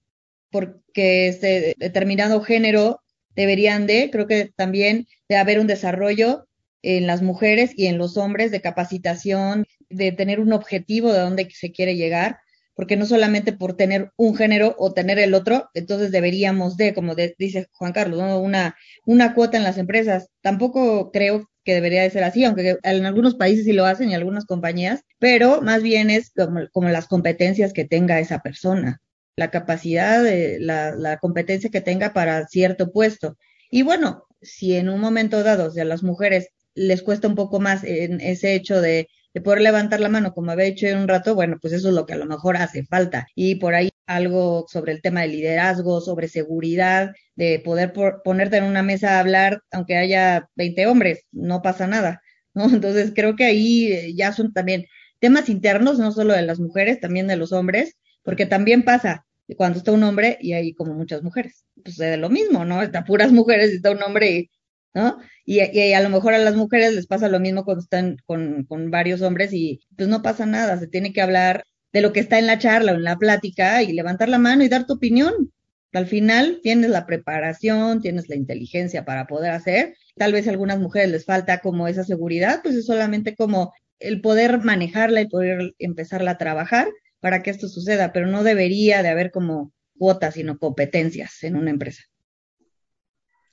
porque 0.50 1.28
este 1.28 1.76
determinado 1.78 2.42
género 2.42 3.02
deberían 3.36 3.88
de, 3.88 4.10
creo 4.12 4.28
que 4.28 4.52
también 4.56 5.08
debe 5.28 5.40
haber 5.40 5.60
un 5.60 5.68
desarrollo 5.68 6.48
en 6.84 7.08
las 7.08 7.22
mujeres 7.22 7.72
y 7.76 7.88
en 7.88 7.98
los 7.98 8.18
hombres 8.18 8.52
de 8.52 8.62
capacitación, 8.62 9.66
de 9.90 10.12
tener 10.12 10.40
un 10.40 10.54
objetivo 10.54 11.12
de 11.12 11.20
dónde 11.20 11.50
se 11.52 11.72
quiere 11.72 11.96
llegar, 11.96 12.40
porque 12.76 12.98
no 12.98 13.06
solamente 13.06 13.54
por 13.54 13.76
tener 13.76 14.12
un 14.18 14.36
género 14.36 14.76
o 14.78 14.94
tener 14.94 15.20
el 15.20 15.34
otro, 15.34 15.70
entonces 15.74 16.12
deberíamos 16.12 16.78
de, 16.78 16.94
como 16.94 17.16
dice 17.16 17.68
Juan 17.74 17.94
Carlos, 17.94 18.22
una, 18.42 18.76
una 19.06 19.34
cuota 19.34 19.58
en 19.58 19.64
las 19.64 19.78
empresas. 19.78 20.30
Tampoco 20.42 21.12
creo 21.12 21.50
que 21.64 21.74
debería 21.74 22.02
de 22.02 22.10
ser 22.10 22.24
así, 22.24 22.44
aunque 22.44 22.78
en 22.82 23.06
algunos 23.06 23.36
países 23.36 23.66
sí 23.66 23.74
lo 23.74 23.86
hacen 23.86 24.10
y 24.10 24.16
algunas 24.16 24.46
compañías, 24.46 25.02
pero 25.20 25.62
más 25.62 25.84
bien 25.84 26.10
es 26.10 26.32
como, 26.32 26.62
como 26.72 26.90
las 26.90 27.08
competencias 27.08 27.74
que 27.74 27.86
tenga 27.86 28.20
esa 28.20 28.40
persona, 28.40 29.02
la 29.36 29.52
capacidad, 29.52 30.24
de, 30.24 30.58
la, 30.60 30.96
la 30.96 31.18
competencia 31.18 31.70
que 31.70 31.82
tenga 31.82 32.14
para 32.14 32.48
cierto 32.48 32.92
puesto. 32.92 33.38
Y 33.70 33.84
bueno, 33.84 34.26
si 34.42 34.76
en 34.76 34.90
un 34.90 35.00
momento 35.00 35.44
dado, 35.44 35.68
o 35.68 35.72
sea, 35.72 35.86
las 35.86 36.04
mujeres 36.04 36.50
les 36.74 37.02
cuesta 37.04 37.28
un 37.28 37.36
poco 37.36 37.60
más 37.60 37.84
en 37.84 38.22
ese 38.22 38.56
hecho 38.56 38.82
de, 38.82 39.08
poder 39.40 39.62
levantar 39.62 40.02
la 40.02 40.10
mano, 40.10 40.34
como 40.34 40.52
había 40.52 40.66
dicho 40.66 40.88
en 40.88 40.98
un 40.98 41.08
rato, 41.08 41.36
bueno, 41.36 41.58
pues 41.62 41.74
eso 41.74 41.88
es 41.90 41.94
lo 41.94 42.06
que 42.06 42.14
a 42.14 42.18
lo 42.18 42.26
mejor 42.26 42.58
hace 42.58 42.84
falta. 42.84 43.28
Y 43.36 43.56
por 43.56 43.76
ahí 43.76 43.90
algo 44.06 44.66
sobre 44.70 44.92
el 44.92 45.02
tema 45.02 45.22
de 45.22 45.30
liderazgo, 45.30 46.02
sobre 46.02 46.28
seguridad, 46.28 47.14
de 47.36 47.62
poder 47.64 47.94
ponerte 48.24 48.58
en 48.58 48.66
una 48.66 48.84
mesa 48.84 49.16
a 49.16 49.20
hablar, 49.22 49.62
aunque 49.72 49.96
haya 49.96 50.50
20 50.56 50.88
hombres, 50.88 51.26
no 51.32 51.62
pasa 51.62 51.88
nada, 51.88 52.22
¿no? 52.54 52.66
Entonces 52.74 53.14
creo 53.16 53.36
que 53.36 53.46
ahí 53.46 53.94
eh, 53.94 54.14
ya 54.16 54.34
son 54.34 54.52
también 54.54 54.86
temas 55.20 55.50
internos, 55.50 56.00
no 56.00 56.12
solo 56.12 56.34
de 56.34 56.42
las 56.42 56.60
mujeres, 56.60 57.00
también 57.00 57.28
de 57.28 57.38
los 57.38 57.54
hombres, 57.54 57.98
porque 58.24 58.46
también 58.46 58.84
pasa 58.84 59.26
cuando 59.58 59.80
está 59.80 59.92
un 59.92 60.04
hombre 60.04 60.38
y 60.42 60.54
hay 60.54 60.74
como 60.74 60.94
muchas 60.94 61.24
mujeres, 61.24 61.66
pues 61.84 61.98
de 61.98 62.18
lo 62.18 62.30
mismo, 62.30 62.66
¿no? 62.66 62.82
Está 62.82 63.04
puras 63.04 63.32
mujeres 63.32 63.72
y 63.72 63.76
está 63.78 63.92
un 63.92 64.04
hombre 64.04 64.32
y 64.32 64.52
¿no? 64.94 65.18
Y, 65.46 65.60
a 65.60 66.02
lo 66.02 66.10
mejor 66.10 66.34
a 66.34 66.38
las 66.38 66.56
mujeres 66.56 66.94
les 66.94 67.08
pasa 67.08 67.30
lo 67.30 67.40
mismo 67.40 67.66
cuando 67.66 67.84
están 67.84 68.18
con, 68.26 68.66
con, 68.66 68.92
varios 68.92 69.22
hombres 69.22 69.54
y 69.54 69.82
pues 69.98 70.10
no 70.10 70.22
pasa 70.22 70.46
nada, 70.46 70.78
se 70.78 70.88
tiene 70.88 71.14
que 71.14 71.22
hablar 71.22 71.64
de 71.94 72.02
lo 72.02 72.14
que 72.14 72.20
está 72.22 72.40
en 72.40 72.48
la 72.48 72.60
charla 72.60 72.94
o 72.94 72.96
en 72.96 73.04
la 73.04 73.18
plática 73.18 73.84
y 73.84 73.94
levantar 73.94 74.30
la 74.30 74.40
mano 74.40 74.64
y 74.64 74.70
dar 74.70 74.86
tu 74.86 74.94
opinión. 74.94 75.52
Al 75.94 76.08
final 76.08 76.60
tienes 76.64 76.90
la 76.90 77.06
preparación, 77.06 78.02
tienes 78.02 78.30
la 78.30 78.36
inteligencia 78.36 79.04
para 79.04 79.28
poder 79.28 79.52
hacer. 79.52 79.96
Tal 80.16 80.32
vez 80.32 80.48
a 80.48 80.52
algunas 80.52 80.80
mujeres 80.80 81.12
les 81.12 81.26
falta 81.26 81.60
como 81.60 81.88
esa 81.88 82.04
seguridad, 82.06 82.62
pues 82.64 82.76
es 82.76 82.86
solamente 82.86 83.36
como 83.36 83.74
el 84.00 84.22
poder 84.22 84.60
manejarla 84.60 85.22
y 85.22 85.28
poder 85.28 85.74
empezarla 85.80 86.32
a 86.32 86.38
trabajar 86.38 86.88
para 87.20 87.44
que 87.44 87.52
esto 87.52 87.68
suceda, 87.68 88.14
pero 88.14 88.28
no 88.28 88.44
debería 88.44 89.04
de 89.04 89.10
haber 89.10 89.32
como 89.32 89.74
cuotas, 89.98 90.36
sino 90.36 90.58
competencias 90.58 91.44
en 91.44 91.56
una 91.56 91.70
empresa. 91.72 92.04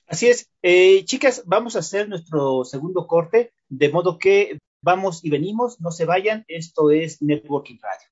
Así 0.09 0.27
es. 0.27 0.49
Eh, 0.63 1.05
chicas, 1.05 1.43
vamos 1.45 1.75
a 1.75 1.79
hacer 1.79 2.09
nuestro 2.09 2.65
segundo 2.65 3.05
corte, 3.05 3.53
de 3.69 3.89
modo 3.89 4.17
que 4.17 4.57
vamos 4.81 5.23
y 5.23 5.29
venimos, 5.29 5.79
no 5.79 5.91
se 5.91 6.05
vayan. 6.05 6.45
Esto 6.47 6.89
es 6.89 7.21
Networking 7.21 7.77
Radio. 7.81 8.07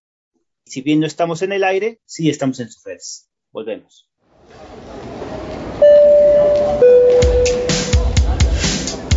Si 0.66 0.82
bien 0.82 1.00
no 1.00 1.08
estamos 1.08 1.41
en 1.41 1.54
el 1.54 1.64
aire, 1.64 2.00
sí 2.06 2.30
estamos 2.30 2.60
en 2.60 2.70
sus 2.70 2.84
redes. 2.84 3.30
Volvemos. 3.52 4.08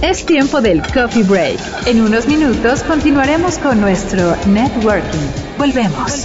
Es 0.02 0.24
tiempo 0.24 0.62
del 0.62 0.80
coffee 0.80 1.24
break. 1.24 1.60
En 1.86 2.00
unos 2.00 2.26
minutos 2.26 2.82
continuaremos 2.84 3.58
con 3.58 3.78
nuestro 3.80 4.34
networking. 4.46 5.58
Volvemos. 5.58 6.24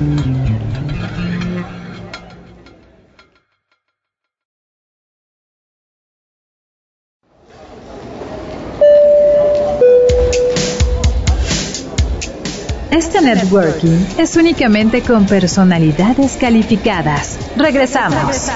Volvemos. 0.00 0.39
Networking 13.20 14.18
es 14.18 14.36
únicamente 14.36 15.02
con 15.02 15.26
personalidades 15.26 16.38
calificadas. 16.38 17.38
Regresamos. 17.56 18.48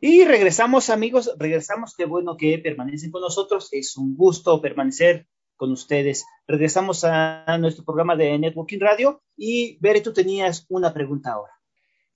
Y 0.00 0.24
regresamos 0.24 0.88
amigos, 0.88 1.34
regresamos, 1.38 1.94
qué 1.94 2.06
bueno 2.06 2.38
que 2.38 2.58
permanecen 2.58 3.10
con 3.10 3.20
nosotros, 3.20 3.68
es 3.72 3.98
un 3.98 4.16
gusto 4.16 4.62
permanecer 4.62 5.26
con 5.56 5.70
ustedes. 5.70 6.24
Regresamos 6.46 7.04
a 7.04 7.58
nuestro 7.58 7.84
programa 7.84 8.16
de 8.16 8.38
Networking 8.38 8.80
Radio 8.80 9.22
y 9.36 9.76
Bere, 9.80 10.00
tú 10.00 10.14
tenías 10.14 10.64
una 10.70 10.94
pregunta 10.94 11.32
ahora. 11.32 11.59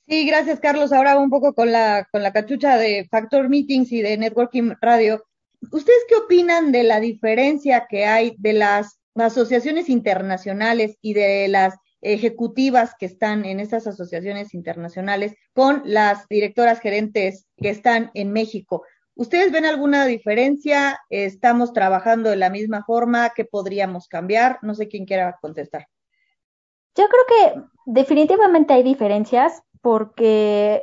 Sí, 0.06 0.26
gracias, 0.26 0.60
Carlos. 0.60 0.92
Ahora 0.92 1.18
un 1.18 1.30
poco 1.30 1.54
con 1.54 1.72
la, 1.72 2.06
con 2.12 2.22
la 2.22 2.32
cachucha 2.32 2.76
de 2.76 3.08
Factor 3.10 3.48
Meetings 3.48 3.90
y 3.90 4.02
de 4.02 4.18
Networking 4.18 4.72
Radio. 4.80 5.24
¿Ustedes 5.72 6.04
qué 6.08 6.16
opinan 6.16 6.72
de 6.72 6.82
la 6.82 7.00
diferencia 7.00 7.86
que 7.88 8.04
hay 8.04 8.34
de 8.38 8.52
las 8.52 9.00
asociaciones 9.14 9.88
internacionales 9.88 10.98
y 11.00 11.14
de 11.14 11.48
las 11.48 11.76
ejecutivas 12.02 12.92
que 12.98 13.06
están 13.06 13.46
en 13.46 13.60
estas 13.60 13.86
asociaciones 13.86 14.52
internacionales 14.52 15.36
con 15.54 15.80
las 15.86 16.28
directoras 16.28 16.80
gerentes 16.80 17.46
que 17.56 17.70
están 17.70 18.10
en 18.12 18.30
México? 18.30 18.84
¿Ustedes 19.14 19.52
ven 19.52 19.64
alguna 19.64 20.04
diferencia? 20.04 21.00
¿Estamos 21.08 21.72
trabajando 21.72 22.28
de 22.28 22.36
la 22.36 22.50
misma 22.50 22.84
forma? 22.84 23.30
¿Qué 23.30 23.46
podríamos 23.46 24.08
cambiar? 24.08 24.58
No 24.60 24.74
sé 24.74 24.88
quién 24.88 25.06
quiera 25.06 25.38
contestar. 25.40 25.86
Yo 26.94 27.06
creo 27.08 27.54
que 27.54 27.62
definitivamente 27.86 28.74
hay 28.74 28.82
diferencias 28.82 29.62
porque, 29.84 30.82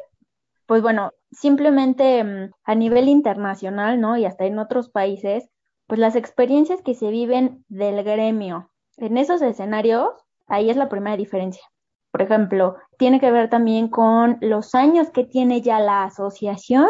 pues 0.68 0.84
bueno, 0.84 1.12
simplemente 1.32 2.24
mm, 2.24 2.52
a 2.64 2.76
nivel 2.76 3.08
internacional, 3.10 4.00
¿no? 4.00 4.16
Y 4.16 4.26
hasta 4.26 4.46
en 4.46 4.60
otros 4.60 4.90
países, 4.90 5.50
pues 5.88 6.00
las 6.00 6.16
experiencias 6.16 6.84
que 6.84 6.94
se 6.94 7.10
viven 7.10 7.66
del 7.68 8.04
gremio 8.04 8.70
en 8.98 9.18
esos 9.18 9.42
escenarios, 9.42 10.12
ahí 10.46 10.70
es 10.70 10.78
la 10.78 10.88
primera 10.88 11.18
diferencia. 11.18 11.64
Por 12.12 12.22
ejemplo, 12.22 12.76
tiene 13.00 13.20
que 13.20 13.32
ver 13.32 13.50
también 13.50 13.88
con 13.88 14.38
los 14.40 14.76
años 14.76 15.10
que 15.10 15.24
tiene 15.24 15.62
ya 15.62 15.80
la 15.80 16.04
asociación 16.04 16.88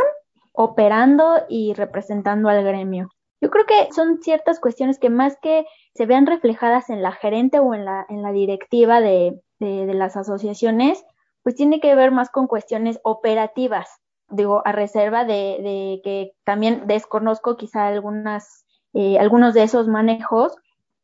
operando 0.51 1.45
y 1.47 1.74
representando 1.76 2.49
al 2.49 2.62
gremio. 2.62 3.07
Yo 3.39 3.49
creo 3.49 3.66
que 3.66 3.88
son 3.93 4.22
ciertas 4.22 4.59
cuestiones 4.59 4.99
que 4.99 5.09
más 5.09 5.38
que 5.41 5.66
se 5.95 6.05
vean 6.05 6.26
reflejadas 6.26 6.89
en 6.89 7.01
la 7.01 7.14
gerente 7.14 7.59
o 7.59 7.74
en 7.74 7.86
la, 7.86 8.05
en 8.09 8.22
la 8.22 8.34
directiva 8.34 8.99
de, 8.99 9.39
de 9.59 9.93
las 9.93 10.18
asociaciones, 10.18 11.05
pues 11.44 11.56
tiene 11.56 11.80
que 11.80 11.96
ver 11.96 12.12
más 12.12 12.30
con 12.30 12.48
cuestiones 12.48 13.00
operativas, 13.04 13.89
digo, 14.30 14.62
a 14.66 14.72
reserva 14.72 15.26
de, 15.26 15.58
de 15.62 16.02
que 16.04 16.34
también 16.44 16.88
desconozco 16.88 17.58
quizá 17.58 17.88
algunas, 17.88 18.66
eh, 18.94 19.20
algunos 19.20 19.54
de 19.54 19.64
esos 19.64 19.88
manejos, 19.88 20.56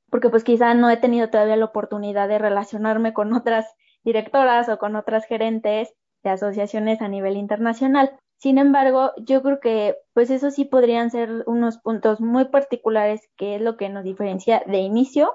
porque 0.09 0.29
pues 0.29 0.43
quizá 0.43 0.73
no 0.73 0.89
he 0.89 0.97
tenido 0.97 1.29
todavía 1.29 1.57
la 1.57 1.65
oportunidad 1.65 2.27
de 2.27 2.39
relacionarme 2.39 3.13
con 3.13 3.33
otras 3.33 3.65
directoras 4.03 4.69
o 4.69 4.77
con 4.77 4.95
otras 4.95 5.25
gerentes 5.25 5.93
de 6.23 6.29
asociaciones 6.29 7.01
a 7.01 7.07
nivel 7.07 7.35
internacional. 7.38 8.11
Sin 8.38 8.57
embargo, 8.57 9.11
yo 9.17 9.41
creo 9.41 9.59
que 9.59 9.97
pues 10.13 10.29
eso 10.29 10.51
sí 10.51 10.65
podrían 10.65 11.09
ser 11.09 11.43
unos 11.47 11.79
puntos 11.79 12.21
muy 12.21 12.45
particulares 12.45 13.21
que 13.35 13.55
es 13.55 13.61
lo 13.61 13.77
que 13.77 13.89
nos 13.89 14.03
diferencia 14.03 14.63
de 14.67 14.77
inicio 14.77 15.33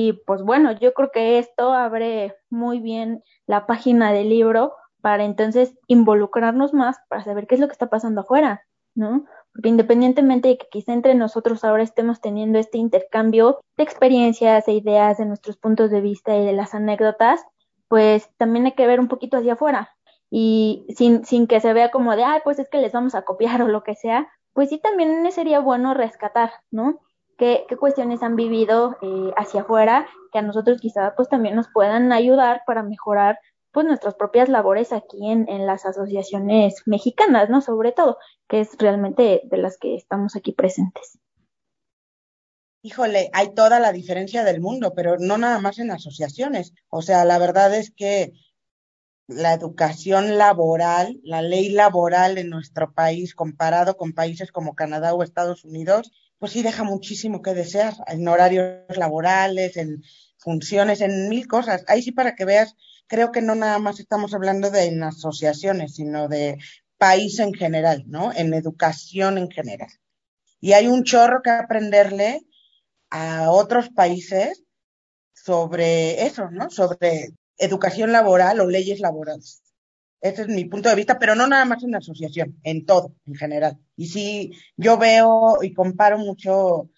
y 0.00 0.12
pues 0.12 0.42
bueno, 0.44 0.70
yo 0.70 0.94
creo 0.94 1.10
que 1.10 1.40
esto 1.40 1.72
abre 1.72 2.36
muy 2.50 2.78
bien 2.78 3.24
la 3.48 3.66
página 3.66 4.12
del 4.12 4.28
libro 4.28 4.76
para 5.00 5.24
entonces 5.24 5.76
involucrarnos 5.88 6.72
más 6.72 6.98
para 7.08 7.24
saber 7.24 7.48
qué 7.48 7.56
es 7.56 7.60
lo 7.60 7.66
que 7.66 7.72
está 7.72 7.90
pasando 7.90 8.20
afuera, 8.20 8.62
¿no? 8.94 9.24
Porque 9.52 9.70
independientemente 9.70 10.50
de 10.50 10.58
que 10.58 10.68
quizá 10.70 10.92
entre 10.92 11.16
nosotros 11.16 11.64
ahora 11.64 11.82
estemos 11.82 12.20
teniendo 12.20 12.60
este 12.60 12.78
intercambio 12.78 13.58
de 13.76 13.82
experiencias, 13.82 14.66
de 14.66 14.74
ideas, 14.74 15.18
de 15.18 15.26
nuestros 15.26 15.56
puntos 15.56 15.90
de 15.90 16.00
vista 16.00 16.36
y 16.36 16.46
de 16.46 16.52
las 16.52 16.76
anécdotas, 16.76 17.44
pues 17.88 18.30
también 18.36 18.66
hay 18.66 18.76
que 18.76 18.86
ver 18.86 19.00
un 19.00 19.08
poquito 19.08 19.38
hacia 19.38 19.54
afuera 19.54 19.96
y 20.30 20.86
sin, 20.96 21.24
sin 21.24 21.48
que 21.48 21.58
se 21.58 21.72
vea 21.72 21.90
como 21.90 22.14
de, 22.14 22.22
ay, 22.22 22.42
pues 22.44 22.60
es 22.60 22.68
que 22.68 22.78
les 22.78 22.92
vamos 22.92 23.16
a 23.16 23.22
copiar 23.22 23.62
o 23.62 23.66
lo 23.66 23.82
que 23.82 23.96
sea, 23.96 24.28
pues 24.52 24.68
sí 24.68 24.78
también 24.78 25.28
sería 25.32 25.58
bueno 25.58 25.92
rescatar, 25.92 26.52
¿no? 26.70 27.00
Qué, 27.38 27.64
cuestiones 27.78 28.22
han 28.22 28.36
vivido 28.36 28.98
eh, 29.00 29.32
hacia 29.36 29.62
afuera 29.62 30.06
que 30.32 30.38
a 30.38 30.42
nosotros 30.42 30.80
quizá 30.80 31.14
pues 31.16 31.28
también 31.28 31.54
nos 31.54 31.68
puedan 31.72 32.12
ayudar 32.12 32.62
para 32.66 32.82
mejorar 32.82 33.38
pues 33.72 33.86
nuestras 33.86 34.14
propias 34.14 34.48
labores 34.48 34.92
aquí 34.92 35.30
en, 35.30 35.48
en 35.48 35.66
las 35.66 35.86
asociaciones 35.86 36.82
mexicanas, 36.86 37.48
¿no? 37.48 37.60
Sobre 37.60 37.92
todo, 37.92 38.18
que 38.48 38.60
es 38.60 38.76
realmente 38.78 39.42
de 39.44 39.56
las 39.56 39.78
que 39.78 39.94
estamos 39.94 40.36
aquí 40.36 40.52
presentes. 40.52 41.18
Híjole, 42.82 43.30
hay 43.32 43.54
toda 43.54 43.80
la 43.80 43.92
diferencia 43.92 44.44
del 44.44 44.60
mundo, 44.60 44.94
pero 44.94 45.16
no 45.18 45.36
nada 45.36 45.58
más 45.58 45.78
en 45.78 45.90
asociaciones. 45.90 46.74
O 46.88 47.02
sea, 47.02 47.24
la 47.24 47.38
verdad 47.38 47.74
es 47.74 47.90
que 47.90 48.32
la 49.26 49.52
educación 49.52 50.38
laboral, 50.38 51.20
la 51.22 51.42
ley 51.42 51.68
laboral 51.68 52.38
en 52.38 52.48
nuestro 52.48 52.92
país 52.92 53.34
comparado 53.34 53.96
con 53.96 54.14
países 54.14 54.50
como 54.52 54.74
Canadá 54.74 55.12
o 55.12 55.22
Estados 55.22 55.64
Unidos, 55.64 56.10
pues 56.38 56.52
sí 56.52 56.62
deja 56.62 56.84
muchísimo 56.84 57.42
que 57.42 57.54
desear 57.54 57.94
en 58.06 58.26
horarios 58.28 58.84
laborales, 58.96 59.76
en 59.76 60.02
funciones, 60.38 61.00
en 61.00 61.28
mil 61.28 61.46
cosas. 61.48 61.84
Ahí 61.88 62.02
sí 62.02 62.12
para 62.12 62.34
que 62.34 62.44
veas, 62.44 62.76
creo 63.06 63.32
que 63.32 63.42
no 63.42 63.54
nada 63.54 63.78
más 63.78 64.00
estamos 64.00 64.34
hablando 64.34 64.70
de 64.70 64.84
en 64.84 65.02
asociaciones, 65.02 65.96
sino 65.96 66.28
de 66.28 66.58
país 66.96 67.38
en 67.38 67.54
general, 67.54 68.04
¿no? 68.06 68.32
En 68.34 68.54
educación 68.54 69.38
en 69.38 69.50
general. 69.50 69.90
Y 70.60 70.72
hay 70.72 70.86
un 70.88 71.04
chorro 71.04 71.40
que 71.42 71.50
aprenderle 71.50 72.40
a 73.10 73.50
otros 73.50 73.90
países 73.90 74.64
sobre 75.32 76.26
eso, 76.26 76.50
¿no? 76.50 76.70
Sobre 76.70 77.28
educación 77.58 78.12
laboral 78.12 78.60
o 78.60 78.66
leyes 78.66 79.00
laborales. 79.00 79.62
Ese 80.20 80.42
es 80.42 80.48
mi 80.48 80.64
punto 80.64 80.88
de 80.88 80.96
vista, 80.96 81.18
pero 81.18 81.34
no 81.34 81.46
nada 81.46 81.64
más 81.64 81.82
en 81.84 81.92
la 81.92 81.98
asociación, 81.98 82.58
en 82.64 82.84
todo, 82.84 83.14
en 83.26 83.34
general. 83.34 83.78
Y 83.96 84.06
sí, 84.08 84.52
yo 84.76 84.98
veo 84.98 85.58
y 85.62 85.72
comparo 85.72 86.18
mucho 86.18 86.90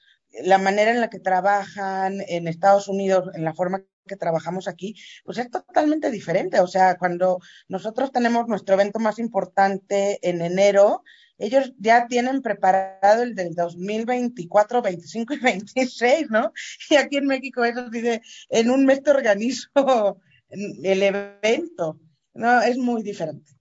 la 0.42 0.58
manera 0.58 0.90
en 0.90 1.00
la 1.00 1.10
que 1.10 1.18
trabajan 1.18 2.20
en 2.28 2.48
Estados 2.48 2.88
Unidos, 2.88 3.30
en 3.34 3.44
la 3.44 3.54
forma 3.54 3.84
que 4.06 4.16
trabajamos 4.16 4.68
aquí, 4.68 4.96
pues 5.24 5.38
es 5.38 5.50
totalmente 5.50 6.10
diferente. 6.10 6.60
O 6.60 6.66
sea, 6.66 6.96
cuando 6.96 7.40
nosotros 7.68 8.10
tenemos 8.12 8.48
nuestro 8.48 8.74
evento 8.74 8.98
más 8.98 9.18
importante 9.18 10.18
en 10.22 10.40
enero, 10.40 11.02
ellos 11.38 11.72
ya 11.78 12.06
tienen 12.06 12.42
preparado 12.42 13.22
el 13.22 13.34
del 13.34 13.54
2024, 13.54 14.82
25 14.82 15.34
y 15.34 15.38
26, 15.38 16.30
¿no? 16.30 16.52
Y 16.90 16.96
aquí 16.96 17.16
en 17.16 17.26
México 17.26 17.64
eso 17.64 17.88
dice, 17.88 18.20
en 18.50 18.70
un 18.70 18.84
mes 18.84 19.02
te 19.02 19.10
organizo 19.10 20.20
el 20.50 21.02
evento. 21.02 21.98
No, 22.34 22.60
es 22.62 22.78
muy 22.78 23.02
diferente. 23.02 23.52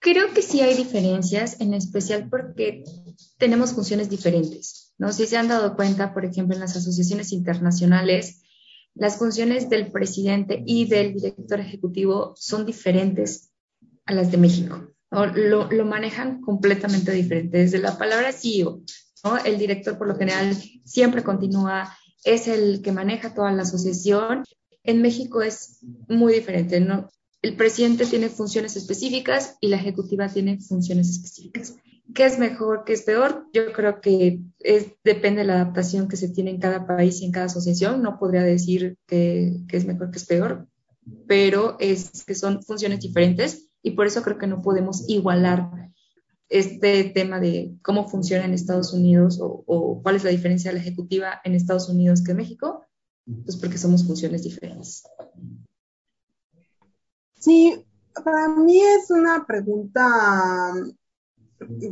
Creo 0.00 0.32
que 0.32 0.42
sí 0.42 0.60
hay 0.60 0.74
diferencias, 0.74 1.60
en 1.60 1.74
especial 1.74 2.28
porque 2.30 2.84
tenemos 3.36 3.74
funciones 3.74 4.08
diferentes. 4.08 4.94
¿no? 4.96 5.12
Si 5.12 5.26
se 5.26 5.36
han 5.36 5.48
dado 5.48 5.76
cuenta, 5.76 6.14
por 6.14 6.24
ejemplo, 6.24 6.54
en 6.54 6.60
las 6.60 6.76
asociaciones 6.76 7.32
internacionales, 7.32 8.42
las 8.94 9.18
funciones 9.18 9.68
del 9.68 9.92
presidente 9.92 10.62
y 10.66 10.86
del 10.86 11.14
director 11.14 11.60
ejecutivo 11.60 12.34
son 12.36 12.66
diferentes 12.66 13.50
a 14.06 14.14
las 14.14 14.30
de 14.30 14.38
México. 14.38 14.88
Lo, 15.10 15.70
lo, 15.70 15.84
manejan 15.84 16.40
completamente 16.40 17.12
diferente. 17.12 17.58
Desde 17.58 17.78
la 17.78 17.98
palabra 17.98 18.32
CEO, 18.32 18.82
¿no? 19.24 19.38
el 19.38 19.58
director 19.58 19.98
por 19.98 20.06
lo 20.06 20.16
general 20.16 20.56
siempre 20.84 21.22
continúa, 21.22 21.94
es 22.24 22.48
el 22.48 22.80
que 22.82 22.92
maneja 22.92 23.34
toda 23.34 23.52
la 23.52 23.62
asociación 23.62 24.44
en 24.84 25.02
México 25.02 25.42
es 25.42 25.78
muy 26.08 26.34
diferente. 26.34 26.84
El 27.42 27.56
presidente 27.56 28.06
tiene 28.06 28.28
funciones 28.28 28.76
específicas 28.76 29.56
y 29.60 29.68
la 29.68 29.76
ejecutiva 29.76 30.28
tiene 30.28 30.60
funciones 30.60 31.10
específicas. 31.10 31.76
¿Qué 32.14 32.24
es 32.24 32.38
mejor, 32.38 32.84
qué 32.84 32.94
es 32.94 33.02
peor? 33.02 33.46
Yo 33.52 33.72
creo 33.72 34.00
que 34.00 34.40
depende 35.04 35.42
de 35.42 35.46
la 35.46 35.54
adaptación 35.54 36.08
que 36.08 36.16
se 36.16 36.28
tiene 36.28 36.50
en 36.50 36.58
cada 36.58 36.86
país 36.86 37.20
y 37.20 37.26
en 37.26 37.32
cada 37.32 37.46
asociación. 37.46 38.02
No 38.02 38.18
podría 38.18 38.42
decir 38.42 38.96
que, 39.06 39.64
es 39.70 39.86
mejor, 39.86 40.10
que 40.10 40.18
es 40.18 40.26
peor, 40.26 40.66
pero 41.26 41.76
es 41.78 42.24
que 42.24 42.34
son 42.34 42.62
funciones 42.62 43.00
diferentes 43.00 43.70
y 43.82 43.92
por 43.92 44.06
eso 44.06 44.22
creo 44.22 44.38
que 44.38 44.46
no 44.46 44.60
podemos 44.60 45.08
igualar 45.08 45.70
este 46.48 47.04
tema 47.04 47.38
de 47.38 47.76
cómo 47.82 48.08
funciona 48.08 48.44
en 48.44 48.54
Estados 48.54 48.92
Unidos 48.92 49.38
o, 49.40 50.00
cuál 50.02 50.16
es 50.16 50.24
la 50.24 50.30
diferencia 50.30 50.70
de 50.70 50.78
la 50.78 50.82
ejecutiva 50.82 51.40
en 51.44 51.54
Estados 51.54 51.88
Unidos 51.88 52.22
que 52.24 52.32
en 52.32 52.38
México 52.38 52.84
pues 53.44 53.56
porque 53.56 53.78
somos 53.78 54.06
funciones 54.06 54.42
diferentes. 54.42 55.04
Sí, 57.38 57.86
para 58.24 58.48
mí 58.48 58.80
es 58.80 59.10
una 59.10 59.46
pregunta 59.46 60.74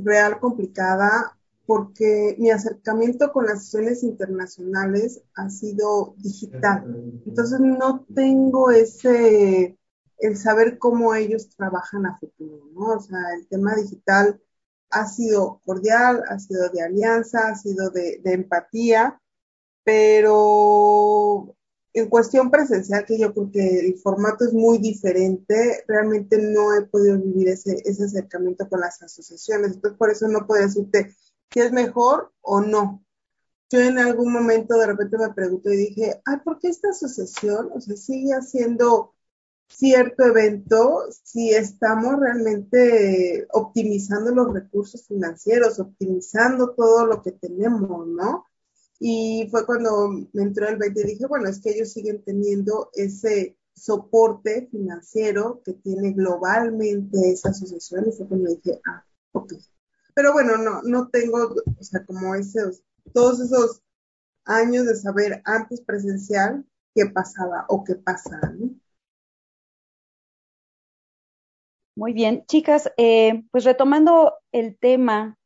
real 0.03 0.39
complicada 0.41 1.39
porque 1.67 2.35
mi 2.39 2.51
acercamiento 2.51 3.31
con 3.31 3.45
las 3.45 3.65
sesiones 3.65 4.03
internacionales 4.03 5.21
ha 5.35 5.51
sido 5.51 6.15
digital. 6.17 7.23
Entonces 7.27 7.61
no 7.61 8.07
tengo 8.15 8.71
ese, 8.71 9.79
el 10.19 10.37
saber 10.39 10.79
cómo 10.79 11.15
ellos 11.15 11.51
trabajan 11.51 12.07
a 12.07 12.19
futuro, 12.19 12.71
¿no? 12.73 12.95
O 12.97 13.01
sea, 13.01 13.19
el 13.39 13.47
tema 13.49 13.75
digital 13.75 14.41
ha 14.91 15.07
sido 15.07 15.61
cordial, 15.65 16.23
ha 16.31 16.39
sido 16.39 16.71
de 16.71 16.81
alianza, 16.81 17.49
ha 17.49 17.55
sido 17.55 17.91
de, 17.91 18.21
de 18.25 18.33
empatía, 18.33 19.21
pero 19.89 21.57
en 21.95 22.11
cuestión 22.11 22.51
presencial, 22.51 23.07
que 23.07 23.19
yo 23.19 23.33
creo 23.33 23.51
que 23.51 23.81
el 23.81 23.99
formato 23.99 24.45
es 24.45 24.53
muy 24.53 24.77
diferente, 24.77 25.83
realmente 25.89 26.37
no 26.37 26.75
he 26.75 26.83
podido 26.83 27.19
vivir 27.19 27.49
ese, 27.49 27.81
ese 27.87 28.05
acercamiento 28.05 28.69
con 28.69 28.81
las 28.81 29.01
asociaciones. 29.03 29.73
Entonces, 29.73 29.97
por 29.97 30.11
eso 30.11 30.29
no 30.29 30.47
puedo 30.47 30.61
decirte 30.61 31.17
si 31.51 31.61
es 31.61 31.73
mejor 31.73 32.31
o 32.43 32.61
no. 32.61 33.03
Yo 33.71 33.81
en 33.81 33.99
algún 33.99 34.31
momento 34.31 34.77
de 34.77 34.89
repente 34.89 35.17
me 35.17 35.33
pregunté 35.33 35.73
y 35.73 35.79
dije, 35.79 36.21
ay, 36.27 36.37
¿por 36.45 36.59
qué 36.59 36.69
esta 36.69 36.91
asociación, 36.91 37.71
o 37.75 37.81
sea, 37.81 37.97
sigue 37.97 38.35
haciendo 38.35 39.15
cierto 39.69 40.25
evento 40.25 41.05
si 41.25 41.55
estamos 41.55 42.21
realmente 42.21 43.47
optimizando 43.53 44.35
los 44.35 44.53
recursos 44.53 45.07
financieros, 45.07 45.81
optimizando 45.81 46.75
todo 46.75 47.07
lo 47.07 47.23
que 47.23 47.33
tenemos, 47.33 48.07
¿no? 48.07 48.48
Y 49.01 49.49
fue 49.51 49.65
cuando 49.65 50.09
me 50.33 50.43
entró 50.43 50.69
el 50.69 50.77
20 50.77 51.01
y 51.01 51.05
dije, 51.05 51.27
bueno, 51.27 51.49
es 51.49 51.61
que 51.61 51.71
ellos 51.71 51.93
siguen 51.93 52.23
teniendo 52.25 52.91
ese 52.95 53.57
soporte 53.75 54.69
financiero 54.71 55.63
que 55.65 55.75
tiene 55.75 56.13
globalmente 56.13 57.31
esa 57.31 57.51
asociación 57.51 58.09
y 58.09 58.13
fue 58.13 58.27
cuando 58.27 58.51
dije, 58.51 58.81
ah, 58.87 59.05
ok. 59.33 59.55
Pero 60.15 60.33
bueno, 60.33 60.57
no, 60.59 60.83
no 60.83 61.09
tengo, 61.09 61.55
o 61.79 61.83
sea, 61.83 62.05
como 62.05 62.35
esos, 62.35 62.83
todos 63.13 63.41
esos 63.41 63.83
años 64.45 64.87
de 64.87 64.97
saber 64.97 65.43
antes 65.45 65.81
presencial 65.81 66.67
qué 66.95 67.07
pasaba 67.07 67.67
o 67.69 67.85
qué 67.85 67.95
pasa, 67.95 68.41
¿no? 68.59 68.71
Muy 71.95 72.13
bien, 72.13 72.45
chicas, 72.47 72.93
eh, 72.97 73.45
pues 73.51 73.65
retomando 73.65 74.35
el 74.53 74.79
tema 74.79 75.37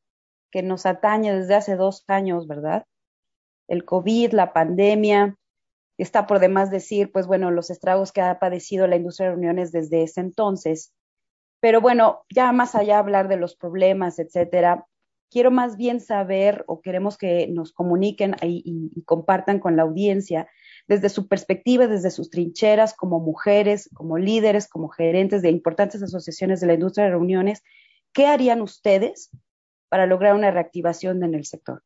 que 0.50 0.62
nos 0.62 0.84
atañe 0.84 1.34
desde 1.34 1.54
hace 1.54 1.76
dos 1.76 2.04
años, 2.08 2.46
¿verdad? 2.46 2.84
El 3.72 3.86
COVID, 3.86 4.34
la 4.34 4.52
pandemia, 4.52 5.38
está 5.96 6.26
por 6.26 6.40
demás 6.40 6.70
decir, 6.70 7.10
pues 7.10 7.26
bueno, 7.26 7.50
los 7.50 7.70
estragos 7.70 8.12
que 8.12 8.20
ha 8.20 8.38
padecido 8.38 8.86
la 8.86 8.96
industria 8.96 9.28
de 9.28 9.32
reuniones 9.32 9.72
desde 9.72 10.02
ese 10.02 10.20
entonces. 10.20 10.92
Pero 11.58 11.80
bueno, 11.80 12.26
ya 12.28 12.52
más 12.52 12.74
allá 12.74 12.96
de 12.96 13.00
hablar 13.00 13.28
de 13.28 13.38
los 13.38 13.56
problemas, 13.56 14.18
etcétera, 14.18 14.86
quiero 15.30 15.50
más 15.50 15.78
bien 15.78 16.00
saber 16.00 16.64
o 16.66 16.82
queremos 16.82 17.16
que 17.16 17.48
nos 17.48 17.72
comuniquen 17.72 18.36
y, 18.42 18.90
y, 18.94 19.04
compartan 19.04 19.58
con 19.58 19.74
la 19.74 19.84
audiencia 19.84 20.50
desde 20.86 21.08
su 21.08 21.26
perspectiva, 21.26 21.86
desde 21.86 22.10
sus 22.10 22.28
trincheras 22.28 22.92
como 22.92 23.20
mujeres, 23.20 23.88
como 23.94 24.18
líderes, 24.18 24.68
como 24.68 24.90
gerentes 24.90 25.40
de 25.40 25.48
importantes 25.48 26.02
asociaciones 26.02 26.60
de 26.60 26.66
la 26.66 26.74
industria 26.74 27.06
de 27.06 27.12
reuniones, 27.12 27.62
¿qué 28.12 28.26
harían 28.26 28.60
ustedes 28.60 29.30
para 29.88 30.04
lograr 30.04 30.34
una 30.34 30.50
reactivación 30.50 31.22
en 31.24 31.34
el 31.34 31.46
sector? 31.46 31.82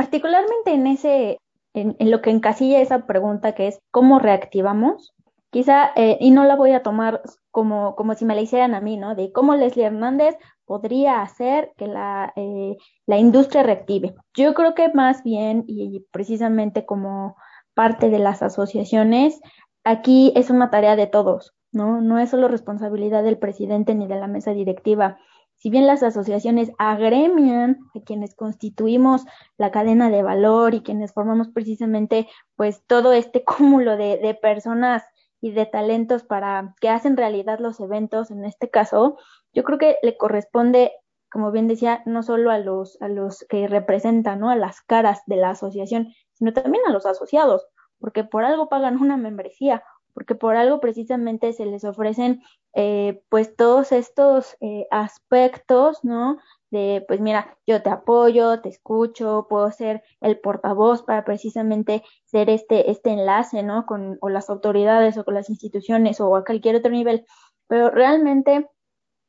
Particularmente 0.00 0.72
en 0.72 0.86
ese, 0.86 1.38
en, 1.74 1.94
en 1.98 2.10
lo 2.10 2.22
que 2.22 2.30
encasilla 2.30 2.80
esa 2.80 3.04
pregunta 3.04 3.52
que 3.52 3.68
es 3.68 3.80
¿cómo 3.90 4.18
reactivamos? 4.18 5.12
Quizá, 5.50 5.90
eh, 5.94 6.16
y 6.18 6.30
no 6.30 6.44
la 6.44 6.56
voy 6.56 6.70
a 6.72 6.82
tomar 6.82 7.20
como, 7.50 7.94
como 7.96 8.14
si 8.14 8.24
me 8.24 8.34
la 8.34 8.40
hicieran 8.40 8.74
a 8.74 8.80
mí, 8.80 8.96
¿no? 8.96 9.14
De 9.14 9.30
cómo 9.30 9.54
Leslie 9.56 9.84
Hernández 9.84 10.38
podría 10.64 11.20
hacer 11.20 11.72
que 11.76 11.86
la, 11.86 12.32
eh, 12.34 12.78
la 13.04 13.18
industria 13.18 13.62
reactive. 13.62 14.14
Yo 14.32 14.54
creo 14.54 14.74
que 14.74 14.88
más 14.94 15.22
bien, 15.22 15.64
y 15.66 16.06
precisamente 16.10 16.86
como 16.86 17.36
parte 17.74 18.08
de 18.08 18.20
las 18.20 18.42
asociaciones, 18.42 19.38
aquí 19.84 20.32
es 20.34 20.48
una 20.48 20.70
tarea 20.70 20.96
de 20.96 21.08
todos, 21.08 21.52
¿no? 21.72 22.00
No 22.00 22.18
es 22.18 22.30
solo 22.30 22.48
responsabilidad 22.48 23.22
del 23.22 23.36
presidente 23.36 23.94
ni 23.94 24.06
de 24.06 24.18
la 24.18 24.28
mesa 24.28 24.52
directiva 24.52 25.18
si 25.60 25.68
bien 25.68 25.86
las 25.86 26.02
asociaciones 26.02 26.72
agremian 26.78 27.78
a 27.94 28.00
quienes 28.00 28.34
constituimos 28.34 29.26
la 29.58 29.70
cadena 29.70 30.08
de 30.08 30.22
valor 30.22 30.74
y 30.74 30.80
quienes 30.80 31.12
formamos 31.12 31.48
precisamente 31.48 32.28
pues 32.56 32.82
todo 32.86 33.12
este 33.12 33.44
cúmulo 33.44 33.98
de, 33.98 34.16
de 34.16 34.34
personas 34.34 35.04
y 35.42 35.52
de 35.52 35.66
talentos 35.66 36.22
para 36.22 36.74
que 36.80 36.88
hacen 36.88 37.16
realidad 37.16 37.58
los 37.58 37.78
eventos, 37.80 38.30
en 38.30 38.44
este 38.44 38.70
caso, 38.70 39.18
yo 39.52 39.62
creo 39.64 39.78
que 39.78 39.96
le 40.02 40.16
corresponde, 40.16 40.92
como 41.30 41.52
bien 41.52 41.68
decía, 41.68 42.02
no 42.06 42.22
solo 42.22 42.50
a 42.50 42.58
los, 42.58 43.00
a 43.02 43.08
los 43.08 43.44
que 43.48 43.68
representan, 43.68 44.40
¿no? 44.40 44.50
A 44.50 44.56
las 44.56 44.80
caras 44.80 45.20
de 45.26 45.36
la 45.36 45.50
asociación, 45.50 46.08
sino 46.32 46.54
también 46.54 46.84
a 46.86 46.92
los 46.92 47.04
asociados, 47.04 47.66
porque 47.98 48.24
por 48.24 48.44
algo 48.44 48.70
pagan 48.70 49.00
una 49.00 49.18
membresía 49.18 49.82
porque 50.14 50.34
por 50.34 50.56
algo 50.56 50.80
precisamente 50.80 51.52
se 51.52 51.66
les 51.66 51.84
ofrecen 51.84 52.42
eh, 52.74 53.22
pues 53.28 53.56
todos 53.56 53.92
estos 53.92 54.56
eh, 54.60 54.86
aspectos, 54.90 56.04
¿no? 56.04 56.38
De, 56.70 57.04
pues 57.08 57.20
mira, 57.20 57.58
yo 57.66 57.82
te 57.82 57.90
apoyo, 57.90 58.60
te 58.60 58.68
escucho, 58.68 59.46
puedo 59.48 59.70
ser 59.72 60.02
el 60.20 60.38
portavoz 60.38 61.02
para 61.02 61.24
precisamente 61.24 62.04
ser 62.26 62.48
este, 62.48 62.90
este 62.90 63.10
enlace, 63.10 63.62
¿no? 63.62 63.86
Con 63.86 64.18
o 64.20 64.28
las 64.28 64.50
autoridades 64.50 65.18
o 65.18 65.24
con 65.24 65.34
las 65.34 65.50
instituciones 65.50 66.20
o 66.20 66.36
a 66.36 66.44
cualquier 66.44 66.76
otro 66.76 66.92
nivel. 66.92 67.26
Pero 67.66 67.90
realmente 67.90 68.68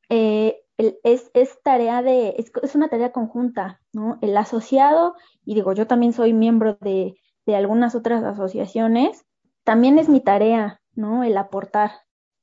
eh, 0.09 0.61
es, 1.03 1.31
es 1.33 1.61
tarea 1.63 2.01
de, 2.01 2.35
es, 2.37 2.51
es 2.61 2.75
una 2.75 2.89
tarea 2.89 3.11
conjunta, 3.11 3.81
¿no? 3.93 4.19
El 4.21 4.37
asociado, 4.37 5.15
y 5.45 5.55
digo, 5.55 5.73
yo 5.73 5.87
también 5.87 6.13
soy 6.13 6.33
miembro 6.33 6.77
de, 6.81 7.15
de 7.45 7.55
algunas 7.55 7.95
otras 7.95 8.23
asociaciones, 8.23 9.25
también 9.63 9.99
es 9.99 10.09
mi 10.09 10.21
tarea, 10.21 10.81
¿no? 10.93 11.23
El 11.23 11.37
aportar, 11.37 11.91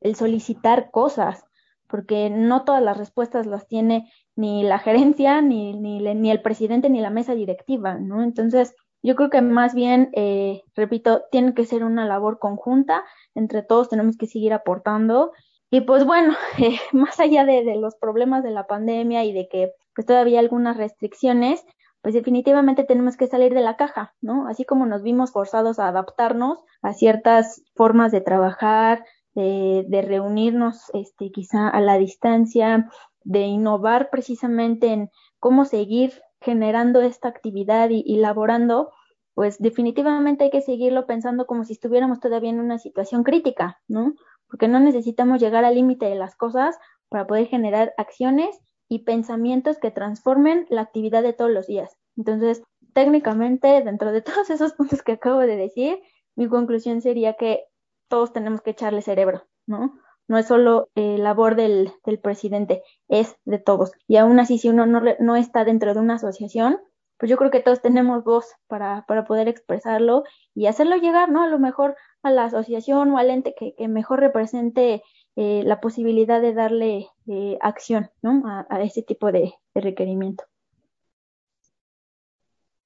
el 0.01 0.15
solicitar 0.17 0.91
cosas, 0.91 1.45
porque 1.89 2.31
no 2.31 2.65
todas 2.65 2.83
las 2.83 2.97
respuestas 2.97 3.47
las 3.47 3.67
tiene 3.67 4.11
ni 4.37 4.63
la 4.63 4.79
gerencia, 4.79 5.41
ni, 5.43 5.75
ni, 5.75 6.01
ni 6.01 6.31
el 6.31 6.43
presidente, 6.43 6.91
ni 6.91 7.01
la 7.01 7.11
mesa 7.11 7.35
directiva, 7.35 7.95
¿no? 7.95 8.23
Entonces, 8.23 8.75
yo 9.03 9.15
creo 9.15 9.31
que 9.31 9.43
más 9.43 9.75
bien, 9.75 10.11
eh, 10.15 10.63
repito, 10.75 11.23
tiene 11.31 11.55
que 11.55 11.65
ser 11.65 11.85
una 11.85 12.07
labor 12.07 12.39
conjunta, 12.39 13.05
entre 13.35 13.63
todos 13.63 13.89
tenemos 13.89 14.17
que 14.17 14.27
seguir 14.27 14.53
aportando. 14.53 15.33
Y 15.71 15.83
pues 15.83 16.05
bueno, 16.05 16.35
eh, 16.59 16.79
más 16.93 17.21
allá 17.21 17.45
de, 17.45 17.77
los 17.77 17.97
problemas 17.97 18.43
de 18.43 18.51
la 18.51 18.67
pandemia 18.67 19.25
y 19.25 19.33
de 19.33 19.49
que 19.49 19.73
pues 19.95 20.07
todavía 20.07 20.39
hay 20.39 20.45
algunas 20.45 20.77
restricciones, 20.77 21.65
pues 22.03 22.15
definitivamente 22.15 22.85
tenemos 22.85 23.17
que 23.17 23.27
salir 23.27 23.55
de 23.55 23.61
la 23.61 23.77
caja, 23.77 24.15
¿no? 24.21 24.47
Así 24.49 24.65
como 24.65 24.87
nos 24.87 25.03
vimos 25.03 25.33
forzados 25.33 25.79
a 25.79 25.89
adaptarnos 25.89 26.59
a 26.83 26.93
ciertas 26.93 27.63
formas 27.75 28.13
de 28.13 28.21
trabajar, 28.21 29.05
de, 29.35 29.85
de 29.89 30.03
reunirnos, 30.03 30.91
este, 30.95 31.31
quizá 31.31 31.69
a 31.69 31.81
la 31.81 31.99
distancia, 31.99 32.89
de 33.25 33.41
innovar 33.41 34.11
precisamente 34.11 34.89
en 34.89 35.11
cómo 35.39 35.65
seguir 35.65 36.23
generando 36.41 37.01
esta 37.01 37.29
actividad 37.29 37.91
y, 37.91 38.03
y 38.07 38.17
laborando, 38.17 38.91
pues 39.35 39.59
definitivamente 39.59 40.45
hay 40.45 40.51
que 40.51 40.63
seguirlo 40.63 41.07
pensando 41.07 41.47
como 41.47 41.65
si 41.65 41.73
estuviéramos 41.73 42.21
todavía 42.21 42.51
en 42.51 42.61
una 42.61 42.79
situación 42.79 43.25
crítica, 43.25 43.81
¿no? 43.89 44.15
Porque 44.49 44.69
no 44.69 44.81
necesitamos 44.81 45.41
llegar 45.41 45.65
al 45.65 45.75
límite 45.75 46.07
de 46.07 46.15
las 46.15 46.37
cosas 46.37 46.79
para 47.09 47.27
poder 47.27 47.47
generar 47.47 47.93
acciones 47.97 48.59
y 48.89 49.01
pensamientos 49.01 49.79
que 49.79 49.91
transformen 49.91 50.67
la 50.71 50.83
actividad 50.83 51.23
de 51.23 51.33
todos 51.33 51.51
los 51.51 51.67
días. 51.67 51.97
Entonces, 52.17 52.63
técnicamente, 52.95 53.83
dentro 53.83 54.13
de 54.13 54.23
todos 54.23 54.51
esos 54.51 54.73
puntos 54.73 55.03
que 55.03 55.13
acabo 55.13 55.41
de 55.41 55.57
decir, 55.57 56.01
mi 56.37 56.49
conclusión 56.49 57.01
sería 57.01 57.35
que 57.35 57.65
todos 58.09 58.33
tenemos 58.33 58.63
que 58.63 58.71
echarle 58.71 59.03
cerebro, 59.03 59.45
¿no? 59.67 59.99
No 60.29 60.37
es 60.37 60.47
solo 60.47 60.91
eh, 60.95 61.17
labor 61.19 61.57
del, 61.57 61.93
presidente, 62.23 62.83
es 63.09 63.37
de 63.45 63.59
todos. 63.59 63.93
Y 64.07 64.17
aún 64.17 64.39
así, 64.39 64.59
si 64.59 64.69
uno 64.69 64.85
no, 64.85 65.01
no 65.19 65.37
está 65.37 65.65
dentro 65.65 65.95
de 65.95 66.01
una 66.01 66.15
asociación, 66.15 66.79
pues 67.19 67.31
yo 67.31 67.37
creo 67.37 67.51
que 67.51 67.61
todos 67.61 67.83
tenemos 67.83 68.25
voz 68.25 68.47
para, 68.69 69.05
para 69.07 69.25
poder 69.25 69.49
expresarlo 69.49 70.25
y 70.55 70.67
hacerlo 70.67 70.97
llegar, 70.97 71.31
¿no? 71.31 71.43
A 71.43 71.49
lo 71.49 71.59
mejor 71.59 71.97
a 72.23 72.31
la 72.31 72.45
asociación 72.45 73.11
o 73.11 73.19
al 73.19 73.31
ente 73.31 73.55
que, 73.59 73.75
que 73.75 73.89
mejor 73.89 74.21
represente 74.21 75.03
eh, 75.41 75.63
la 75.65 75.81
posibilidad 75.81 76.43
de 76.43 76.53
darle 76.53 77.11
eh, 77.29 77.59
acción 77.61 78.11
¿no? 78.23 78.43
a, 78.45 78.67
a, 78.69 78.83
ese 78.83 79.03
tipo 79.03 79.31
de, 79.31 79.55
de, 79.73 79.81
requerimiento. 79.81 80.43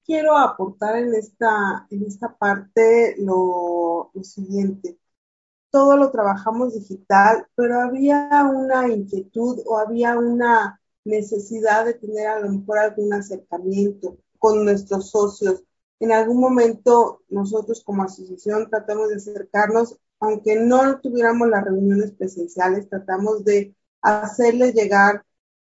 Quiero 0.05 0.37
aportar 0.37 0.97
en 0.97 1.15
esta, 1.15 1.87
en 1.89 2.05
esta 2.05 2.37
parte 2.37 3.15
lo, 3.17 4.11
lo 4.13 4.23
siguiente. 4.23 4.99
Todo 5.71 5.97
lo 5.97 6.11
trabajamos 6.11 6.75
digital, 6.75 7.47
pero 7.55 7.81
había 7.81 8.29
una 8.53 8.87
inquietud 8.87 9.63
o 9.65 9.79
había 9.79 10.15
una 10.19 10.79
necesidad 11.05 11.85
de 11.85 11.95
tener 11.95 12.27
a 12.27 12.39
lo 12.39 12.51
mejor 12.51 12.77
algún 12.77 13.13
acercamiento 13.13 14.19
con 14.37 14.63
nuestros 14.63 15.09
socios. 15.09 15.63
En 15.99 16.11
algún 16.11 16.39
momento 16.39 17.23
nosotros 17.29 17.83
como 17.83 18.03
asociación 18.03 18.69
tratamos 18.69 19.09
de 19.09 19.15
acercarnos 19.15 19.97
aunque 20.23 20.55
no 20.55 20.99
tuviéramos 21.01 21.49
las 21.49 21.65
reuniones 21.65 22.11
presenciales, 22.13 22.89
tratamos 22.89 23.43
de 23.45 23.75
hacerles 24.01 24.73
llegar 24.73 25.25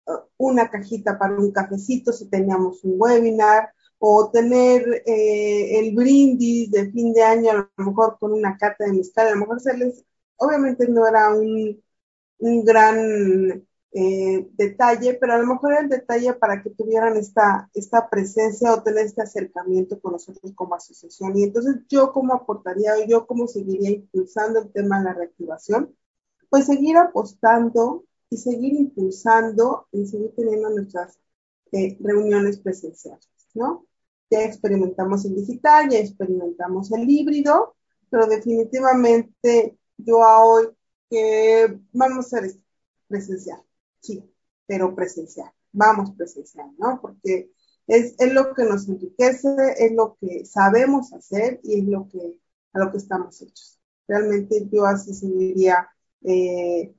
uh, 0.08 0.14
una 0.38 0.70
cajita 0.70 1.18
para 1.20 1.38
un 1.38 1.52
cafecito 1.52 2.12
si 2.14 2.30
teníamos 2.30 2.84
un 2.84 2.96
webinar 2.98 3.70
o 4.00 4.30
tener 4.32 5.04
eh, 5.06 5.80
el 5.80 5.96
brindis 5.96 6.72
de 6.72 6.92
fin 6.92 7.14
de 7.14 7.24
año 7.24 7.52
a 7.52 7.54
lo 7.56 7.86
mejor 7.86 8.18
con 8.20 8.34
una 8.34 8.58
carta 8.58 8.86
de 8.86 8.94
mezcal, 8.94 9.28
a 9.28 9.32
lo 9.32 9.38
mejor 9.42 9.58
hacerles, 9.58 10.04
obviamente 10.38 10.88
no 10.88 11.08
era 11.08 11.30
un 11.34 12.66
gran 12.66 13.66
eh, 13.94 14.48
detalle, 14.54 15.16
pero 15.16 15.34
a 15.34 15.38
lo 15.38 15.48
mejor 15.48 15.74
el 15.74 15.90
detalle 15.90 16.34
para 16.34 16.64
que 16.64 16.70
tuvieran 16.70 17.18
esta, 17.18 17.70
esta 17.74 18.10
presencia 18.10 18.74
o 18.74 18.82
tener 18.84 19.06
este 19.06 19.22
acercamiento 19.22 20.00
con 20.00 20.14
nosotros 20.14 20.54
como 20.56 20.76
asociación. 20.76 21.38
Y 21.38 21.44
entonces 21.44 21.76
yo 21.90 22.14
cómo 22.14 22.34
aportaría 22.34 22.94
o 22.96 23.06
yo 23.06 23.28
cómo 23.28 23.48
seguiría 23.48 23.92
impulsando 23.92 24.60
el 24.62 24.72
tema 24.72 25.00
de 25.00 25.06
la 25.06 25.14
reactivación, 25.14 25.96
pues 26.50 26.68
seguir 26.68 26.98
apostando 26.98 28.06
y 28.30 28.38
seguir 28.38 28.76
impulsando 28.76 29.88
y 29.92 30.06
seguir 30.08 30.34
teniendo 30.36 30.70
nuestras 30.70 31.20
eh, 31.74 31.98
reuniones 32.00 32.60
presenciales, 32.60 33.28
¿no? 33.54 33.86
Ya 34.30 34.44
experimentamos 34.44 35.26
el 35.26 35.36
digital, 35.36 35.90
ya 35.90 36.00
experimentamos 36.00 36.92
el 36.94 37.10
híbrido, 37.10 37.76
pero 38.10 38.28
definitivamente 38.28 39.78
yo 39.98 40.24
a 40.24 40.46
hoy 40.46 40.70
que 41.10 41.78
vamos 41.92 42.34
a 42.34 42.40
esto 42.40 42.62
presencial 43.10 43.62
sí, 44.02 44.24
pero 44.66 44.96
presencial, 44.96 45.52
vamos 45.72 46.12
presencial, 46.12 46.70
¿no? 46.78 47.00
Porque 47.02 47.52
es, 47.88 48.16
es, 48.20 48.34
lo 48.34 48.54
que 48.54 48.64
nos 48.64 48.88
enriquece, 48.88 49.50
es 49.78 49.92
lo 49.94 50.18
que 50.20 50.46
sabemos 50.46 51.14
hacer 51.14 51.60
y 51.64 51.80
es 51.80 51.86
lo 51.86 52.08
que, 52.08 52.38
a 52.74 52.80
lo 52.80 52.92
que 52.92 52.98
estamos 52.98 53.42
hechos. 53.42 53.80
Realmente 54.08 54.68
yo 54.72 54.86
así 54.86 55.14
seguiría 55.14 55.90
eh, 56.24 56.94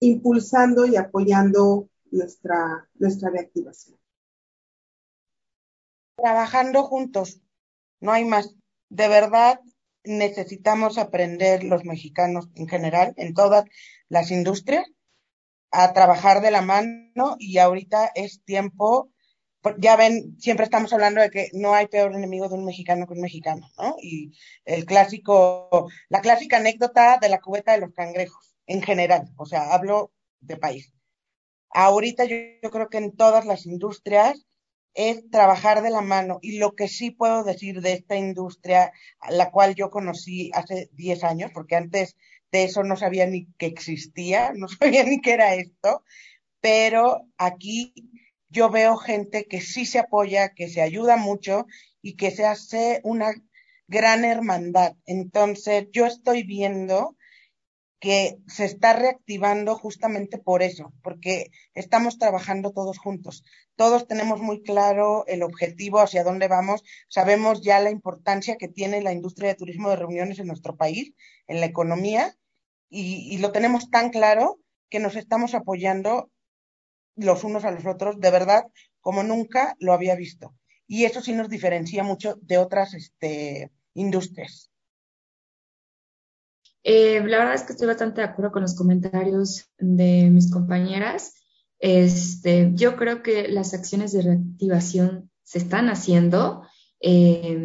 impulsando 0.00 0.86
y 0.86 0.96
apoyando 0.96 1.88
nuestra, 2.10 2.88
nuestra 2.94 3.30
reactivación. 3.30 3.98
Trabajando 6.16 6.84
juntos, 6.84 7.40
no 8.00 8.12
hay 8.12 8.24
más. 8.24 8.54
De 8.88 9.08
verdad, 9.08 9.60
necesitamos 10.04 10.98
aprender 10.98 11.64
los 11.64 11.84
mexicanos 11.84 12.48
en 12.54 12.68
general, 12.68 13.14
en 13.16 13.34
todas 13.34 13.64
las 14.08 14.30
industrias, 14.30 14.86
a 15.70 15.92
trabajar 15.92 16.40
de 16.40 16.50
la 16.50 16.62
mano 16.62 17.36
y 17.38 17.58
ahorita 17.58 18.10
es 18.14 18.42
tiempo, 18.44 19.10
ya 19.78 19.96
ven, 19.96 20.36
siempre 20.38 20.64
estamos 20.64 20.92
hablando 20.92 21.20
de 21.20 21.30
que 21.30 21.50
no 21.52 21.74
hay 21.74 21.88
peor 21.88 22.14
enemigo 22.14 22.48
de 22.48 22.54
un 22.54 22.64
mexicano 22.64 23.06
que 23.06 23.14
un 23.14 23.20
mexicano, 23.20 23.68
¿no? 23.78 23.96
Y 24.00 24.32
el 24.64 24.84
clásico, 24.84 25.90
la 26.08 26.20
clásica 26.20 26.58
anécdota 26.58 27.18
de 27.20 27.28
la 27.28 27.40
cubeta 27.40 27.72
de 27.72 27.80
los 27.80 27.92
cangrejos, 27.92 28.54
en 28.66 28.82
general, 28.82 29.32
o 29.36 29.46
sea, 29.46 29.74
hablo 29.74 30.12
de 30.40 30.56
país. 30.56 30.92
Ahorita 31.70 32.24
yo, 32.24 32.36
yo 32.62 32.70
creo 32.70 32.88
que 32.88 32.98
en 32.98 33.16
todas 33.16 33.44
las 33.44 33.66
industrias 33.66 34.46
es 34.96 35.28
trabajar 35.30 35.82
de 35.82 35.90
la 35.90 36.00
mano. 36.00 36.38
Y 36.40 36.58
lo 36.58 36.74
que 36.74 36.88
sí 36.88 37.10
puedo 37.10 37.44
decir 37.44 37.82
de 37.82 37.92
esta 37.92 38.16
industria, 38.16 38.92
la 39.28 39.50
cual 39.50 39.74
yo 39.74 39.90
conocí 39.90 40.50
hace 40.54 40.88
10 40.94 41.22
años, 41.22 41.50
porque 41.52 41.76
antes 41.76 42.16
de 42.56 42.64
eso 42.64 42.82
no 42.82 42.96
sabía 42.96 43.26
ni 43.26 43.46
que 43.58 43.66
existía, 43.66 44.52
no 44.56 44.68
sabía 44.68 45.04
ni 45.04 45.20
qué 45.20 45.32
era 45.32 45.54
esto, 45.54 46.02
pero 46.60 47.26
aquí 47.36 47.94
yo 48.48 48.70
veo 48.70 48.96
gente 48.96 49.46
que 49.46 49.60
sí 49.60 49.86
se 49.86 49.98
apoya, 49.98 50.54
que 50.54 50.68
se 50.68 50.80
ayuda 50.80 51.16
mucho 51.16 51.66
y 52.00 52.16
que 52.16 52.30
se 52.30 52.44
hace 52.44 53.00
una 53.04 53.32
gran 53.88 54.24
hermandad. 54.24 54.94
Entonces, 55.04 55.88
yo 55.92 56.06
estoy 56.06 56.42
viendo 56.42 57.16
que 57.98 58.38
se 58.46 58.64
está 58.64 58.92
reactivando 58.92 59.76
justamente 59.76 60.38
por 60.38 60.62
eso, 60.62 60.92
porque 61.02 61.50
estamos 61.74 62.18
trabajando 62.18 62.72
todos 62.72 62.98
juntos. 62.98 63.42
Todos 63.74 64.06
tenemos 64.06 64.40
muy 64.40 64.62
claro 64.62 65.24
el 65.26 65.42
objetivo 65.42 66.00
hacia 66.00 66.24
dónde 66.24 66.48
vamos, 66.48 66.82
sabemos 67.08 67.62
ya 67.62 67.80
la 67.80 67.90
importancia 67.90 68.56
que 68.56 68.68
tiene 68.68 69.02
la 69.02 69.12
industria 69.12 69.48
de 69.48 69.54
turismo 69.56 69.90
de 69.90 69.96
reuniones 69.96 70.38
en 70.38 70.46
nuestro 70.46 70.76
país, 70.76 71.14
en 71.46 71.60
la 71.60 71.66
economía, 71.66 72.36
y, 72.88 73.38
lo 73.38 73.52
tenemos 73.52 73.90
tan 73.90 74.10
claro 74.10 74.58
que 74.88 74.98
nos 74.98 75.16
estamos 75.16 75.54
apoyando 75.54 76.30
los 77.16 77.44
unos 77.44 77.64
a 77.64 77.70
los 77.70 77.86
otros, 77.86 78.20
de 78.20 78.30
verdad, 78.30 78.64
como 79.00 79.22
nunca 79.22 79.74
lo 79.80 79.92
había 79.92 80.14
visto. 80.14 80.54
Y 80.86 81.04
eso 81.04 81.20
sí 81.20 81.32
nos 81.32 81.48
diferencia 81.48 82.04
mucho 82.04 82.38
de 82.42 82.58
otras 82.58 82.94
este, 82.94 83.72
industrias. 83.94 84.70
Eh, 86.84 87.20
la 87.26 87.38
verdad 87.38 87.54
es 87.54 87.64
que 87.64 87.72
estoy 87.72 87.88
bastante 87.88 88.20
de 88.20 88.28
acuerdo 88.28 88.52
con 88.52 88.62
los 88.62 88.76
comentarios 88.76 89.68
de 89.78 90.30
mis 90.30 90.52
compañeras. 90.52 91.34
Este, 91.80 92.70
yo 92.74 92.96
creo 92.96 93.22
que 93.22 93.48
las 93.48 93.74
acciones 93.74 94.12
de 94.12 94.22
reactivación 94.22 95.30
se 95.42 95.58
están 95.58 95.88
haciendo 95.88 96.62
eh, 97.00 97.58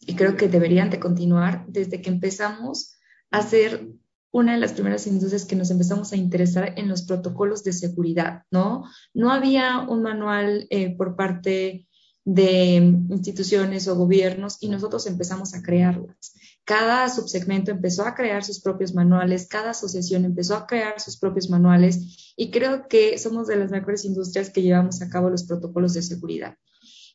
y 0.00 0.16
creo 0.16 0.36
que 0.36 0.48
deberían 0.48 0.90
de 0.90 1.00
continuar 1.00 1.64
desde 1.68 2.02
que 2.02 2.10
empezamos 2.10 2.96
a 3.30 3.42
ser 3.42 3.88
una 4.34 4.52
de 4.52 4.58
las 4.58 4.72
primeras 4.72 5.06
industrias 5.06 5.46
que 5.46 5.56
nos 5.56 5.70
empezamos 5.70 6.12
a 6.12 6.16
interesar 6.16 6.74
en 6.76 6.88
los 6.88 7.02
protocolos 7.02 7.64
de 7.64 7.72
seguridad, 7.72 8.42
¿no? 8.50 8.84
No 9.14 9.32
había 9.32 9.80
un 9.88 10.02
manual 10.02 10.66
eh, 10.70 10.94
por 10.96 11.16
parte 11.16 11.88
de 12.24 12.74
instituciones 13.10 13.88
o 13.88 13.96
gobiernos 13.96 14.58
y 14.60 14.68
nosotros 14.68 15.06
empezamos 15.06 15.54
a 15.54 15.62
crearlas 15.62 16.34
cada 16.64 17.10
subsegmento 17.10 17.70
empezó 17.70 18.06
a 18.06 18.14
crear 18.14 18.42
sus 18.42 18.60
propios 18.60 18.94
manuales, 18.94 19.46
cada 19.48 19.70
asociación 19.70 20.24
empezó 20.24 20.56
a 20.56 20.66
crear 20.66 20.98
sus 20.98 21.18
propios 21.18 21.50
manuales 21.50 22.34
y 22.36 22.50
creo 22.50 22.88
que 22.88 23.18
somos 23.18 23.46
de 23.46 23.56
las 23.56 23.70
mejores 23.70 24.04
industrias 24.04 24.50
que 24.50 24.62
llevamos 24.62 25.02
a 25.02 25.08
cabo 25.08 25.28
los 25.28 25.44
protocolos 25.44 25.92
de 25.94 26.02
seguridad. 26.02 26.56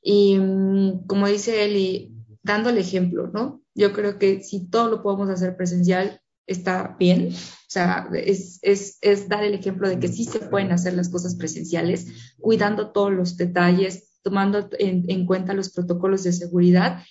Y 0.02 0.38
mm, 0.38 1.08
como 1.08 1.28
dice 1.28 1.66
Eli, 1.66 2.14
dando 2.44 2.70
el 2.70 2.78
ejemplo, 2.78 3.28
¿no? 3.34 3.62
Yo 3.74 3.92
creo 3.92 4.20
que 4.20 4.44
si 4.44 4.68
todo 4.68 4.90
lo 4.90 5.02
podemos 5.02 5.30
hacer 5.30 5.58
presencial, 5.58 6.22
está 6.50 6.96
bien. 7.00 7.30
O 7.32 7.72
sea, 7.72 8.10
es, 8.14 8.60
es, 8.62 8.98
es 9.02 9.30
dar 9.30 9.44
el 9.44 9.54
ejemplo 9.54 9.88
de 9.88 10.00
que 10.00 10.08
sí 10.08 10.26
se 10.26 10.40
pueden 10.40 10.72
hacer 10.72 10.94
las 10.94 11.10
cosas 11.10 11.36
presenciales, 11.36 12.34
cuidando 12.40 12.92
todos 12.92 13.12
los 13.12 13.38
detalles, 13.38 14.20
tomando 14.22 14.70
en, 14.80 15.06
en 15.08 15.26
cuenta 15.26 15.54
los 15.54 15.70
protocolos 15.70 16.24
de 16.24 16.34
seguridad 16.34 17.04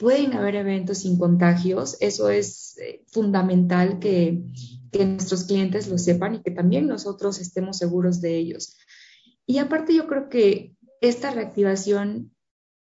pueden 0.00 0.32
haber 0.32 0.56
eventos 0.56 0.98
sin 0.98 1.18
contagios. 1.18 1.98
Eso 2.00 2.30
es 2.30 2.78
eh, 2.78 3.04
fundamental 3.08 3.98
que, 3.98 4.42
que, 4.90 5.04
nuestros 5.04 5.44
clientes 5.44 5.88
lo 5.88 5.98
sepan 5.98 6.36
y 6.36 6.42
que 6.42 6.50
también 6.50 6.86
nosotros 6.86 7.38
estemos 7.38 7.76
seguros 7.76 8.22
de 8.22 8.38
ellos. 8.38 8.78
Y 9.44 9.58
aparte 9.58 9.94
yo 9.94 10.08
creo 10.08 10.30
que 10.30 10.74
esta 11.02 11.30
reactivación 11.30 12.34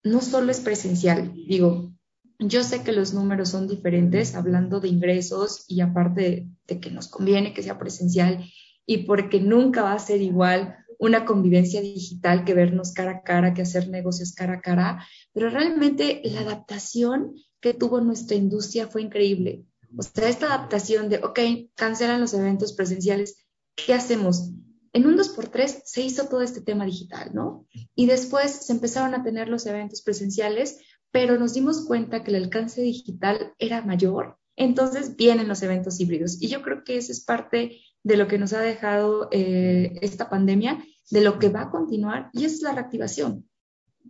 no 0.04 0.20
solo 0.20 0.52
es 0.52 0.60
presencial, 0.60 1.34
digo, 1.34 1.89
yo 2.40 2.64
sé 2.64 2.82
que 2.82 2.92
los 2.92 3.12
números 3.12 3.50
son 3.50 3.68
diferentes 3.68 4.34
hablando 4.34 4.80
de 4.80 4.88
ingresos 4.88 5.64
y 5.68 5.82
aparte 5.82 6.48
de, 6.66 6.80
que 6.80 6.90
nos 6.90 7.08
conviene 7.08 7.52
que 7.52 7.62
sea 7.62 7.78
presencial 7.78 8.44
y 8.86 9.04
porque 9.04 9.40
nunca 9.40 9.82
va 9.82 9.92
a 9.92 9.98
ser 9.98 10.22
igual 10.22 10.76
una 10.98 11.24
convivencia 11.24 11.80
digital 11.80 12.44
que 12.44 12.54
vernos 12.54 12.92
cara 12.92 13.10
a 13.10 13.22
cara, 13.22 13.54
que 13.54 13.62
hacer 13.62 13.88
negocios 13.88 14.32
cara 14.32 14.54
a 14.54 14.60
cara, 14.60 15.06
pero 15.32 15.50
realmente 15.50 16.20
la 16.24 16.40
adaptación 16.40 17.34
que 17.60 17.74
tuvo 17.74 18.00
nuestra 18.00 18.36
industria 18.36 18.88
fue 18.88 19.02
increíble. 19.02 19.64
O 19.96 20.02
sea, 20.02 20.28
esta 20.28 20.46
adaptación 20.46 21.08
de, 21.08 21.18
ok, 21.18 21.40
cancelan 21.74 22.20
los 22.20 22.32
eventos 22.34 22.72
presenciales, 22.72 23.46
¿qué 23.74 23.92
hacemos? 23.92 24.50
En 24.92 25.06
un 25.06 25.16
2x3 25.16 25.82
se 25.84 26.02
hizo 26.02 26.26
todo 26.26 26.42
este 26.42 26.60
tema 26.60 26.84
digital, 26.84 27.30
¿no? 27.32 27.66
Y 27.94 28.06
después 28.06 28.50
se 28.50 28.72
empezaron 28.72 29.14
a 29.14 29.22
tener 29.22 29.48
los 29.48 29.66
eventos 29.66 30.02
presenciales, 30.02 30.78
pero 31.12 31.38
nos 31.38 31.54
dimos 31.54 31.86
cuenta 31.86 32.22
que 32.22 32.30
el 32.30 32.42
alcance 32.42 32.82
digital 32.82 33.54
era 33.58 33.82
mayor, 33.82 34.38
entonces 34.56 35.16
vienen 35.16 35.48
los 35.48 35.62
eventos 35.62 36.00
híbridos. 36.00 36.40
Y 36.40 36.48
yo 36.48 36.62
creo 36.62 36.84
que 36.84 36.96
eso 36.98 37.12
es 37.12 37.24
parte 37.24 37.80
de 38.02 38.16
lo 38.16 38.28
que 38.28 38.38
nos 38.38 38.52
ha 38.52 38.60
dejado 38.60 39.28
eh, 39.32 39.98
esta 40.02 40.28
pandemia, 40.28 40.84
de 41.10 41.20
lo 41.22 41.38
que 41.38 41.48
va 41.48 41.62
a 41.62 41.70
continuar, 41.70 42.30
y 42.32 42.44
es 42.44 42.62
la 42.62 42.72
reactivación. 42.72 43.48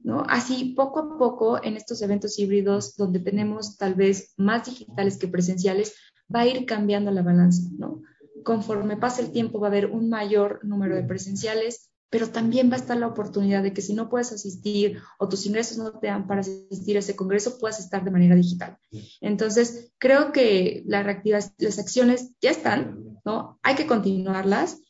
¿no? 0.03 0.25
Así, 0.29 0.75
poco 0.77 1.01
a 1.01 1.19
poco, 1.19 1.63
en 1.63 1.77
estos 1.77 2.03
eventos 2.03 2.39
híbridos, 2.39 2.97
donde 2.97 3.21
tenemos 3.21 3.77
tal 3.77 3.95
vez 3.95 4.35
más 4.37 4.67
digitales 4.67 5.19
que 5.19 5.29
presenciales, 5.29 5.95
va 6.35 6.41
a 6.41 6.47
ir 6.47 6.67
cambiando 6.67 7.11
la 7.11 7.23
balanza. 7.23 7.71
¿no? 7.79 8.03
Conforme 8.45 8.97
pase 8.97 9.23
el 9.23 9.33
tiempo, 9.33 9.61
va 9.61 9.69
a 9.69 9.71
haber 9.71 9.87
un 9.87 10.09
mayor 10.09 10.61
número 10.65 10.97
de 10.97 11.05
presenciales 11.05 11.90
pero 12.11 12.29
también 12.29 12.71
va 12.71 12.75
a 12.75 12.81
estar 12.81 12.97
la 12.97 13.07
oportunidad 13.07 13.63
de 13.63 13.73
que 13.73 13.83
si 13.83 13.95
no 13.95 14.11
puedes 14.11 14.33
asistir 14.33 15.01
o 15.19 15.29
tus 15.29 15.47
ingresos 15.47 15.79
no 15.79 15.93
te 15.99 16.09
dan 16.09 16.27
para 16.27 16.41
asistir 16.41 16.97
a 16.97 16.99
ese 16.99 17.15
congreso, 17.15 17.59
puedas 17.59 17.79
estar 17.79 18.05
de 18.05 18.11
manera 18.11 18.35
digital. 18.35 18.77
Entonces, 19.21 19.93
creo 19.99 20.33
que 20.33 20.83
la 20.87 21.03
las 21.05 21.79
acciones 21.79 22.33
ya 22.41 22.51
están, 22.51 23.21
¿no? 23.25 23.59
Hay 23.63 23.77
que 23.77 23.87
continuarlas. 23.87 24.81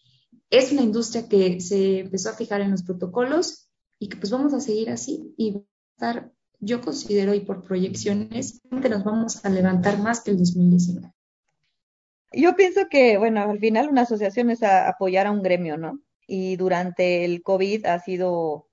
Es 0.49 0.73
una 0.73 0.83
industria 0.83 1.29
que 1.29 1.61
se 1.61 2.01
empezó 2.01 2.31
a 2.31 2.35
fijar 2.35 2.63
en 2.63 2.71
los 2.71 2.83
protocolos 2.83 3.71
y 3.99 4.09
que 4.09 4.17
pues 4.17 4.31
vamos 4.31 4.55
a 4.55 4.61
seguir 4.61 4.91
así 4.91 5.35
y 5.37 5.53
va 5.53 5.61
a 5.61 5.93
estar, 5.97 6.33
yo 6.59 6.81
considero, 6.81 7.35
y 7.35 7.41
por 7.41 7.63
proyecciones, 7.63 8.63
nos 8.71 9.05
vamos 9.05 9.45
a 9.45 9.51
levantar 9.51 9.99
más 9.99 10.23
que 10.23 10.31
el 10.31 10.39
2019. 10.39 11.13
Yo 12.33 12.57
pienso 12.57 12.83
que, 12.89 13.19
bueno, 13.19 13.43
al 13.43 13.59
final 13.59 13.89
una 13.89 14.03
asociación 14.03 14.51
es 14.51 14.63
apoyar 14.63 15.27
a 15.27 15.33
un 15.33 15.43
gremio, 15.43 15.77
¿no? 15.77 16.01
Y 16.31 16.55
durante 16.55 17.25
el 17.25 17.43
COVID 17.43 17.87
ha 17.87 17.99
sido 17.99 18.69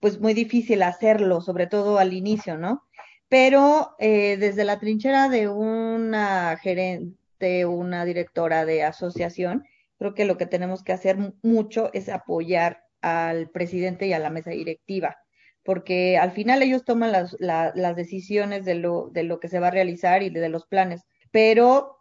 pues 0.00 0.18
muy 0.18 0.32
difícil 0.32 0.82
hacerlo, 0.82 1.42
sobre 1.42 1.66
todo 1.66 1.98
al 1.98 2.14
inicio, 2.14 2.56
¿no? 2.56 2.84
Pero 3.28 3.94
eh, 3.98 4.38
desde 4.38 4.64
la 4.64 4.80
trinchera 4.80 5.28
de 5.28 5.46
una 5.48 6.56
gerente, 6.56 7.66
una 7.66 8.06
directora 8.06 8.64
de 8.64 8.82
asociación, 8.82 9.64
creo 9.98 10.14
que 10.14 10.24
lo 10.24 10.38
que 10.38 10.46
tenemos 10.46 10.82
que 10.82 10.92
hacer 10.92 11.18
mucho 11.42 11.90
es 11.92 12.08
apoyar 12.08 12.84
al 13.02 13.50
presidente 13.50 14.06
y 14.06 14.14
a 14.14 14.18
la 14.18 14.30
mesa 14.30 14.50
directiva, 14.50 15.18
porque 15.64 16.16
al 16.16 16.32
final 16.32 16.62
ellos 16.62 16.84
toman 16.84 17.12
las, 17.12 17.36
las 17.40 17.94
decisiones 17.94 18.64
de 18.64 18.76
lo, 18.76 19.10
de 19.12 19.22
lo 19.24 19.38
que 19.38 19.48
se 19.48 19.60
va 19.60 19.68
a 19.68 19.72
realizar 19.72 20.22
y 20.22 20.30
de 20.30 20.48
los 20.48 20.66
planes, 20.66 21.02
pero 21.30 21.98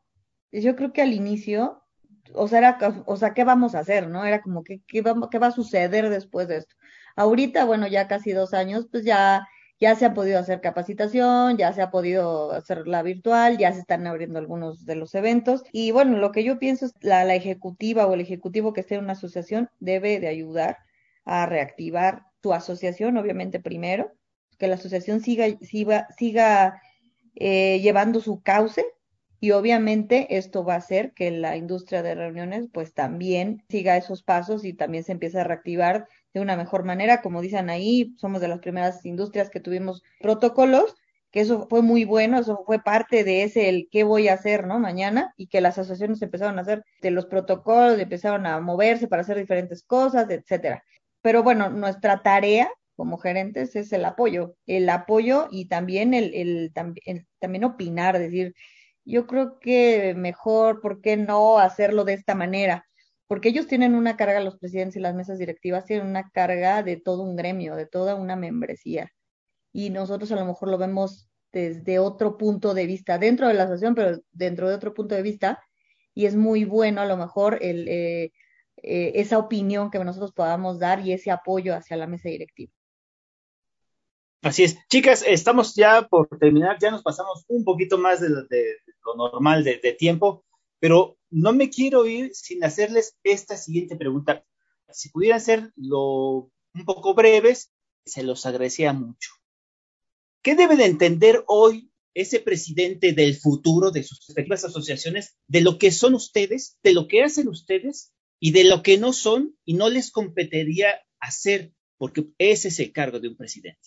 yo 0.54 0.76
creo 0.76 0.94
que 0.94 1.02
al 1.02 1.14
inicio 1.14 1.81
o 2.34 2.48
sea, 2.48 2.60
era, 2.60 3.04
o 3.06 3.16
sea, 3.18 3.34
¿qué 3.34 3.44
vamos 3.44 3.76
a 3.76 3.80
hacer? 3.80 4.08
¿No? 4.08 4.26
Era 4.26 4.42
como, 4.42 4.64
¿qué, 4.64 4.82
qué, 4.88 5.02
va, 5.02 5.16
¿qué 5.30 5.40
va 5.40 5.48
a 5.48 5.52
suceder 5.52 6.10
después 6.10 6.48
de 6.48 6.58
esto? 6.58 6.76
Ahorita, 7.16 7.66
bueno, 7.66 7.88
ya 7.88 8.08
casi 8.08 8.32
dos 8.32 8.54
años, 8.54 8.88
pues 8.92 9.04
ya, 9.04 9.48
ya 9.80 9.96
se 9.96 10.06
ha 10.06 10.14
podido 10.14 10.40
hacer 10.40 10.62
capacitación, 10.62 11.58
ya 11.58 11.74
se 11.74 11.82
ha 11.82 11.92
podido 11.92 12.52
hacer 12.52 12.88
la 12.88 13.04
virtual, 13.04 13.58
ya 13.58 13.74
se 13.74 13.80
están 13.80 14.08
abriendo 14.08 14.40
algunos 14.40 14.86
de 14.86 14.96
los 14.96 15.16
eventos. 15.16 15.64
Y 15.72 15.92
bueno, 15.92 16.18
lo 16.18 16.32
que 16.32 16.44
yo 16.44 16.60
pienso 16.60 16.86
es 16.86 16.94
la, 17.02 17.26
la 17.26 17.36
ejecutiva 17.36 18.08
o 18.08 18.14
el 18.14 18.22
ejecutivo 18.22 18.74
que 18.74 18.82
esté 18.82 18.96
en 18.96 19.04
una 19.04 19.14
asociación 19.14 19.70
debe 19.80 20.20
de 20.20 20.28
ayudar 20.28 20.78
a 21.26 21.46
reactivar 21.46 22.24
tu 22.42 22.54
asociación, 22.54 23.18
obviamente 23.18 23.60
primero, 23.60 24.12
que 24.58 24.68
la 24.68 24.76
asociación 24.76 25.22
siga, 25.22 25.46
siga, 25.62 26.08
siga 26.18 26.82
eh, 27.36 27.80
llevando 27.82 28.20
su 28.22 28.42
cauce 28.42 28.86
y 29.42 29.52
obviamente 29.52 30.38
esto 30.38 30.64
va 30.64 30.76
a 30.76 30.78
hacer 30.78 31.12
que 31.14 31.32
la 31.32 31.58
industria 31.58 32.04
de 32.04 32.16
reuniones 32.16 32.70
pues 32.72 32.94
también 32.94 33.64
siga 33.68 33.98
esos 33.98 34.24
pasos 34.24 34.64
y 34.64 34.74
también 34.74 35.04
se 35.04 35.12
empiece 35.12 35.40
a 35.40 35.44
reactivar 35.44 36.08
de 36.34 36.40
una 36.40 36.56
mejor 36.56 36.86
manera. 36.86 37.22
Como 37.22 37.42
dicen 37.42 37.70
ahí, 37.70 38.14
somos 38.18 38.40
de 38.40 38.48
las 38.48 38.60
primeras 38.60 39.06
industrias 39.06 39.50
que 39.50 39.60
tuvimos 39.60 40.04
protocolos 40.22 40.96
que 41.32 41.40
eso 41.40 41.68
fue 41.70 41.82
muy 41.82 42.04
bueno, 42.04 42.40
eso 42.40 42.64
fue 42.66 42.84
parte 42.84 43.24
de 43.24 43.44
ese 43.44 43.70
el 43.70 43.88
qué 43.90 44.04
voy 44.04 44.28
a 44.28 44.34
hacer, 44.34 44.68
¿no? 44.68 44.80
Mañana, 44.80 45.34
y 45.38 45.48
que 45.48 45.62
las 45.62 45.78
asociaciones 45.78 46.22
empezaron 46.22 46.60
a 46.60 46.62
hacer 46.62 46.84
de 47.02 47.12
los 47.12 47.26
protocolos, 47.26 48.00
empezaron 48.00 48.46
a 48.46 48.60
moverse 48.60 49.08
para 49.08 49.22
hacer 49.22 49.38
diferentes 49.38 49.82
cosas, 49.82 50.30
etcétera. 50.30 50.84
Pero 51.22 51.42
bueno, 51.42 51.70
nuestra 51.70 52.22
tarea 52.22 52.70
como 52.98 53.18
gerentes 53.18 53.76
es 53.76 53.94
el 53.94 54.06
apoyo, 54.06 54.56
el 54.68 54.90
apoyo 54.90 55.48
y 55.50 55.66
también 55.66 56.14
el, 56.14 56.34
el, 56.36 56.72
también 57.40 57.64
opinar, 57.64 58.20
decir, 58.20 58.54
yo 59.06 59.28
creo 59.28 59.60
que 59.60 60.14
mejor, 60.16 60.82
¿por 60.82 61.02
qué 61.02 61.18
no 61.18 61.60
hacerlo 61.60 62.04
de 62.06 62.14
esta 62.14 62.36
manera? 62.36 62.86
Porque 63.28 63.50
ellos 63.50 63.68
tienen 63.68 63.96
una 63.96 64.18
carga, 64.18 64.40
los 64.42 64.58
presidentes 64.58 64.98
y 64.98 65.00
las 65.00 65.16
mesas 65.16 65.40
directivas 65.40 65.86
tienen 65.86 66.08
una 66.08 66.30
carga 66.32 66.84
de 66.84 66.98
todo 66.98 67.24
un 67.24 67.36
gremio, 67.36 67.76
de 67.76 67.86
toda 67.86 68.16
una 68.16 68.36
membresía 68.36 69.12
y 69.74 69.90
nosotros 69.90 70.32
a 70.32 70.36
lo 70.36 70.46
mejor 70.46 70.70
lo 70.70 70.78
vemos 70.78 71.30
desde 71.52 72.00
otro 72.00 72.38
punto 72.38 72.74
de 72.74 72.86
vista, 72.86 73.18
dentro 73.18 73.48
de 73.48 73.54
la 73.54 73.64
asociación, 73.64 73.96
pero 73.96 74.20
dentro 74.32 74.70
de 74.70 74.76
otro 74.76 74.94
punto 74.94 75.16
de 75.16 75.22
vista, 75.22 75.64
y 76.14 76.26
es 76.26 76.36
muy 76.36 76.66
bueno 76.66 77.02
a 77.02 77.06
lo 77.06 77.18
mejor 77.18 77.60
el, 77.62 77.88
eh, 77.88 78.32
eh, 78.78 79.12
esa 79.16 79.38
opinión 79.38 79.92
que 79.92 80.00
nosotros 80.00 80.34
podamos 80.34 80.80
dar 80.80 81.06
y 81.06 81.14
ese 81.14 81.32
apoyo 81.32 81.76
hacia 81.76 81.98
la 81.98 82.08
mesa 82.08 82.30
directiva. 82.30 82.72
Así 84.42 84.64
es. 84.64 84.78
Chicas, 84.90 85.24
estamos 85.28 85.76
ya 85.76 86.08
por 86.08 86.28
terminar, 86.40 86.78
ya 86.80 86.90
nos 86.90 87.04
pasamos 87.04 87.46
un 87.48 87.64
poquito 87.64 87.98
más 87.98 88.22
de, 88.22 88.30
lo 89.06 89.16
normal 89.16 89.64
de, 89.64 89.78
tiempo, 89.98 90.46
pero 90.80 91.18
no 91.30 91.54
me 91.54 91.70
quiero 91.70 92.06
ir 92.06 92.34
sin 92.34 92.64
hacerles 92.64 93.18
esta 93.24 93.58
siguiente 93.58 93.96
pregunta. 93.96 94.46
Si 94.90 95.10
pudieran 95.10 95.42
ser 95.42 95.72
lo, 95.76 96.52
un 96.74 96.86
poco 96.86 97.14
breves, 97.14 97.72
se 98.06 98.24
los 98.24 98.46
agradecía 98.46 98.94
mucho. 98.94 99.32
¿Qué 100.44 100.56
debe 100.56 100.76
de 100.76 100.86
entender 100.86 101.44
hoy 101.48 101.92
ese 102.14 102.40
presidente 102.40 103.14
del 103.14 103.36
futuro 103.36 103.92
de 103.92 104.04
sus 104.04 104.26
respectivas 104.28 104.66
asociaciones 104.66 105.38
de 105.48 105.62
lo 105.62 105.78
que 105.78 105.92
son 105.92 106.14
ustedes, 106.14 106.78
de 106.84 106.94
lo 106.94 107.08
que 107.08 107.24
hacen 107.24 107.48
ustedes 107.48 108.12
y 108.40 108.52
de 108.52 108.64
lo 108.64 108.84
que 108.84 108.98
no 108.98 109.14
son 109.14 109.56
y 109.64 109.76
no 109.76 109.90
les 109.90 110.12
competiría 110.12 111.00
hacer, 111.20 111.74
porque 111.98 112.28
ese 112.38 112.70
es 112.70 112.80
el 112.80 112.92
cargo 112.92 113.20
de 113.20 113.30
un 113.30 113.38
presidente? 113.38 113.80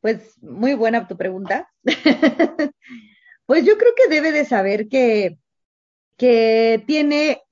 Pues 0.00 0.40
muy 0.42 0.74
buena 0.74 1.08
tu 1.08 1.16
pregunta. 1.16 1.72
pues 3.46 3.64
yo 3.64 3.78
creo 3.78 3.92
que 3.96 4.14
debe 4.14 4.32
de 4.32 4.44
saber 4.44 4.88
que, 4.88 5.38
que 6.16 6.82
tiene 6.86 7.42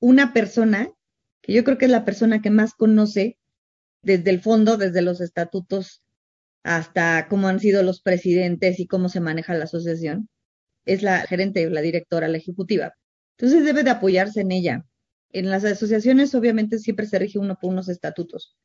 una 0.00 0.32
persona, 0.32 0.92
que 1.42 1.52
yo 1.52 1.64
creo 1.64 1.78
que 1.78 1.86
es 1.86 1.90
la 1.90 2.04
persona 2.04 2.40
que 2.40 2.50
más 2.50 2.74
conoce 2.74 3.38
desde 4.02 4.30
el 4.30 4.40
fondo, 4.40 4.76
desde 4.76 5.02
los 5.02 5.20
estatutos 5.20 6.02
hasta 6.62 7.28
cómo 7.28 7.48
han 7.48 7.60
sido 7.60 7.82
los 7.82 8.00
presidentes 8.00 8.80
y 8.80 8.86
cómo 8.86 9.08
se 9.08 9.20
maneja 9.20 9.54
la 9.54 9.64
asociación, 9.64 10.30
es 10.86 11.02
la 11.02 11.20
gerente, 11.26 11.68
la 11.68 11.82
directora, 11.82 12.28
la 12.28 12.38
ejecutiva. 12.38 12.94
Entonces 13.36 13.64
debe 13.64 13.82
de 13.82 13.90
apoyarse 13.90 14.40
en 14.40 14.52
ella. 14.52 14.86
En 15.30 15.50
las 15.50 15.64
asociaciones 15.64 16.34
obviamente 16.34 16.78
siempre 16.78 17.06
se 17.06 17.18
rige 17.18 17.38
uno 17.38 17.58
por 17.60 17.70
unos 17.70 17.88
estatutos 17.88 18.56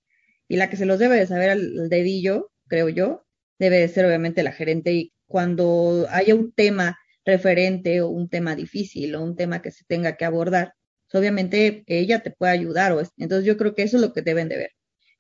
y 0.48 0.58
la 0.58 0.70
que 0.70 0.78
se 0.78 0.86
los 0.86 1.00
debe 1.00 1.18
de 1.18 1.28
saber 1.28 1.50
al 1.52 1.90
dedillo, 1.90 2.52
creo 2.68 2.90
yo, 2.90 3.26
debe 3.60 3.80
de 3.80 3.88
ser 3.88 4.06
obviamente 4.06 4.44
la 4.44 4.52
gerente 4.52 4.94
y 4.94 5.14
cuando 5.30 6.08
haya 6.10 6.36
un 6.36 6.52
tema 6.52 6.98
referente 7.24 8.02
o 8.02 8.10
un 8.10 8.30
tema 8.30 8.56
difícil 8.56 9.16
o 9.16 9.24
un 9.24 9.36
tema 9.36 9.62
que 9.62 9.72
se 9.72 9.86
tenga 9.86 10.18
que 10.18 10.26
abordar, 10.26 10.74
pues, 11.10 11.22
obviamente 11.22 11.84
ella 11.88 12.22
te 12.22 12.32
puede 12.32 12.52
ayudar. 12.52 12.92
O 12.94 13.02
entonces 13.18 13.46
yo 13.46 13.56
creo 13.56 13.76
que 13.76 13.84
eso 13.84 13.98
es 13.98 14.02
lo 14.02 14.12
que 14.12 14.24
deben 14.24 14.50
de 14.50 14.58
ver, 14.58 14.72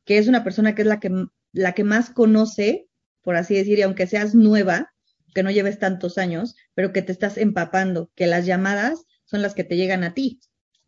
que 0.06 0.18
es 0.18 0.28
una 0.28 0.44
persona 0.44 0.76
que 0.76 0.82
es 0.82 0.88
la 0.88 1.00
que 1.00 1.12
la 1.54 1.74
que 1.74 1.84
más 1.84 2.10
conoce, 2.10 2.88
por 3.22 3.36
así 3.36 3.56
decir, 3.56 3.80
y 3.80 3.84
aunque 3.84 4.08
seas 4.08 4.36
nueva, 4.36 4.92
que 5.34 5.44
no 5.44 5.52
lleves 5.52 5.80
tantos 5.80 6.18
años, 6.18 6.56
pero 6.74 6.92
que 6.94 7.02
te 7.02 7.12
estás 7.12 7.38
empapando, 7.38 8.12
que 8.16 8.28
las 8.28 8.46
llamadas 8.46 9.04
son 9.26 9.42
las 9.42 9.54
que 9.54 9.64
te 9.64 9.78
llegan 9.78 10.04
a 10.04 10.14
ti, 10.14 10.40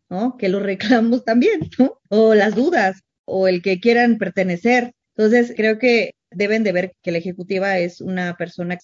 ¿no? 0.08 0.36
Que 0.36 0.48
los 0.48 0.62
reclamos 0.62 1.24
también, 1.24 1.70
¿no? 1.78 2.00
O 2.08 2.34
las 2.34 2.54
dudas, 2.54 3.02
o 3.24 3.48
el 3.48 3.62
que 3.62 3.80
quieran 3.80 4.18
pertenecer. 4.18 4.92
Entonces, 5.16 5.52
creo 5.56 5.78
que 5.78 6.14
deben 6.30 6.64
de 6.64 6.72
ver 6.72 6.92
que 7.02 7.12
la 7.12 7.18
ejecutiva 7.18 7.78
es 7.78 8.00
una 8.00 8.36
persona 8.36 8.78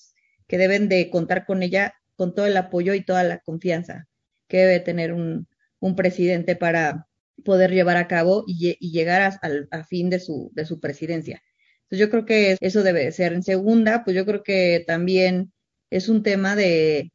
que 0.49 0.59
deben 0.59 0.89
de 0.89 1.11
contar 1.11 1.47
con 1.47 1.63
ella 1.63 1.95
con 2.17 2.35
todo 2.35 2.47
el 2.47 2.57
apoyo 2.57 2.95
y 2.95 3.05
toda 3.05 3.23
la 3.23 3.39
confianza 3.39 4.09
que 4.49 4.59
debe 4.59 4.81
tener 4.81 5.13
un, 5.13 5.47
un 5.81 5.95
presidente 5.95 6.57
para 6.57 7.07
poder 7.45 7.71
llevar 7.73 7.97
a 7.97 8.09
cabo 8.09 8.45
y, 8.47 8.77
llegar 8.91 9.39
al 9.43 9.69
a 9.71 9.85
fin 9.85 10.11
de 10.11 10.21
su, 10.21 10.51
de 10.55 10.65
su 10.65 10.81
presidencia. 10.81 11.43
Entonces 11.83 12.07
yo 12.07 12.11
creo 12.11 12.27
que 12.27 12.57
eso 12.61 12.83
debe 12.83 13.05
de 13.05 13.13
ser. 13.13 13.33
En 13.33 13.43
segunda, 13.43 14.05
pues 14.05 14.17
yo 14.17 14.27
creo 14.27 14.43
que 14.43 14.85
también 14.87 15.53
es 15.91 16.09
un 16.09 16.23
tema 16.23 16.57
de 16.57 17.13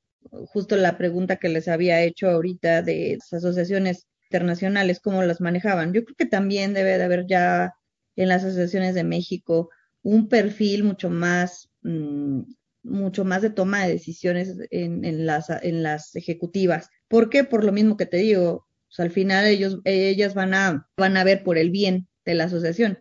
justo 0.47 0.75
la 0.77 0.97
pregunta 0.97 1.37
que 1.37 1.49
les 1.49 1.67
había 1.67 2.01
hecho 2.01 2.29
ahorita 2.29 2.81
de 2.81 3.17
las 3.19 3.33
asociaciones 3.33 4.07
internacionales, 4.29 4.99
cómo 4.99 5.21
las 5.23 5.41
manejaban. 5.41 5.93
Yo 5.93 6.03
creo 6.03 6.15
que 6.15 6.25
también 6.25 6.73
debe 6.73 6.97
de 6.97 7.03
haber 7.03 7.27
ya 7.27 7.73
en 8.15 8.29
las 8.29 8.43
asociaciones 8.43 8.95
de 8.95 9.03
México 9.03 9.69
un 10.01 10.27
perfil 10.27 10.83
mucho 10.83 11.09
más, 11.09 11.69
mm, 11.81 12.41
mucho 12.83 13.25
más 13.25 13.41
de 13.41 13.49
toma 13.49 13.85
de 13.85 13.93
decisiones 13.93 14.55
en, 14.69 15.25
las, 15.25 16.15
ejecutivas. 16.15 16.89
¿Por 17.07 17.29
qué? 17.29 17.43
Por 17.43 17.63
lo 17.63 17.71
mismo 17.71 17.97
que 17.97 18.05
te 18.05 18.17
digo, 18.17 18.67
pues 18.87 18.99
al 18.99 19.11
final 19.11 19.45
ellos, 19.45 19.79
ellas 19.85 20.33
van 20.33 20.53
a, 20.53 20.87
van 20.97 21.17
a 21.17 21.23
ver 21.23 21.43
por 21.43 21.57
el 21.57 21.71
bien 21.71 22.07
de 22.25 22.35
la 22.35 22.45
asociación. 22.45 22.99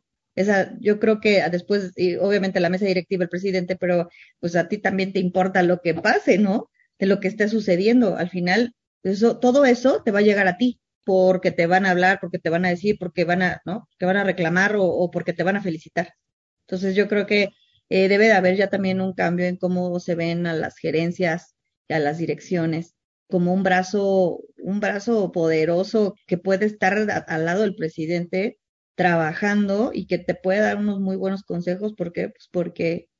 Yo 0.81 0.99
creo 0.99 1.21
que 1.21 1.43
después, 1.51 1.93
obviamente 2.21 2.61
la 2.61 2.71
mesa 2.71 2.87
directiva, 2.87 3.25
el 3.25 3.29
presidente, 3.29 3.77
pero 3.77 4.09
pues 4.41 4.57
a 4.57 4.69
ti 4.69 4.79
también 4.79 5.13
te 5.13 5.21
importa 5.21 5.63
lo 5.63 5.81
que 5.83 5.95
pase, 5.95 6.39
¿no? 6.39 6.71
De 6.99 7.07
lo 7.07 7.21
que 7.21 7.29
esté 7.29 7.49
sucediendo. 7.49 8.17
Al 8.17 8.31
final, 8.31 8.75
eso, 9.03 9.39
todo 9.39 9.65
eso 9.67 10.03
te 10.03 10.11
va 10.11 10.21
a 10.21 10.23
llegar 10.23 10.49
a 10.49 10.57
ti, 10.57 10.81
porque 11.05 11.51
te 11.51 11.67
van 11.67 11.87
a 11.87 11.91
hablar, 11.91 12.19
porque 12.21 12.39
te 12.39 12.51
van 12.51 12.65
a 12.65 12.71
decir, 12.71 12.97
porque 12.99 13.25
van 13.25 13.43
a, 13.43 13.61
¿no? 13.67 13.89
Que 13.99 14.07
van 14.07 14.17
a 14.17 14.25
reclamar 14.25 14.77
o, 14.79 15.11
porque 15.11 15.33
te 15.33 15.43
van 15.43 15.57
a 15.57 15.63
felicitar. 15.63 16.15
Entonces 16.67 16.95
yo 16.97 17.09
creo 17.09 17.27
que 17.27 17.51
eh, 17.95 18.09
debe 18.09 18.25
de 18.25 18.33
haber 18.33 18.57
ya 18.57 18.71
también 18.71 19.03
un 19.03 19.13
cambio 19.13 19.45
en 19.45 19.59
cómo 19.59 20.01
se 20.01 20.15
ven 20.15 20.47
a 20.47 20.55
las 20.55 20.79
gerencias 20.79 21.57
y 21.89 21.93
a 21.93 21.99
las 21.99 22.17
direcciones 22.17 22.95
como 23.29 23.53
un 23.53 23.63
brazo, 23.63 24.41
un 24.63 24.81
brazo 24.81 25.31
poderoso 25.31 26.15
que 26.27 26.39
puede 26.39 26.65
estar 26.65 26.95
al 27.27 27.45
lado 27.45 27.61
del 27.61 27.77
presidente 27.77 28.59
trabajando 28.95 29.91
y 29.93 30.07
que 30.07 30.17
te 30.17 30.35
puede 30.35 30.61
dar 30.61 30.79
unos 30.79 31.01
muy 31.01 31.17
buenos 31.17 31.43
consejos 31.43 31.93
porque 31.95 32.31
pues 32.31 32.49
porque 32.51 33.11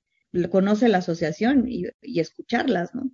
conoce 0.51 0.89
la 0.89 0.99
asociación 0.99 1.69
y, 1.69 1.85
y 2.01 2.21
escucharlas, 2.21 2.95
¿no? 2.95 3.11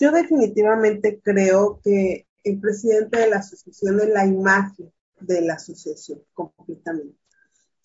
Yo 0.00 0.10
definitivamente 0.10 1.20
creo 1.22 1.80
que 1.84 2.26
el 2.42 2.58
presidente 2.58 3.20
de 3.20 3.30
la 3.30 3.36
asociación 3.36 4.00
es 4.00 4.08
la 4.08 4.26
imagen 4.26 4.92
de 5.20 5.40
la 5.42 5.54
asociación 5.54 6.20
completamente. 6.34 7.25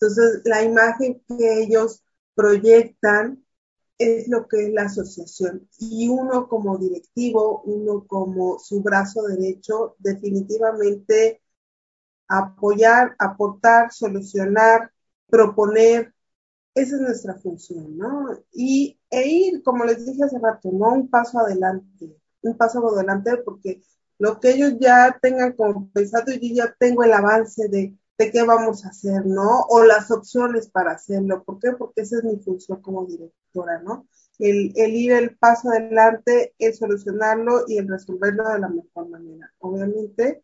Entonces, 0.02 0.42
la 0.44 0.64
imagen 0.64 1.22
que 1.28 1.62
ellos 1.62 2.02
proyectan 2.34 3.44
es 3.98 4.26
lo 4.26 4.48
que 4.48 4.66
es 4.66 4.72
la 4.72 4.82
asociación. 4.86 5.68
Y 5.78 6.08
uno 6.08 6.48
como 6.48 6.76
directivo, 6.76 7.62
uno 7.62 8.04
como 8.08 8.58
su 8.58 8.82
brazo 8.82 9.22
derecho, 9.22 9.94
definitivamente 10.00 11.40
apoyar, 12.26 13.14
aportar, 13.16 13.92
solucionar, 13.92 14.90
proponer. 15.28 16.12
Esa 16.74 16.96
es 16.96 17.00
nuestra 17.02 17.34
función, 17.36 17.96
¿no? 17.96 18.44
Y 18.52 18.98
e 19.08 19.28
ir, 19.28 19.62
como 19.62 19.84
les 19.84 20.04
dije 20.04 20.24
hace 20.24 20.38
rato, 20.40 20.70
¿no? 20.72 20.94
Un 20.94 21.08
paso 21.10 21.38
adelante, 21.38 22.16
un 22.42 22.56
paso 22.56 22.84
adelante 22.88 23.36
porque 23.44 23.82
lo 24.18 24.40
que 24.40 24.50
ellos 24.50 24.74
ya 24.80 25.16
tengan 25.22 25.52
como 25.52 25.88
pensado, 25.92 26.32
yo 26.32 26.54
ya 26.54 26.74
tengo 26.76 27.04
el 27.04 27.12
avance 27.12 27.68
de, 27.68 27.96
de 28.18 28.30
qué 28.30 28.42
vamos 28.42 28.84
a 28.84 28.88
hacer, 28.88 29.26
¿no? 29.26 29.62
O 29.68 29.84
las 29.84 30.10
opciones 30.10 30.68
para 30.68 30.92
hacerlo. 30.92 31.44
¿Por 31.44 31.58
qué? 31.58 31.72
Porque 31.72 32.02
esa 32.02 32.18
es 32.18 32.24
mi 32.24 32.36
función 32.38 32.80
como 32.82 33.06
directora, 33.06 33.80
¿no? 33.82 34.06
El, 34.38 34.72
ir 34.76 35.12
el 35.12 35.36
paso 35.36 35.70
adelante, 35.70 36.54
el 36.58 36.74
solucionarlo 36.74 37.64
y 37.68 37.78
el 37.78 37.88
resolverlo 37.88 38.48
de 38.48 38.58
la 38.58 38.68
mejor 38.68 39.08
manera. 39.08 39.52
Obviamente, 39.58 40.42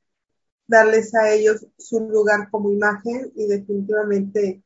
darles 0.66 1.14
a 1.14 1.30
ellos 1.32 1.66
su 1.78 2.00
lugar 2.00 2.50
como 2.50 2.70
imagen 2.70 3.32
y 3.34 3.46
definitivamente 3.46 4.62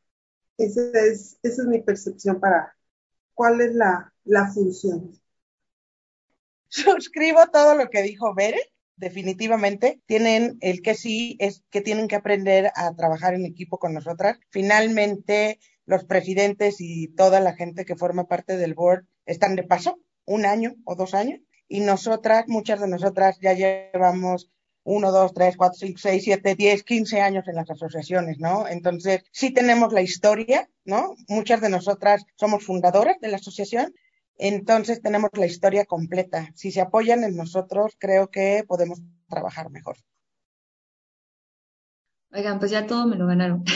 esa 0.58 0.82
es, 1.00 1.38
mi 1.66 1.80
percepción 1.80 2.40
para 2.40 2.76
cuál 3.34 3.60
es 3.60 3.74
la, 3.74 4.12
la 4.24 4.50
función. 4.52 5.18
Suscribo 6.68 7.40
todo 7.52 7.74
lo 7.76 7.88
que 7.90 8.02
dijo 8.02 8.34
Bere, 8.34 8.71
definitivamente. 9.02 10.00
Tienen 10.06 10.56
el 10.60 10.80
que 10.80 10.94
sí 10.94 11.36
es 11.40 11.64
que 11.70 11.80
tienen 11.80 12.06
que 12.06 12.16
aprender 12.16 12.70
a 12.76 12.94
trabajar 12.94 13.34
en 13.34 13.44
equipo 13.44 13.78
con 13.78 13.92
nosotras. 13.92 14.38
Finalmente, 14.48 15.58
los 15.84 16.04
presidentes 16.04 16.76
y 16.78 17.08
toda 17.08 17.40
la 17.40 17.54
gente 17.54 17.84
que 17.84 17.96
forma 17.96 18.28
parte 18.28 18.56
del 18.56 18.74
board 18.74 19.04
están 19.26 19.56
de 19.56 19.64
paso, 19.64 19.98
un 20.24 20.46
año 20.46 20.76
o 20.84 20.94
dos 20.94 21.14
años, 21.14 21.40
y 21.68 21.80
nosotras, 21.80 22.44
muchas 22.46 22.80
de 22.80 22.88
nosotras 22.88 23.38
ya 23.42 23.54
llevamos 23.54 24.50
uno, 24.84 25.10
dos, 25.10 25.34
tres, 25.34 25.56
cuatro, 25.56 25.78
cinco, 25.78 25.98
seis, 26.00 26.22
siete, 26.22 26.54
diez, 26.54 26.84
quince 26.84 27.20
años 27.20 27.46
en 27.48 27.56
las 27.56 27.70
asociaciones, 27.70 28.38
¿no? 28.38 28.68
Entonces, 28.68 29.22
sí 29.32 29.50
tenemos 29.52 29.92
la 29.92 30.02
historia, 30.02 30.68
¿no? 30.84 31.14
Muchas 31.28 31.60
de 31.60 31.70
nosotras 31.70 32.24
somos 32.36 32.64
fundadoras 32.64 33.16
de 33.20 33.28
la 33.28 33.36
asociación, 33.36 33.92
entonces 34.38 35.02
tenemos 35.02 35.30
la 35.34 35.46
historia 35.46 35.84
completa. 35.84 36.50
Si 36.54 36.70
se 36.70 36.80
apoyan 36.80 37.24
en 37.24 37.36
nosotros, 37.36 37.96
creo 37.98 38.30
que 38.30 38.64
podemos 38.66 39.00
trabajar 39.28 39.70
mejor. 39.70 39.96
Oigan, 42.32 42.58
pues 42.58 42.70
ya 42.70 42.86
todo 42.86 43.06
me 43.06 43.16
lo 43.16 43.26
ganaron. 43.26 43.64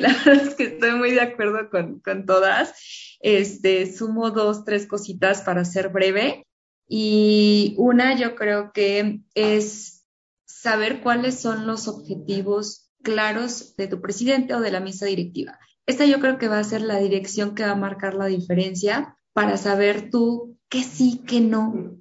La 0.00 0.08
verdad 0.08 0.46
es 0.46 0.54
que 0.54 0.64
estoy 0.64 0.92
muy 0.92 1.10
de 1.10 1.20
acuerdo 1.20 1.68
con, 1.70 2.00
con 2.00 2.24
todas. 2.24 3.18
Este, 3.20 3.92
sumo 3.92 4.30
dos, 4.30 4.64
tres 4.64 4.86
cositas 4.86 5.42
para 5.42 5.64
ser 5.64 5.90
breve. 5.90 6.46
Y 6.88 7.74
una, 7.78 8.16
yo 8.16 8.36
creo 8.36 8.72
que 8.72 9.20
es 9.34 10.06
saber 10.44 11.00
cuáles 11.00 11.40
son 11.40 11.66
los 11.66 11.88
objetivos 11.88 12.90
claros 13.02 13.76
de 13.76 13.88
tu 13.88 14.00
presidente 14.00 14.54
o 14.54 14.60
de 14.60 14.70
la 14.70 14.80
mesa 14.80 15.06
directiva. 15.06 15.58
Esta 15.86 16.04
yo 16.04 16.20
creo 16.20 16.38
que 16.38 16.48
va 16.48 16.58
a 16.58 16.64
ser 16.64 16.82
la 16.82 16.98
dirección 16.98 17.54
que 17.54 17.64
va 17.64 17.70
a 17.70 17.76
marcar 17.76 18.14
la 18.14 18.26
diferencia 18.26 19.16
para 19.32 19.56
saber 19.56 20.10
tú 20.10 20.58
qué 20.68 20.82
sí, 20.82 21.22
qué 21.26 21.40
no 21.40 21.96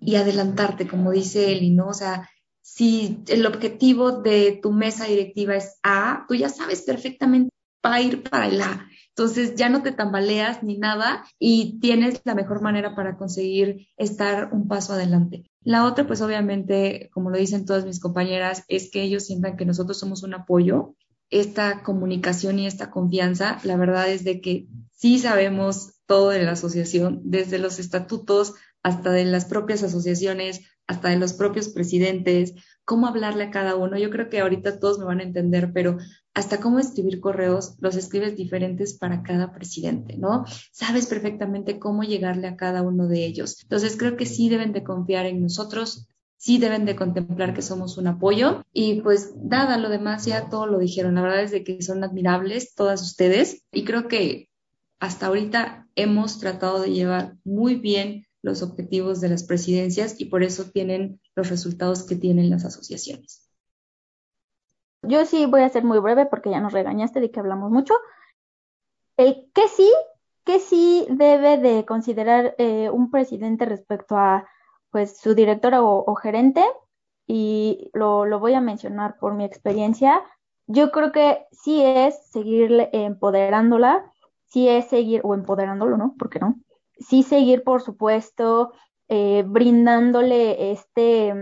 y 0.00 0.16
adelantarte, 0.16 0.86
como 0.86 1.12
dice 1.12 1.52
Eli, 1.52 1.70
¿no? 1.70 1.88
O 1.88 1.94
sea, 1.94 2.28
si 2.60 3.22
el 3.28 3.46
objetivo 3.46 4.12
de 4.12 4.58
tu 4.62 4.72
mesa 4.72 5.06
directiva 5.06 5.56
es 5.56 5.78
A, 5.82 6.24
tú 6.28 6.34
ya 6.34 6.48
sabes 6.48 6.82
perfectamente 6.82 7.50
para 7.80 8.00
ir 8.00 8.22
para 8.22 8.46
el 8.46 8.60
A. 8.60 8.88
Entonces 9.08 9.54
ya 9.54 9.68
no 9.68 9.82
te 9.82 9.92
tambaleas 9.92 10.62
ni 10.62 10.78
nada 10.78 11.24
y 11.38 11.78
tienes 11.80 12.20
la 12.24 12.34
mejor 12.34 12.62
manera 12.62 12.94
para 12.94 13.16
conseguir 13.16 13.88
estar 13.96 14.50
un 14.52 14.68
paso 14.68 14.92
adelante. 14.92 15.44
La 15.62 15.84
otra, 15.84 16.06
pues 16.06 16.22
obviamente, 16.22 17.10
como 17.12 17.30
lo 17.30 17.36
dicen 17.36 17.66
todas 17.66 17.84
mis 17.84 18.00
compañeras, 18.00 18.64
es 18.68 18.90
que 18.90 19.02
ellos 19.02 19.26
sientan 19.26 19.56
que 19.56 19.66
nosotros 19.66 19.98
somos 19.98 20.22
un 20.22 20.34
apoyo. 20.34 20.94
Esta 21.30 21.82
comunicación 21.82 22.58
y 22.58 22.66
esta 22.66 22.90
confianza, 22.90 23.58
la 23.64 23.76
verdad 23.76 24.10
es 24.10 24.24
de 24.24 24.40
que 24.40 24.66
sí 24.90 25.18
sabemos 25.18 26.00
todo 26.06 26.30
de 26.30 26.42
la 26.42 26.52
asociación, 26.52 27.20
desde 27.24 27.58
los 27.58 27.78
estatutos 27.78 28.54
hasta 28.82 29.12
de 29.12 29.24
las 29.24 29.44
propias 29.44 29.82
asociaciones, 29.82 30.62
hasta 30.86 31.10
de 31.10 31.18
los 31.18 31.34
propios 31.34 31.68
presidentes, 31.68 32.54
cómo 32.84 33.06
hablarle 33.06 33.44
a 33.44 33.50
cada 33.50 33.76
uno. 33.76 33.96
Yo 33.96 34.10
creo 34.10 34.28
que 34.28 34.40
ahorita 34.40 34.80
todos 34.80 34.98
me 34.98 35.04
van 35.04 35.20
a 35.20 35.22
entender, 35.22 35.72
pero 35.72 35.98
hasta 36.34 36.60
cómo 36.60 36.80
escribir 36.80 37.20
correos 37.20 37.76
los 37.78 37.94
escribes 37.94 38.36
diferentes 38.36 38.98
para 38.98 39.22
cada 39.22 39.52
presidente, 39.52 40.16
¿no? 40.16 40.44
Sabes 40.72 41.06
perfectamente 41.06 41.78
cómo 41.78 42.02
llegarle 42.02 42.48
a 42.48 42.56
cada 42.56 42.82
uno 42.82 43.06
de 43.06 43.24
ellos. 43.24 43.62
Entonces 43.62 43.96
creo 43.96 44.16
que 44.16 44.26
sí 44.26 44.48
deben 44.48 44.72
de 44.72 44.82
confiar 44.82 45.26
en 45.26 45.42
nosotros, 45.42 46.08
sí 46.40 46.56
deben 46.56 46.86
de 46.86 46.96
contemplar 46.96 47.52
que 47.52 47.60
somos 47.60 47.98
un 47.98 48.06
apoyo 48.06 48.64
y 48.72 49.02
pues 49.02 49.36
nada, 49.36 49.76
lo 49.76 49.90
demás 49.90 50.24
ya 50.24 50.48
todo 50.48 50.66
lo 50.66 50.78
dijeron. 50.78 51.16
La 51.16 51.20
verdad 51.20 51.42
es 51.42 51.50
de 51.50 51.62
que 51.64 51.82
son 51.82 52.02
admirables 52.02 52.74
todas 52.74 53.02
ustedes 53.02 53.62
y 53.70 53.84
creo 53.84 54.08
que 54.08 54.48
hasta 55.00 55.26
ahorita 55.26 55.86
hemos 55.96 56.40
tratado 56.40 56.80
de 56.80 56.92
llevar 56.92 57.34
muy 57.44 57.74
bien 57.74 58.24
los 58.40 58.62
objetivos 58.62 59.20
de 59.20 59.28
las 59.28 59.44
presidencias 59.44 60.18
y 60.18 60.24
por 60.24 60.42
eso 60.42 60.64
tienen 60.64 61.20
los 61.36 61.50
resultados 61.50 62.04
que 62.04 62.16
tienen 62.16 62.48
las 62.48 62.64
asociaciones. 62.64 63.46
Yo 65.02 65.26
sí 65.26 65.44
voy 65.44 65.60
a 65.60 65.68
ser 65.68 65.84
muy 65.84 65.98
breve 65.98 66.24
porque 66.24 66.48
ya 66.48 66.60
nos 66.60 66.72
regañaste 66.72 67.20
de 67.20 67.30
que 67.30 67.40
hablamos 67.40 67.70
mucho. 67.70 67.92
El 69.18 69.50
que 69.52 69.68
sí, 69.68 69.92
que 70.44 70.58
sí 70.58 71.06
debe 71.10 71.58
de 71.58 71.84
considerar 71.84 72.54
eh, 72.56 72.88
un 72.88 73.10
presidente 73.10 73.66
respecto 73.66 74.16
a 74.16 74.48
pues 74.90 75.18
su 75.18 75.34
directora 75.34 75.82
o, 75.82 76.14
gerente 76.14 76.64
y 77.26 77.90
lo, 77.94 78.26
lo 78.26 78.40
voy 78.40 78.54
a 78.54 78.60
mencionar 78.60 79.18
por 79.18 79.34
mi 79.34 79.44
experiencia. 79.44 80.22
Yo 80.66 80.90
creo 80.90 81.12
que 81.12 81.46
sí 81.52 81.82
es 81.82 82.26
seguir 82.30 82.88
empoderándola, 82.92 84.04
sí 84.46 84.68
es 84.68 84.88
seguir, 84.88 85.20
o 85.24 85.34
empoderándolo, 85.34 85.96
¿no? 85.96 86.14
¿Por 86.18 86.30
qué 86.30 86.38
no? 86.38 86.56
sí 87.00 87.22
seguir, 87.22 87.64
por 87.64 87.82
supuesto, 87.82 88.72
eh, 89.12 89.42
brindándole 89.44 90.70
este, 90.70 91.34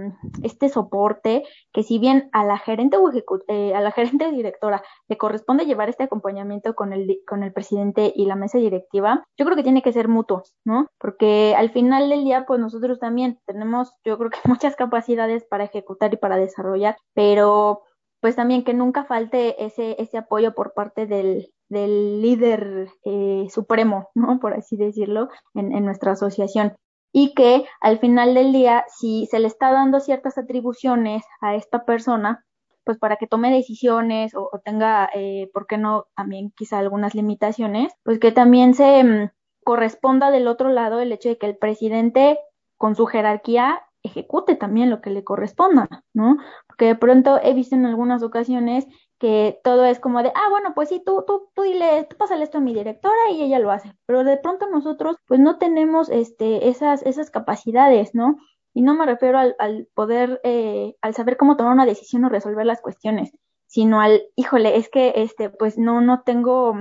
este 0.42 0.70
soporte, 0.70 1.44
que 1.70 1.82
si 1.82 1.98
bien 1.98 2.30
a 2.32 2.42
la 2.42 2.56
gerente 2.56 2.96
o 2.96 3.10
eh, 3.48 3.74
a 3.74 3.80
la 3.82 3.92
gerente 3.92 4.30
directora 4.32 4.82
le 5.06 5.18
corresponde 5.18 5.66
llevar 5.66 5.90
este 5.90 6.04
acompañamiento 6.04 6.74
con 6.74 6.94
el, 6.94 7.20
con 7.26 7.42
el 7.42 7.52
presidente 7.52 8.10
y 8.16 8.24
la 8.24 8.36
mesa 8.36 8.56
directiva, 8.56 9.22
yo 9.36 9.44
creo 9.44 9.54
que 9.54 9.62
tiene 9.62 9.82
que 9.82 9.92
ser 9.92 10.08
mutuo, 10.08 10.44
¿no? 10.64 10.86
Porque 10.98 11.54
al 11.58 11.70
final 11.70 12.08
del 12.08 12.24
día, 12.24 12.46
pues 12.46 12.58
nosotros 12.58 12.98
también 12.98 13.38
tenemos, 13.44 13.92
yo 14.02 14.16
creo 14.16 14.30
que 14.30 14.38
muchas 14.48 14.74
capacidades 14.74 15.44
para 15.44 15.64
ejecutar 15.64 16.14
y 16.14 16.16
para 16.16 16.38
desarrollar, 16.38 16.96
pero 17.12 17.82
pues 18.20 18.34
también 18.34 18.64
que 18.64 18.72
nunca 18.72 19.04
falte 19.04 19.62
ese, 19.62 19.94
ese 20.00 20.16
apoyo 20.16 20.54
por 20.54 20.72
parte 20.72 21.06
del, 21.06 21.52
del 21.68 22.22
líder 22.22 22.88
eh, 23.04 23.46
supremo, 23.50 24.08
¿no? 24.14 24.40
Por 24.40 24.54
así 24.54 24.76
decirlo, 24.76 25.28
en, 25.54 25.72
en, 25.72 25.84
nuestra 25.84 26.12
asociación. 26.12 26.74
Y 27.12 27.34
que 27.34 27.64
al 27.80 27.98
final 27.98 28.34
del 28.34 28.52
día, 28.52 28.84
si 28.88 29.26
se 29.26 29.38
le 29.38 29.46
está 29.46 29.72
dando 29.72 30.00
ciertas 30.00 30.38
atribuciones 30.38 31.24
a 31.40 31.54
esta 31.54 31.84
persona, 31.84 32.44
pues 32.84 32.98
para 32.98 33.16
que 33.16 33.26
tome 33.26 33.50
decisiones 33.50 34.34
o, 34.34 34.50
tenga, 34.64 35.10
eh, 35.14 35.50
¿por 35.52 35.66
qué 35.66 35.76
no? 35.76 36.06
También 36.16 36.52
quizá 36.56 36.78
algunas 36.78 37.14
limitaciones, 37.14 37.92
pues 38.02 38.18
que 38.18 38.32
también 38.32 38.74
se 38.74 39.04
mm, 39.04 39.30
corresponda 39.62 40.30
del 40.30 40.48
otro 40.48 40.70
lado 40.70 41.00
el 41.00 41.12
hecho 41.12 41.28
de 41.28 41.36
que 41.36 41.46
el 41.46 41.58
presidente 41.58 42.38
con 42.78 42.96
su 42.96 43.04
jerarquía 43.04 43.82
ejecute 44.02 44.54
también 44.54 44.88
lo 44.88 45.00
que 45.00 45.10
le 45.10 45.24
corresponda, 45.24 45.86
¿no? 46.14 46.38
Porque 46.66 46.86
de 46.86 46.94
pronto 46.94 47.38
he 47.42 47.52
visto 47.52 47.74
en 47.74 47.84
algunas 47.84 48.22
ocasiones 48.22 48.86
que 49.18 49.60
todo 49.64 49.84
es 49.84 49.98
como 50.00 50.22
de, 50.22 50.30
ah, 50.34 50.48
bueno, 50.50 50.72
pues 50.74 50.88
sí, 50.88 51.02
tú, 51.04 51.24
tú, 51.26 51.50
tú 51.54 51.62
dile, 51.62 52.04
tú 52.08 52.16
pásale 52.16 52.44
esto 52.44 52.58
a 52.58 52.60
mi 52.60 52.72
directora 52.72 53.30
y 53.32 53.42
ella 53.42 53.58
lo 53.58 53.70
hace. 53.70 53.92
Pero 54.06 54.24
de 54.24 54.36
pronto 54.36 54.68
nosotros, 54.68 55.16
pues 55.26 55.40
no 55.40 55.58
tenemos 55.58 56.08
este, 56.08 56.68
esas, 56.68 57.02
esas 57.02 57.30
capacidades, 57.30 58.14
¿no? 58.14 58.36
Y 58.74 58.82
no 58.82 58.94
me 58.94 59.06
refiero 59.06 59.38
al, 59.38 59.56
al 59.58 59.88
poder, 59.94 60.40
eh, 60.44 60.94
al 61.00 61.14
saber 61.14 61.36
cómo 61.36 61.56
tomar 61.56 61.72
una 61.72 61.86
decisión 61.86 62.24
o 62.24 62.28
resolver 62.28 62.64
las 62.64 62.80
cuestiones, 62.80 63.32
sino 63.66 64.00
al, 64.00 64.22
híjole, 64.36 64.76
es 64.76 64.88
que, 64.88 65.14
este, 65.16 65.50
pues 65.50 65.78
no, 65.78 66.00
no 66.00 66.22
tengo 66.22 66.74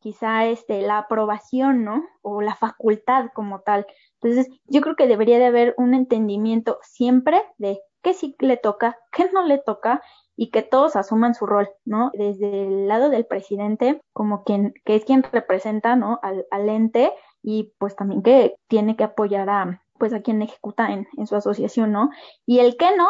quizá, 0.00 0.46
este, 0.46 0.82
la 0.82 0.98
aprobación, 0.98 1.84
¿no? 1.84 2.04
O 2.22 2.42
la 2.42 2.54
facultad 2.54 3.26
como 3.34 3.60
tal. 3.60 3.86
Entonces, 4.20 4.48
yo 4.66 4.80
creo 4.80 4.96
que 4.96 5.06
debería 5.06 5.38
de 5.38 5.46
haber 5.46 5.74
un 5.78 5.94
entendimiento 5.94 6.78
siempre 6.82 7.42
de 7.58 7.80
qué 8.02 8.14
sí 8.14 8.36
le 8.40 8.56
toca, 8.56 8.96
qué 9.12 9.30
no 9.32 9.44
le 9.44 9.58
toca 9.58 10.02
y 10.36 10.50
que 10.50 10.62
todos 10.62 10.96
asuman 10.96 11.34
su 11.34 11.46
rol, 11.46 11.70
¿no? 11.84 12.10
Desde 12.14 12.66
el 12.66 12.88
lado 12.88 13.08
del 13.08 13.26
presidente, 13.26 14.00
como 14.12 14.44
quien, 14.44 14.74
que 14.84 14.96
es 14.96 15.04
quien 15.04 15.22
representa, 15.22 15.96
¿no? 15.96 16.20
Al, 16.22 16.46
al 16.50 16.68
ente 16.68 17.12
y 17.42 17.72
pues 17.78 17.96
también 17.96 18.22
que 18.22 18.56
tiene 18.68 18.96
que 18.96 19.04
apoyar 19.04 19.48
a, 19.48 19.82
pues 19.98 20.12
a 20.12 20.20
quien 20.20 20.42
ejecuta 20.42 20.92
en, 20.92 21.08
en 21.16 21.26
su 21.26 21.36
asociación, 21.36 21.92
¿no? 21.92 22.10
Y 22.44 22.60
el 22.60 22.76
que 22.76 22.94
no, 22.96 23.08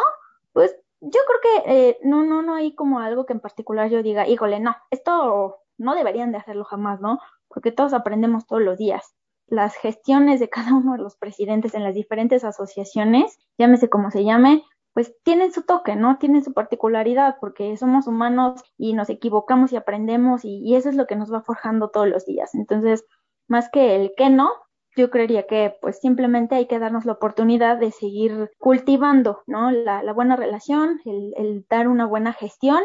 pues 0.53 0.75
yo 1.01 1.19
creo 1.27 1.63
que 1.63 1.89
eh, 1.89 1.97
no, 2.03 2.23
no, 2.23 2.41
no 2.41 2.55
hay 2.55 2.73
como 2.73 2.99
algo 2.99 3.25
que 3.25 3.33
en 3.33 3.39
particular 3.39 3.89
yo 3.89 4.01
diga, 4.01 4.27
híjole, 4.27 4.59
no, 4.59 4.75
esto 4.89 5.57
no 5.77 5.95
deberían 5.95 6.31
de 6.31 6.37
hacerlo 6.37 6.63
jamás, 6.63 7.01
¿no? 7.01 7.19
Porque 7.47 7.71
todos 7.71 7.93
aprendemos 7.93 8.47
todos 8.47 8.61
los 8.61 8.77
días. 8.77 9.13
Las 9.47 9.75
gestiones 9.75 10.39
de 10.39 10.49
cada 10.49 10.73
uno 10.73 10.93
de 10.93 10.99
los 10.99 11.15
presidentes 11.15 11.73
en 11.73 11.83
las 11.83 11.93
diferentes 11.93 12.43
asociaciones, 12.43 13.37
llámese 13.57 13.89
como 13.89 14.11
se 14.11 14.23
llame, 14.23 14.63
pues 14.97 15.13
tienen 15.21 15.53
su 15.53 15.61
toque, 15.61 15.95
¿no? 15.95 16.17
Tienen 16.17 16.43
su 16.43 16.53
particularidad, 16.53 17.35
porque 17.39 17.77
somos 17.77 18.07
humanos 18.07 18.63
y 18.79 18.93
nos 18.93 19.11
equivocamos 19.11 19.71
y 19.71 19.75
aprendemos 19.75 20.43
y, 20.43 20.73
eso 20.75 20.89
es 20.89 20.95
lo 20.95 21.05
que 21.05 21.15
nos 21.15 21.31
va 21.31 21.43
forjando 21.43 21.89
todos 21.91 22.07
los 22.07 22.25
días. 22.25 22.55
Entonces, 22.55 23.05
más 23.47 23.69
que 23.69 23.95
el 23.95 24.13
que 24.17 24.31
no, 24.31 24.49
yo 24.95 25.11
creería 25.11 25.45
que 25.45 25.77
pues 25.81 25.99
simplemente 25.99 26.55
hay 26.55 26.65
que 26.65 26.79
darnos 26.79 27.05
la 27.05 27.11
oportunidad 27.11 27.77
de 27.77 27.91
seguir 27.91 28.49
cultivando, 28.57 29.43
¿no? 29.45 29.69
La, 29.69 30.01
buena 30.13 30.35
relación, 30.35 30.99
el, 31.05 31.63
dar 31.69 31.89
una 31.89 32.07
buena 32.07 32.33
gestión, 32.33 32.81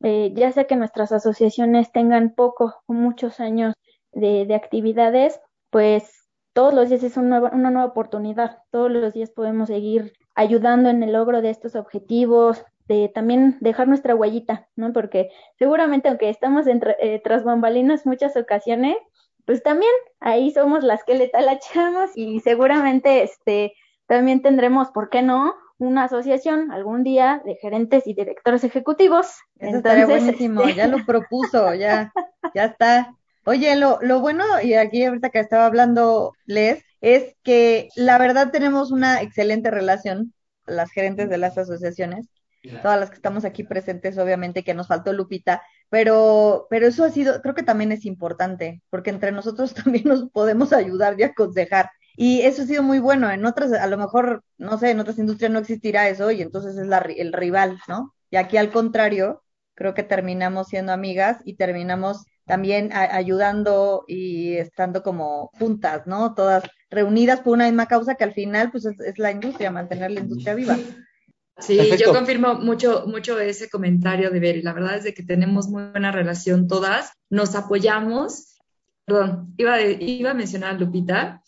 eh, 0.00 0.32
ya 0.34 0.50
sea 0.50 0.64
que 0.64 0.74
nuestras 0.74 1.12
asociaciones 1.12 1.92
tengan 1.92 2.34
poco 2.34 2.74
o 2.86 2.92
muchos 2.92 3.38
años 3.38 3.74
de, 4.10 4.46
de 4.46 4.56
actividades, 4.56 5.38
pues 5.70 6.26
todos 6.54 6.74
los 6.74 6.88
días 6.88 7.04
es 7.04 7.16
una 7.16 7.38
nueva 7.52 7.84
oportunidad, 7.84 8.58
todos 8.72 8.90
los 8.90 9.12
días 9.12 9.30
podemos 9.30 9.68
seguir 9.68 10.12
ayudando 10.34 10.88
en 10.88 11.02
el 11.02 11.12
logro 11.12 11.42
de 11.42 11.50
estos 11.50 11.76
objetivos, 11.76 12.64
de 12.88 13.10
también 13.14 13.56
dejar 13.60 13.88
nuestra 13.88 14.14
huellita, 14.14 14.68
¿no? 14.76 14.92
Porque 14.92 15.30
seguramente 15.58 16.08
aunque 16.08 16.28
estamos 16.28 16.66
eh, 16.66 17.20
tras 17.22 17.44
bambalinas 17.44 18.06
muchas 18.06 18.36
ocasiones, 18.36 18.96
pues 19.44 19.62
también 19.62 19.92
ahí 20.20 20.50
somos 20.50 20.84
las 20.84 21.04
que 21.04 21.14
le 21.14 21.28
talachamos 21.28 22.10
y 22.14 22.40
seguramente 22.40 23.22
este 23.22 23.74
también 24.06 24.42
tendremos, 24.42 24.90
¿por 24.90 25.10
qué 25.10 25.22
no? 25.22 25.54
una 25.82 26.04
asociación 26.04 26.70
algún 26.70 27.02
día 27.02 27.42
de 27.44 27.56
gerentes 27.56 28.06
y 28.06 28.14
directores 28.14 28.62
ejecutivos. 28.64 29.26
Eso 29.58 29.76
Entonces, 29.76 30.06
buenísimo, 30.06 30.64
ya 30.68 30.86
lo 30.86 31.04
propuso, 31.04 31.74
ya, 31.74 32.12
ya 32.54 32.66
está. 32.66 33.14
Oye, 33.44 33.74
lo, 33.74 33.98
lo 34.00 34.20
bueno, 34.20 34.44
y 34.62 34.74
aquí 34.74 35.04
ahorita 35.04 35.30
que 35.30 35.40
estaba 35.40 35.66
hablando 35.66 36.34
Les, 36.46 36.84
es 37.02 37.36
que 37.42 37.88
la 37.96 38.16
verdad 38.16 38.50
tenemos 38.50 38.90
una 38.92 39.20
excelente 39.20 39.70
relación. 39.70 40.32
las 40.64 40.92
gerentes 40.92 41.28
de 41.28 41.38
las 41.38 41.58
asociaciones, 41.58 42.28
todas 42.82 42.98
las 43.00 43.10
que 43.10 43.16
estamos 43.16 43.44
aquí 43.44 43.64
presentes, 43.64 44.16
obviamente 44.16 44.62
que 44.62 44.74
nos 44.74 44.86
faltó 44.86 45.12
Lupita, 45.12 45.62
pero, 45.90 46.68
pero 46.70 46.86
eso 46.86 47.04
ha 47.04 47.10
sido, 47.10 47.42
creo 47.42 47.54
que 47.54 47.64
también 47.64 47.90
es 47.92 48.06
importante, 48.06 48.80
porque 48.88 49.10
entre 49.10 49.32
nosotros 49.32 49.74
también 49.84 50.04
nos 50.06 50.30
podemos 50.30 50.72
ayudar 50.72 51.18
y 51.18 51.24
aconsejar. 51.24 51.90
Y 52.16 52.42
eso 52.42 52.62
ha 52.62 52.66
sido 52.66 52.82
muy 52.82 53.00
bueno. 53.00 53.30
En 53.30 53.44
otras, 53.46 53.72
a 53.72 53.86
lo 53.86 53.98
mejor, 53.98 54.44
no 54.58 54.78
sé, 54.78 54.90
en 54.90 55.00
otras 55.00 55.18
industrias 55.18 55.50
no 55.50 55.58
existirá 55.58 56.08
eso 56.08 56.30
y 56.30 56.42
entonces 56.42 56.76
es 56.76 56.86
la, 56.86 56.98
el 56.98 57.32
rival, 57.32 57.80
¿no? 57.88 58.14
Y 58.30 58.36
aquí 58.36 58.56
al 58.58 58.70
contrario, 58.70 59.42
creo 59.74 59.94
que 59.94 60.02
terminamos 60.02 60.68
siendo 60.68 60.92
amigas 60.92 61.38
y 61.44 61.56
terminamos 61.56 62.24
también 62.52 62.90
ayudando 62.92 64.04
y 64.06 64.52
estando 64.58 65.02
como 65.02 65.50
juntas, 65.58 66.06
¿no? 66.06 66.34
Todas 66.34 66.62
reunidas 66.90 67.40
por 67.40 67.54
una 67.54 67.64
misma 67.64 67.86
causa 67.86 68.14
que 68.14 68.24
al 68.24 68.34
final 68.34 68.70
pues 68.70 68.84
es, 68.84 69.18
la 69.18 69.32
industria, 69.32 69.70
mantener 69.70 70.10
la 70.10 70.20
industria 70.20 70.54
viva. 70.54 70.76
Sí, 71.56 71.78
yo 71.98 72.12
confirmo 72.12 72.56
mucho, 72.56 73.04
mucho 73.06 73.40
ese 73.40 73.70
comentario 73.70 74.30
de 74.30 74.38
Ver. 74.38 74.62
La 74.62 74.74
verdad 74.74 74.98
es 74.98 75.04
de 75.04 75.14
que 75.14 75.22
tenemos 75.22 75.68
muy 75.68 75.84
buena 75.84 76.12
relación 76.12 76.68
todas, 76.68 77.12
nos 77.30 77.54
apoyamos. 77.54 78.58
Perdón, 79.06 79.54
iba, 79.56 79.80
iba 79.80 80.32
a 80.32 80.34
mencionar 80.34 80.74
a 80.74 80.78
Lupita, 80.78 81.42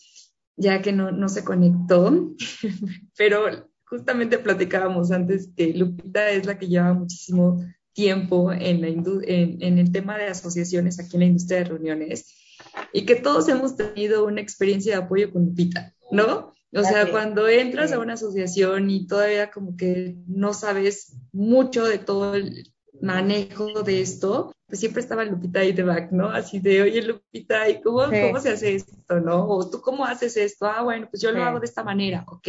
ya 0.55 0.81
que 0.81 0.91
no, 0.91 1.11
no 1.11 1.29
se 1.29 1.43
conectó, 1.43 2.33
pero 3.15 3.69
justamente 3.85 4.39
platicábamos 4.39 5.11
antes 5.11 5.51
que 5.55 5.71
Lupita 5.71 6.31
es 6.31 6.47
la 6.47 6.57
que 6.57 6.67
lleva 6.67 6.93
muchísimo 6.95 7.63
tiempo 7.95 8.51
en, 8.51 8.81
la 8.81 8.87
en, 8.89 9.57
en, 9.61 9.79
el 9.79 9.91
tema 9.91 10.17
de 10.17 10.25
asociaciones 10.25 10.99
aquí 10.99 11.15
en 11.15 11.21
la 11.21 11.25
industria 11.27 11.59
de 11.59 11.65
reuniones 11.65 12.35
y 12.93 13.05
que 13.05 13.15
todos 13.15 13.47
hemos 13.47 13.77
tenido 13.77 14.25
una 14.25 14.41
experiencia 14.41 14.97
de 14.97 15.03
apoyo 15.03 15.31
con 15.31 15.45
Lupita, 15.45 15.93
¿no? 16.11 16.53
O 16.73 16.83
sea, 16.83 17.09
cuando 17.09 17.47
entras 17.47 17.93
a 17.93 17.99
una 17.99 18.13
asociación 18.13 18.89
y 18.89 19.07
todavía 19.07 19.49
como 19.49 19.77
que 19.77 20.17
no 20.27 20.53
sabes 20.53 21.15
mucho 21.31 21.85
de 21.85 21.99
todo 21.99 22.35
el 22.35 22.69
manejo 23.01 23.81
de 23.83 24.01
esto, 24.01 24.53
pues 24.67 24.81
siempre 24.81 25.01
estaba 25.01 25.23
Lupita 25.23 25.61
ahí 25.61 25.71
de 25.71 25.83
back, 25.83 26.11
¿no? 26.11 26.29
Así 26.29 26.59
de, 26.59 26.81
oye 26.81 27.01
Lupita, 27.01 27.69
¿y 27.69 27.81
cómo, 27.81 27.99
cómo 27.99 28.39
se 28.41 28.49
hace 28.49 28.75
esto, 28.75 29.21
no? 29.21 29.47
O 29.47 29.69
tú 29.69 29.79
cómo 29.79 30.03
haces 30.03 30.35
esto, 30.35 30.65
ah, 30.65 30.83
bueno, 30.83 31.07
pues 31.09 31.21
yo 31.21 31.31
lo 31.31 31.41
hago 31.41 31.61
de 31.61 31.65
esta 31.65 31.83
manera, 31.83 32.25
ok. 32.27 32.47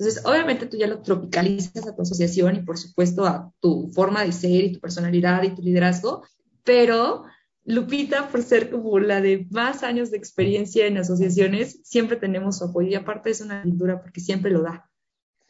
Entonces, 0.00 0.24
obviamente 0.24 0.64
tú 0.64 0.78
ya 0.78 0.86
lo 0.86 1.02
tropicalizas 1.02 1.86
a 1.86 1.94
tu 1.94 2.00
asociación 2.00 2.56
y 2.56 2.62
por 2.62 2.78
supuesto 2.78 3.26
a 3.26 3.52
tu 3.60 3.90
forma 3.92 4.24
de 4.24 4.32
ser 4.32 4.64
y 4.64 4.72
tu 4.72 4.80
personalidad 4.80 5.42
y 5.42 5.54
tu 5.54 5.60
liderazgo, 5.60 6.22
pero 6.64 7.24
Lupita, 7.64 8.28
por 8.28 8.42
ser 8.42 8.70
como 8.70 8.98
la 8.98 9.20
de 9.20 9.46
más 9.50 9.82
años 9.82 10.10
de 10.10 10.16
experiencia 10.16 10.86
en 10.86 10.96
asociaciones, 10.96 11.80
siempre 11.84 12.16
tenemos 12.16 12.56
su 12.56 12.64
apoyo 12.64 12.88
y 12.88 12.94
aparte 12.94 13.28
es 13.28 13.42
una 13.42 13.62
pintura 13.62 14.00
porque 14.00 14.20
siempre 14.20 14.50
lo 14.50 14.62
da. 14.62 14.90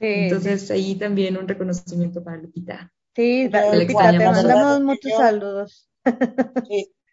Entonces, 0.01 0.69
ahí 0.73 0.97
también 0.97 1.37
un 1.37 1.47
reconocimiento 1.47 2.25
para 2.25 2.39
Lupita. 2.39 2.93
Sí, 3.15 3.45
Lupita, 3.45 4.11
te 4.11 4.19
mandamos 4.19 4.81
muchos 4.81 5.13
saludos. 5.13 5.89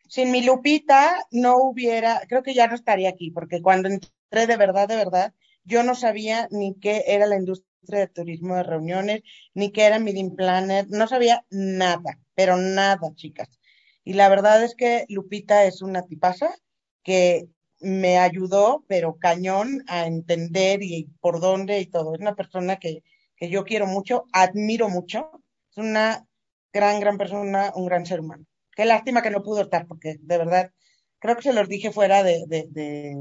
Sin 0.10 0.32
mi 0.32 0.44
Lupita 0.44 1.24
no 1.30 1.58
hubiera, 1.58 2.20
creo 2.28 2.42
que 2.42 2.56
ya 2.56 2.66
no 2.66 2.74
estaría 2.74 3.10
aquí, 3.10 3.30
porque 3.30 3.62
cuando 3.62 3.90
entré 3.90 4.48
de 4.48 4.58
verdad, 4.58 4.88
de 4.88 4.96
verdad, 4.96 5.36
yo 5.68 5.84
no 5.84 5.95
sabía 5.95 6.48
ni 6.49 6.76
qué 6.80 7.03
era 7.07 7.27
la 7.27 7.35
industria 7.35 7.99
de 7.99 8.07
turismo 8.07 8.56
de 8.56 8.64
reuniones, 8.64 9.22
ni 9.53 9.72
qué 9.72 9.84
era 9.84 9.99
Meeting 9.99 10.35
Planner, 10.35 10.88
no 10.89 11.07
sabía 11.07 11.45
nada, 11.49 12.19
pero 12.35 12.57
nada, 12.57 13.14
chicas. 13.15 13.60
Y 14.03 14.14
la 14.14 14.30
verdad 14.30 14.64
es 14.64 14.76
que 14.76 15.06
Lupita 15.10 15.65
es 15.65 15.81
una 15.81 16.03
tipaza 16.03 16.56
que 17.03 17.49
me 17.81 18.18
ayudó, 18.18 18.85
pero 18.88 19.18
cañón, 19.18 19.84
a 19.88 20.07
entender 20.07 20.81
y 20.81 21.10
por 21.19 21.41
dónde 21.41 21.80
y 21.81 21.88
todo. 21.88 22.15
Es 22.15 22.22
una 22.22 22.35
persona 22.35 22.77
que, 22.77 23.03
que 23.35 23.49
yo 23.49 23.65
quiero 23.65 23.88
mucho, 23.88 24.26
admiro 24.31 24.89
mucho. 24.89 25.30
Es 25.69 25.77
una 25.77 26.26
gran, 26.72 26.99
gran 27.02 27.18
persona, 27.18 27.73
un 27.76 27.85
gran 27.85 28.06
ser 28.06 28.22
humano. 28.22 28.45
Qué 28.76 28.85
lástima 28.85 29.22
que 29.22 29.31
no 29.31 29.44
pudo 29.44 29.61
estar, 29.61 29.85
porque 29.88 30.15
de 30.22 30.38
verdad, 30.38 30.72
creo 31.19 31.35
que 31.35 31.44
se 31.44 31.53
los 31.53 31.68
dije 31.68 31.91
fuera 31.91 32.23
de, 32.23 32.45
de 32.48 33.15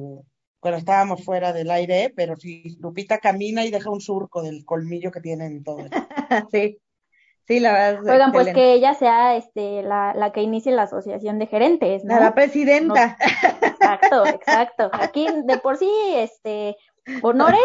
cuando 0.66 0.78
estábamos 0.78 1.24
fuera 1.24 1.52
del 1.52 1.70
aire, 1.70 2.12
pero 2.16 2.34
si 2.34 2.76
Lupita 2.80 3.18
camina 3.18 3.64
y 3.64 3.70
deja 3.70 3.88
un 3.88 4.00
surco 4.00 4.42
del 4.42 4.64
colmillo 4.64 5.12
que 5.12 5.20
tiene 5.20 5.46
en 5.46 5.62
todo. 5.62 5.78
sí. 6.50 6.80
Sí, 7.46 7.60
la 7.60 7.72
verdad. 7.72 8.12
Oigan, 8.12 8.32
pues 8.32 8.52
que 8.52 8.72
ella 8.72 8.94
sea 8.94 9.36
este, 9.36 9.84
la, 9.84 10.12
la 10.12 10.32
que 10.32 10.42
inicie 10.42 10.72
la 10.72 10.82
asociación 10.82 11.38
de 11.38 11.46
gerentes, 11.46 12.04
¿no? 12.04 12.18
La 12.18 12.34
presidenta. 12.34 13.16
exacto, 13.62 14.26
exacto. 14.26 14.90
Aquí 14.92 15.28
de 15.44 15.56
por 15.58 15.76
sí, 15.76 15.88
este, 16.16 16.76
honores, 17.22 17.60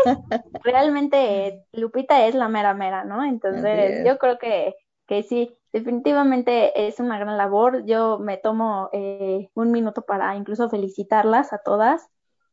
realmente 0.64 1.64
Lupita 1.72 2.28
es 2.28 2.36
la 2.36 2.50
mera 2.50 2.76
mera, 2.76 3.04
¿no? 3.04 3.24
Entonces, 3.24 4.06
yo 4.06 4.20
creo 4.20 4.38
que, 4.38 4.76
que 5.08 5.24
sí, 5.24 5.58
definitivamente 5.74 6.88
es 6.88 7.00
una 7.00 7.18
gran 7.18 7.36
labor. 7.36 7.84
Yo 7.86 8.20
me 8.20 8.38
tomo 8.38 8.90
eh, 8.94 9.50
un 9.56 9.72
minuto 9.72 10.04
para 10.04 10.36
incluso 10.36 10.70
felicitarlas 10.70 11.52
a 11.52 11.58
todas 11.66 12.11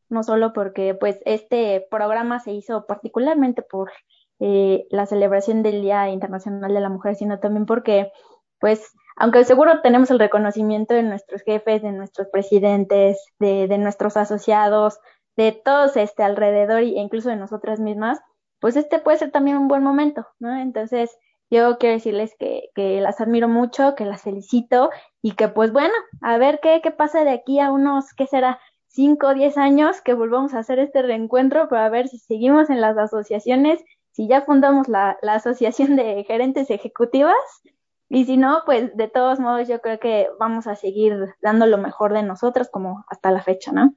no 0.09 0.23
solo 0.23 0.53
porque 0.53 0.93
pues 0.95 1.19
este 1.25 1.85
programa 1.89 2.39
se 2.39 2.51
hizo 2.51 2.85
particularmente 2.85 3.61
por 3.61 3.91
eh, 4.39 4.85
la 4.89 5.05
celebración 5.05 5.63
del 5.63 5.81
Día 5.81 6.09
Internacional 6.09 6.73
de 6.73 6.79
la 6.79 6.89
Mujer, 6.89 7.15
sino 7.15 7.39
también 7.39 7.65
porque 7.65 8.11
pues 8.59 8.91
aunque 9.17 9.43
seguro 9.43 9.81
tenemos 9.81 10.09
el 10.11 10.19
reconocimiento 10.19 10.93
de 10.93 11.03
nuestros 11.03 11.41
jefes, 11.41 11.81
de 11.81 11.91
nuestros 11.91 12.27
presidentes, 12.31 13.17
de, 13.37 13.67
de 13.67 13.77
nuestros 13.77 14.15
asociados, 14.15 14.99
de 15.35 15.51
todos 15.51 15.97
este 15.97 16.23
alrededor 16.23 16.79
e 16.79 16.99
incluso 16.99 17.29
de 17.29 17.35
nosotras 17.35 17.79
mismas, 17.79 18.19
pues 18.59 18.75
este 18.77 18.99
puede 18.99 19.17
ser 19.17 19.31
también 19.31 19.57
un 19.57 19.67
buen 19.67 19.83
momento, 19.83 20.25
¿no? 20.39 20.55
Entonces, 20.57 21.17
yo 21.49 21.77
quiero 21.79 21.95
decirles 21.95 22.35
que, 22.37 22.69
que 22.75 23.01
las 23.01 23.19
admiro 23.21 23.47
mucho, 23.47 23.95
que 23.95 24.05
las 24.05 24.21
felicito 24.21 24.89
y 25.21 25.31
que 25.33 25.47
pues 25.47 25.71
bueno, 25.71 25.93
a 26.21 26.37
ver 26.37 26.59
qué, 26.61 26.79
qué 26.81 26.91
pasa 26.91 27.23
de 27.23 27.31
aquí 27.31 27.59
a 27.59 27.71
unos, 27.71 28.13
¿qué 28.13 28.27
será? 28.27 28.59
5 28.89 29.27
o 29.27 29.33
10 29.33 29.57
años 29.57 30.01
que 30.01 30.13
volvamos 30.13 30.53
a 30.53 30.59
hacer 30.59 30.79
este 30.79 31.01
reencuentro 31.01 31.69
para 31.69 31.89
ver 31.89 32.07
si 32.07 32.19
seguimos 32.19 32.69
en 32.69 32.81
las 32.81 32.97
asociaciones, 32.97 33.79
si 34.11 34.27
ya 34.27 34.41
fundamos 34.41 34.87
la, 34.87 35.17
la 35.21 35.35
asociación 35.35 35.95
de 35.95 36.23
gerentes 36.25 36.69
ejecutivas 36.69 37.35
y 38.09 38.25
si 38.25 38.37
no, 38.37 38.63
pues 38.65 38.95
de 38.97 39.07
todos 39.07 39.39
modos 39.39 39.67
yo 39.67 39.81
creo 39.81 39.99
que 39.99 40.27
vamos 40.39 40.65
a 40.65 40.75
seguir 40.75 41.35
dando 41.41 41.67
lo 41.67 41.77
mejor 41.77 42.13
de 42.13 42.23
nosotros 42.23 42.67
como 42.69 43.05
hasta 43.07 43.31
la 43.31 43.43
fecha, 43.43 43.71
¿no? 43.71 43.95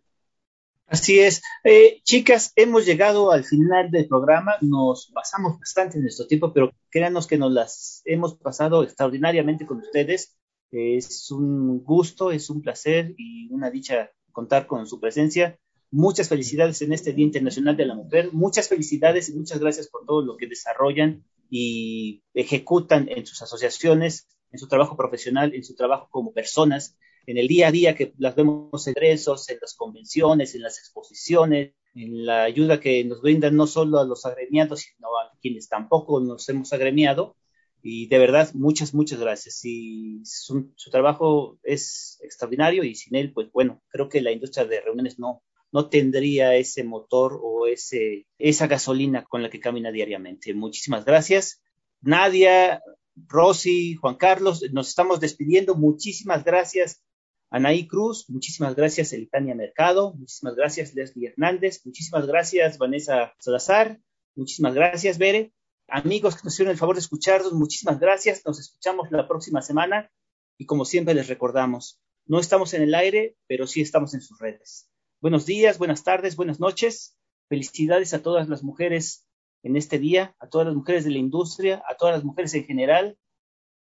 Así 0.86 1.19
es. 1.19 1.43
Eh, 1.64 2.02
chicas, 2.05 2.52
hemos 2.55 2.85
llegado 2.85 3.32
al 3.32 3.44
final 3.44 3.90
del 3.90 4.06
programa. 4.06 4.56
Nos 4.60 5.10
pasamos 5.14 5.59
bastante 5.59 5.97
en 5.97 6.02
nuestro 6.02 6.27
tiempo, 6.27 6.52
pero 6.52 6.73
créanos 6.90 7.27
que 7.27 7.39
nos 7.39 7.51
las 7.51 8.02
hemos 8.05 8.35
pasado 8.35 8.82
extraordinariamente 8.82 9.64
con 9.64 9.78
ustedes. 9.78 10.36
Es 10.70 11.31
un 11.31 11.82
gusto, 11.82 12.31
es 12.31 12.51
un 12.51 12.60
placer 12.60 13.14
y 13.16 13.51
una 13.51 13.70
dicha 13.70 14.10
contar 14.32 14.66
con 14.66 14.86
su 14.86 15.00
presencia. 15.00 15.59
Muchas 15.90 16.28
felicidades 16.28 16.80
en 16.82 16.92
este 16.92 17.12
Día 17.12 17.26
Internacional 17.26 17.76
de 17.76 17.86
la 17.86 17.94
Mujer. 17.94 18.30
Muchas 18.32 18.68
felicidades 18.68 19.28
y 19.28 19.34
muchas 19.34 19.60
gracias 19.60 19.88
por 19.88 20.06
todo 20.06 20.22
lo 20.22 20.36
que 20.36 20.46
desarrollan 20.46 21.24
y 21.50 22.22
ejecutan 22.32 23.09
en 23.10 23.26
sus 23.26 23.42
asociaciones, 23.42 24.26
en 24.50 24.59
su 24.59 24.68
trabajo 24.68 24.96
profesional, 24.96 25.54
en 25.54 25.64
su 25.64 25.74
trabajo 25.74 26.09
como 26.10 26.32
personas, 26.32 26.96
en 27.26 27.38
el 27.38 27.46
día 27.46 27.68
a 27.68 27.72
día 27.72 27.94
que 27.94 28.14
las 28.18 28.34
vemos 28.34 28.86
en 28.86 28.92
ingresos, 28.92 29.48
en 29.50 29.59
las 29.60 29.74
convenciones, 29.74 30.54
en 30.54 30.62
las 30.62 30.78
exposiciones, 30.78 31.74
en 31.94 32.24
la 32.24 32.44
ayuda 32.44 32.80
que 32.80 33.04
nos 33.04 33.20
brindan 33.20 33.54
no 33.54 33.66
solo 33.66 33.98
a 33.98 34.04
los 34.04 34.24
agremiados, 34.24 34.80
sino 34.80 35.09
a 35.09 35.30
quienes 35.40 35.68
tampoco 35.68 36.20
nos 36.20 36.48
hemos 36.48 36.72
agremiado 36.72 37.36
y 37.82 38.06
de 38.06 38.18
verdad, 38.18 38.50
muchas, 38.54 38.94
muchas 38.94 39.18
gracias. 39.18 39.64
Y 39.64 40.22
su, 40.24 40.72
trabajo 40.90 41.59
es 41.64 42.20
extraordinario 42.22 42.84
y 42.84 42.94
sin 42.94 43.16
él, 43.16 43.32
pues 43.32 43.50
bueno, 43.52 43.82
creo 43.88 44.09
que 44.09 44.20
la 44.22 44.30
industria 44.30 44.64
de 44.64 44.80
reuniones 44.80 45.18
no, 45.18 45.42
no 45.72 45.88
tendría 45.88 46.54
ese 46.54 46.84
motor 46.84 47.40
o 47.42 47.66
ese, 47.66 48.26
esa 48.38 48.68
gasolina 48.68 49.24
con 49.24 49.42
la 49.42 49.50
que 49.50 49.59
camina 49.59 49.90
diariamente. 49.90 50.54
Muchísimas 50.54 51.04
gracias. 51.04 51.60
Nadia, 52.00 52.80
Rosy, 53.26 53.96
Juan 53.96 54.14
Carlos, 54.14 54.64
nos 54.72 54.88
estamos 54.88 55.18
despidiendo. 55.18 55.74
Muchísimas 55.74 56.44
gracias. 56.44 57.02
Anaí 57.50 57.86
Cruz, 57.86 58.30
muchísimas 58.30 58.74
gracias 58.74 59.12
Elitania 59.12 59.54
Mercado, 59.54 60.14
muchísimas 60.14 60.56
gracias 60.56 60.94
Leslie 60.94 61.28
Hernández, 61.28 61.82
muchísimas 61.84 62.26
gracias 62.26 62.78
Vanessa 62.78 63.34
Salazar, 63.38 64.00
muchísimas 64.34 64.72
gracias 64.72 65.18
Bere, 65.18 65.52
Amigos 65.94 66.36
que 66.36 66.40
nos 66.44 66.55
hicieron 66.55 66.73
el 66.73 66.78
favor 66.78 66.94
de 66.94 67.01
escucharnos, 67.01 67.52
muchísimas 67.52 68.01
gracias. 68.01 68.47
Nos 68.47 68.59
escuchamos 68.59 69.10
la 69.10 69.28
próxima 69.28 69.60
semana 69.60 70.10
y 70.56 70.64
como 70.64 70.86
siempre 70.86 71.12
les 71.12 71.28
recordamos, 71.28 72.01
no 72.24 72.40
estamos 72.40 72.73
en 72.73 72.81
el 72.81 72.94
aire, 72.94 73.36
pero 73.47 73.66
sí 73.66 73.82
estamos 73.82 74.14
en 74.14 74.23
sus 74.23 74.39
redes. 74.39 74.90
Buenos 75.20 75.44
días, 75.44 75.77
buenas 75.77 76.02
tardes, 76.02 76.35
buenas 76.35 76.60
noches. 76.60 77.19
Felicidades 77.51 78.14
a 78.14 78.23
todas 78.23 78.48
las 78.48 78.62
mujeres 78.62 79.28
en 79.62 79.77
este 79.77 79.98
día, 79.98 80.35
a 80.39 80.48
todas 80.48 80.66
las 80.66 80.77
mujeres 80.77 81.05
de 81.05 81.10
la 81.10 81.19
industria, 81.19 81.82
a 81.86 81.94
todas 81.94 82.14
las 82.14 82.24
mujeres 82.24 82.55
en 82.55 82.64
general. 82.64 83.19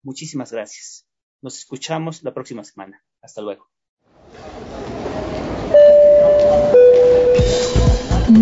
Muchísimas 0.03 0.51
gracias. 0.51 1.07
Nos 1.43 1.57
escuchamos 1.59 2.25
la 2.25 2.35
próxima 2.35 2.65
semana. 2.65 3.05
Hasta 3.23 3.41
luego. 3.41 3.74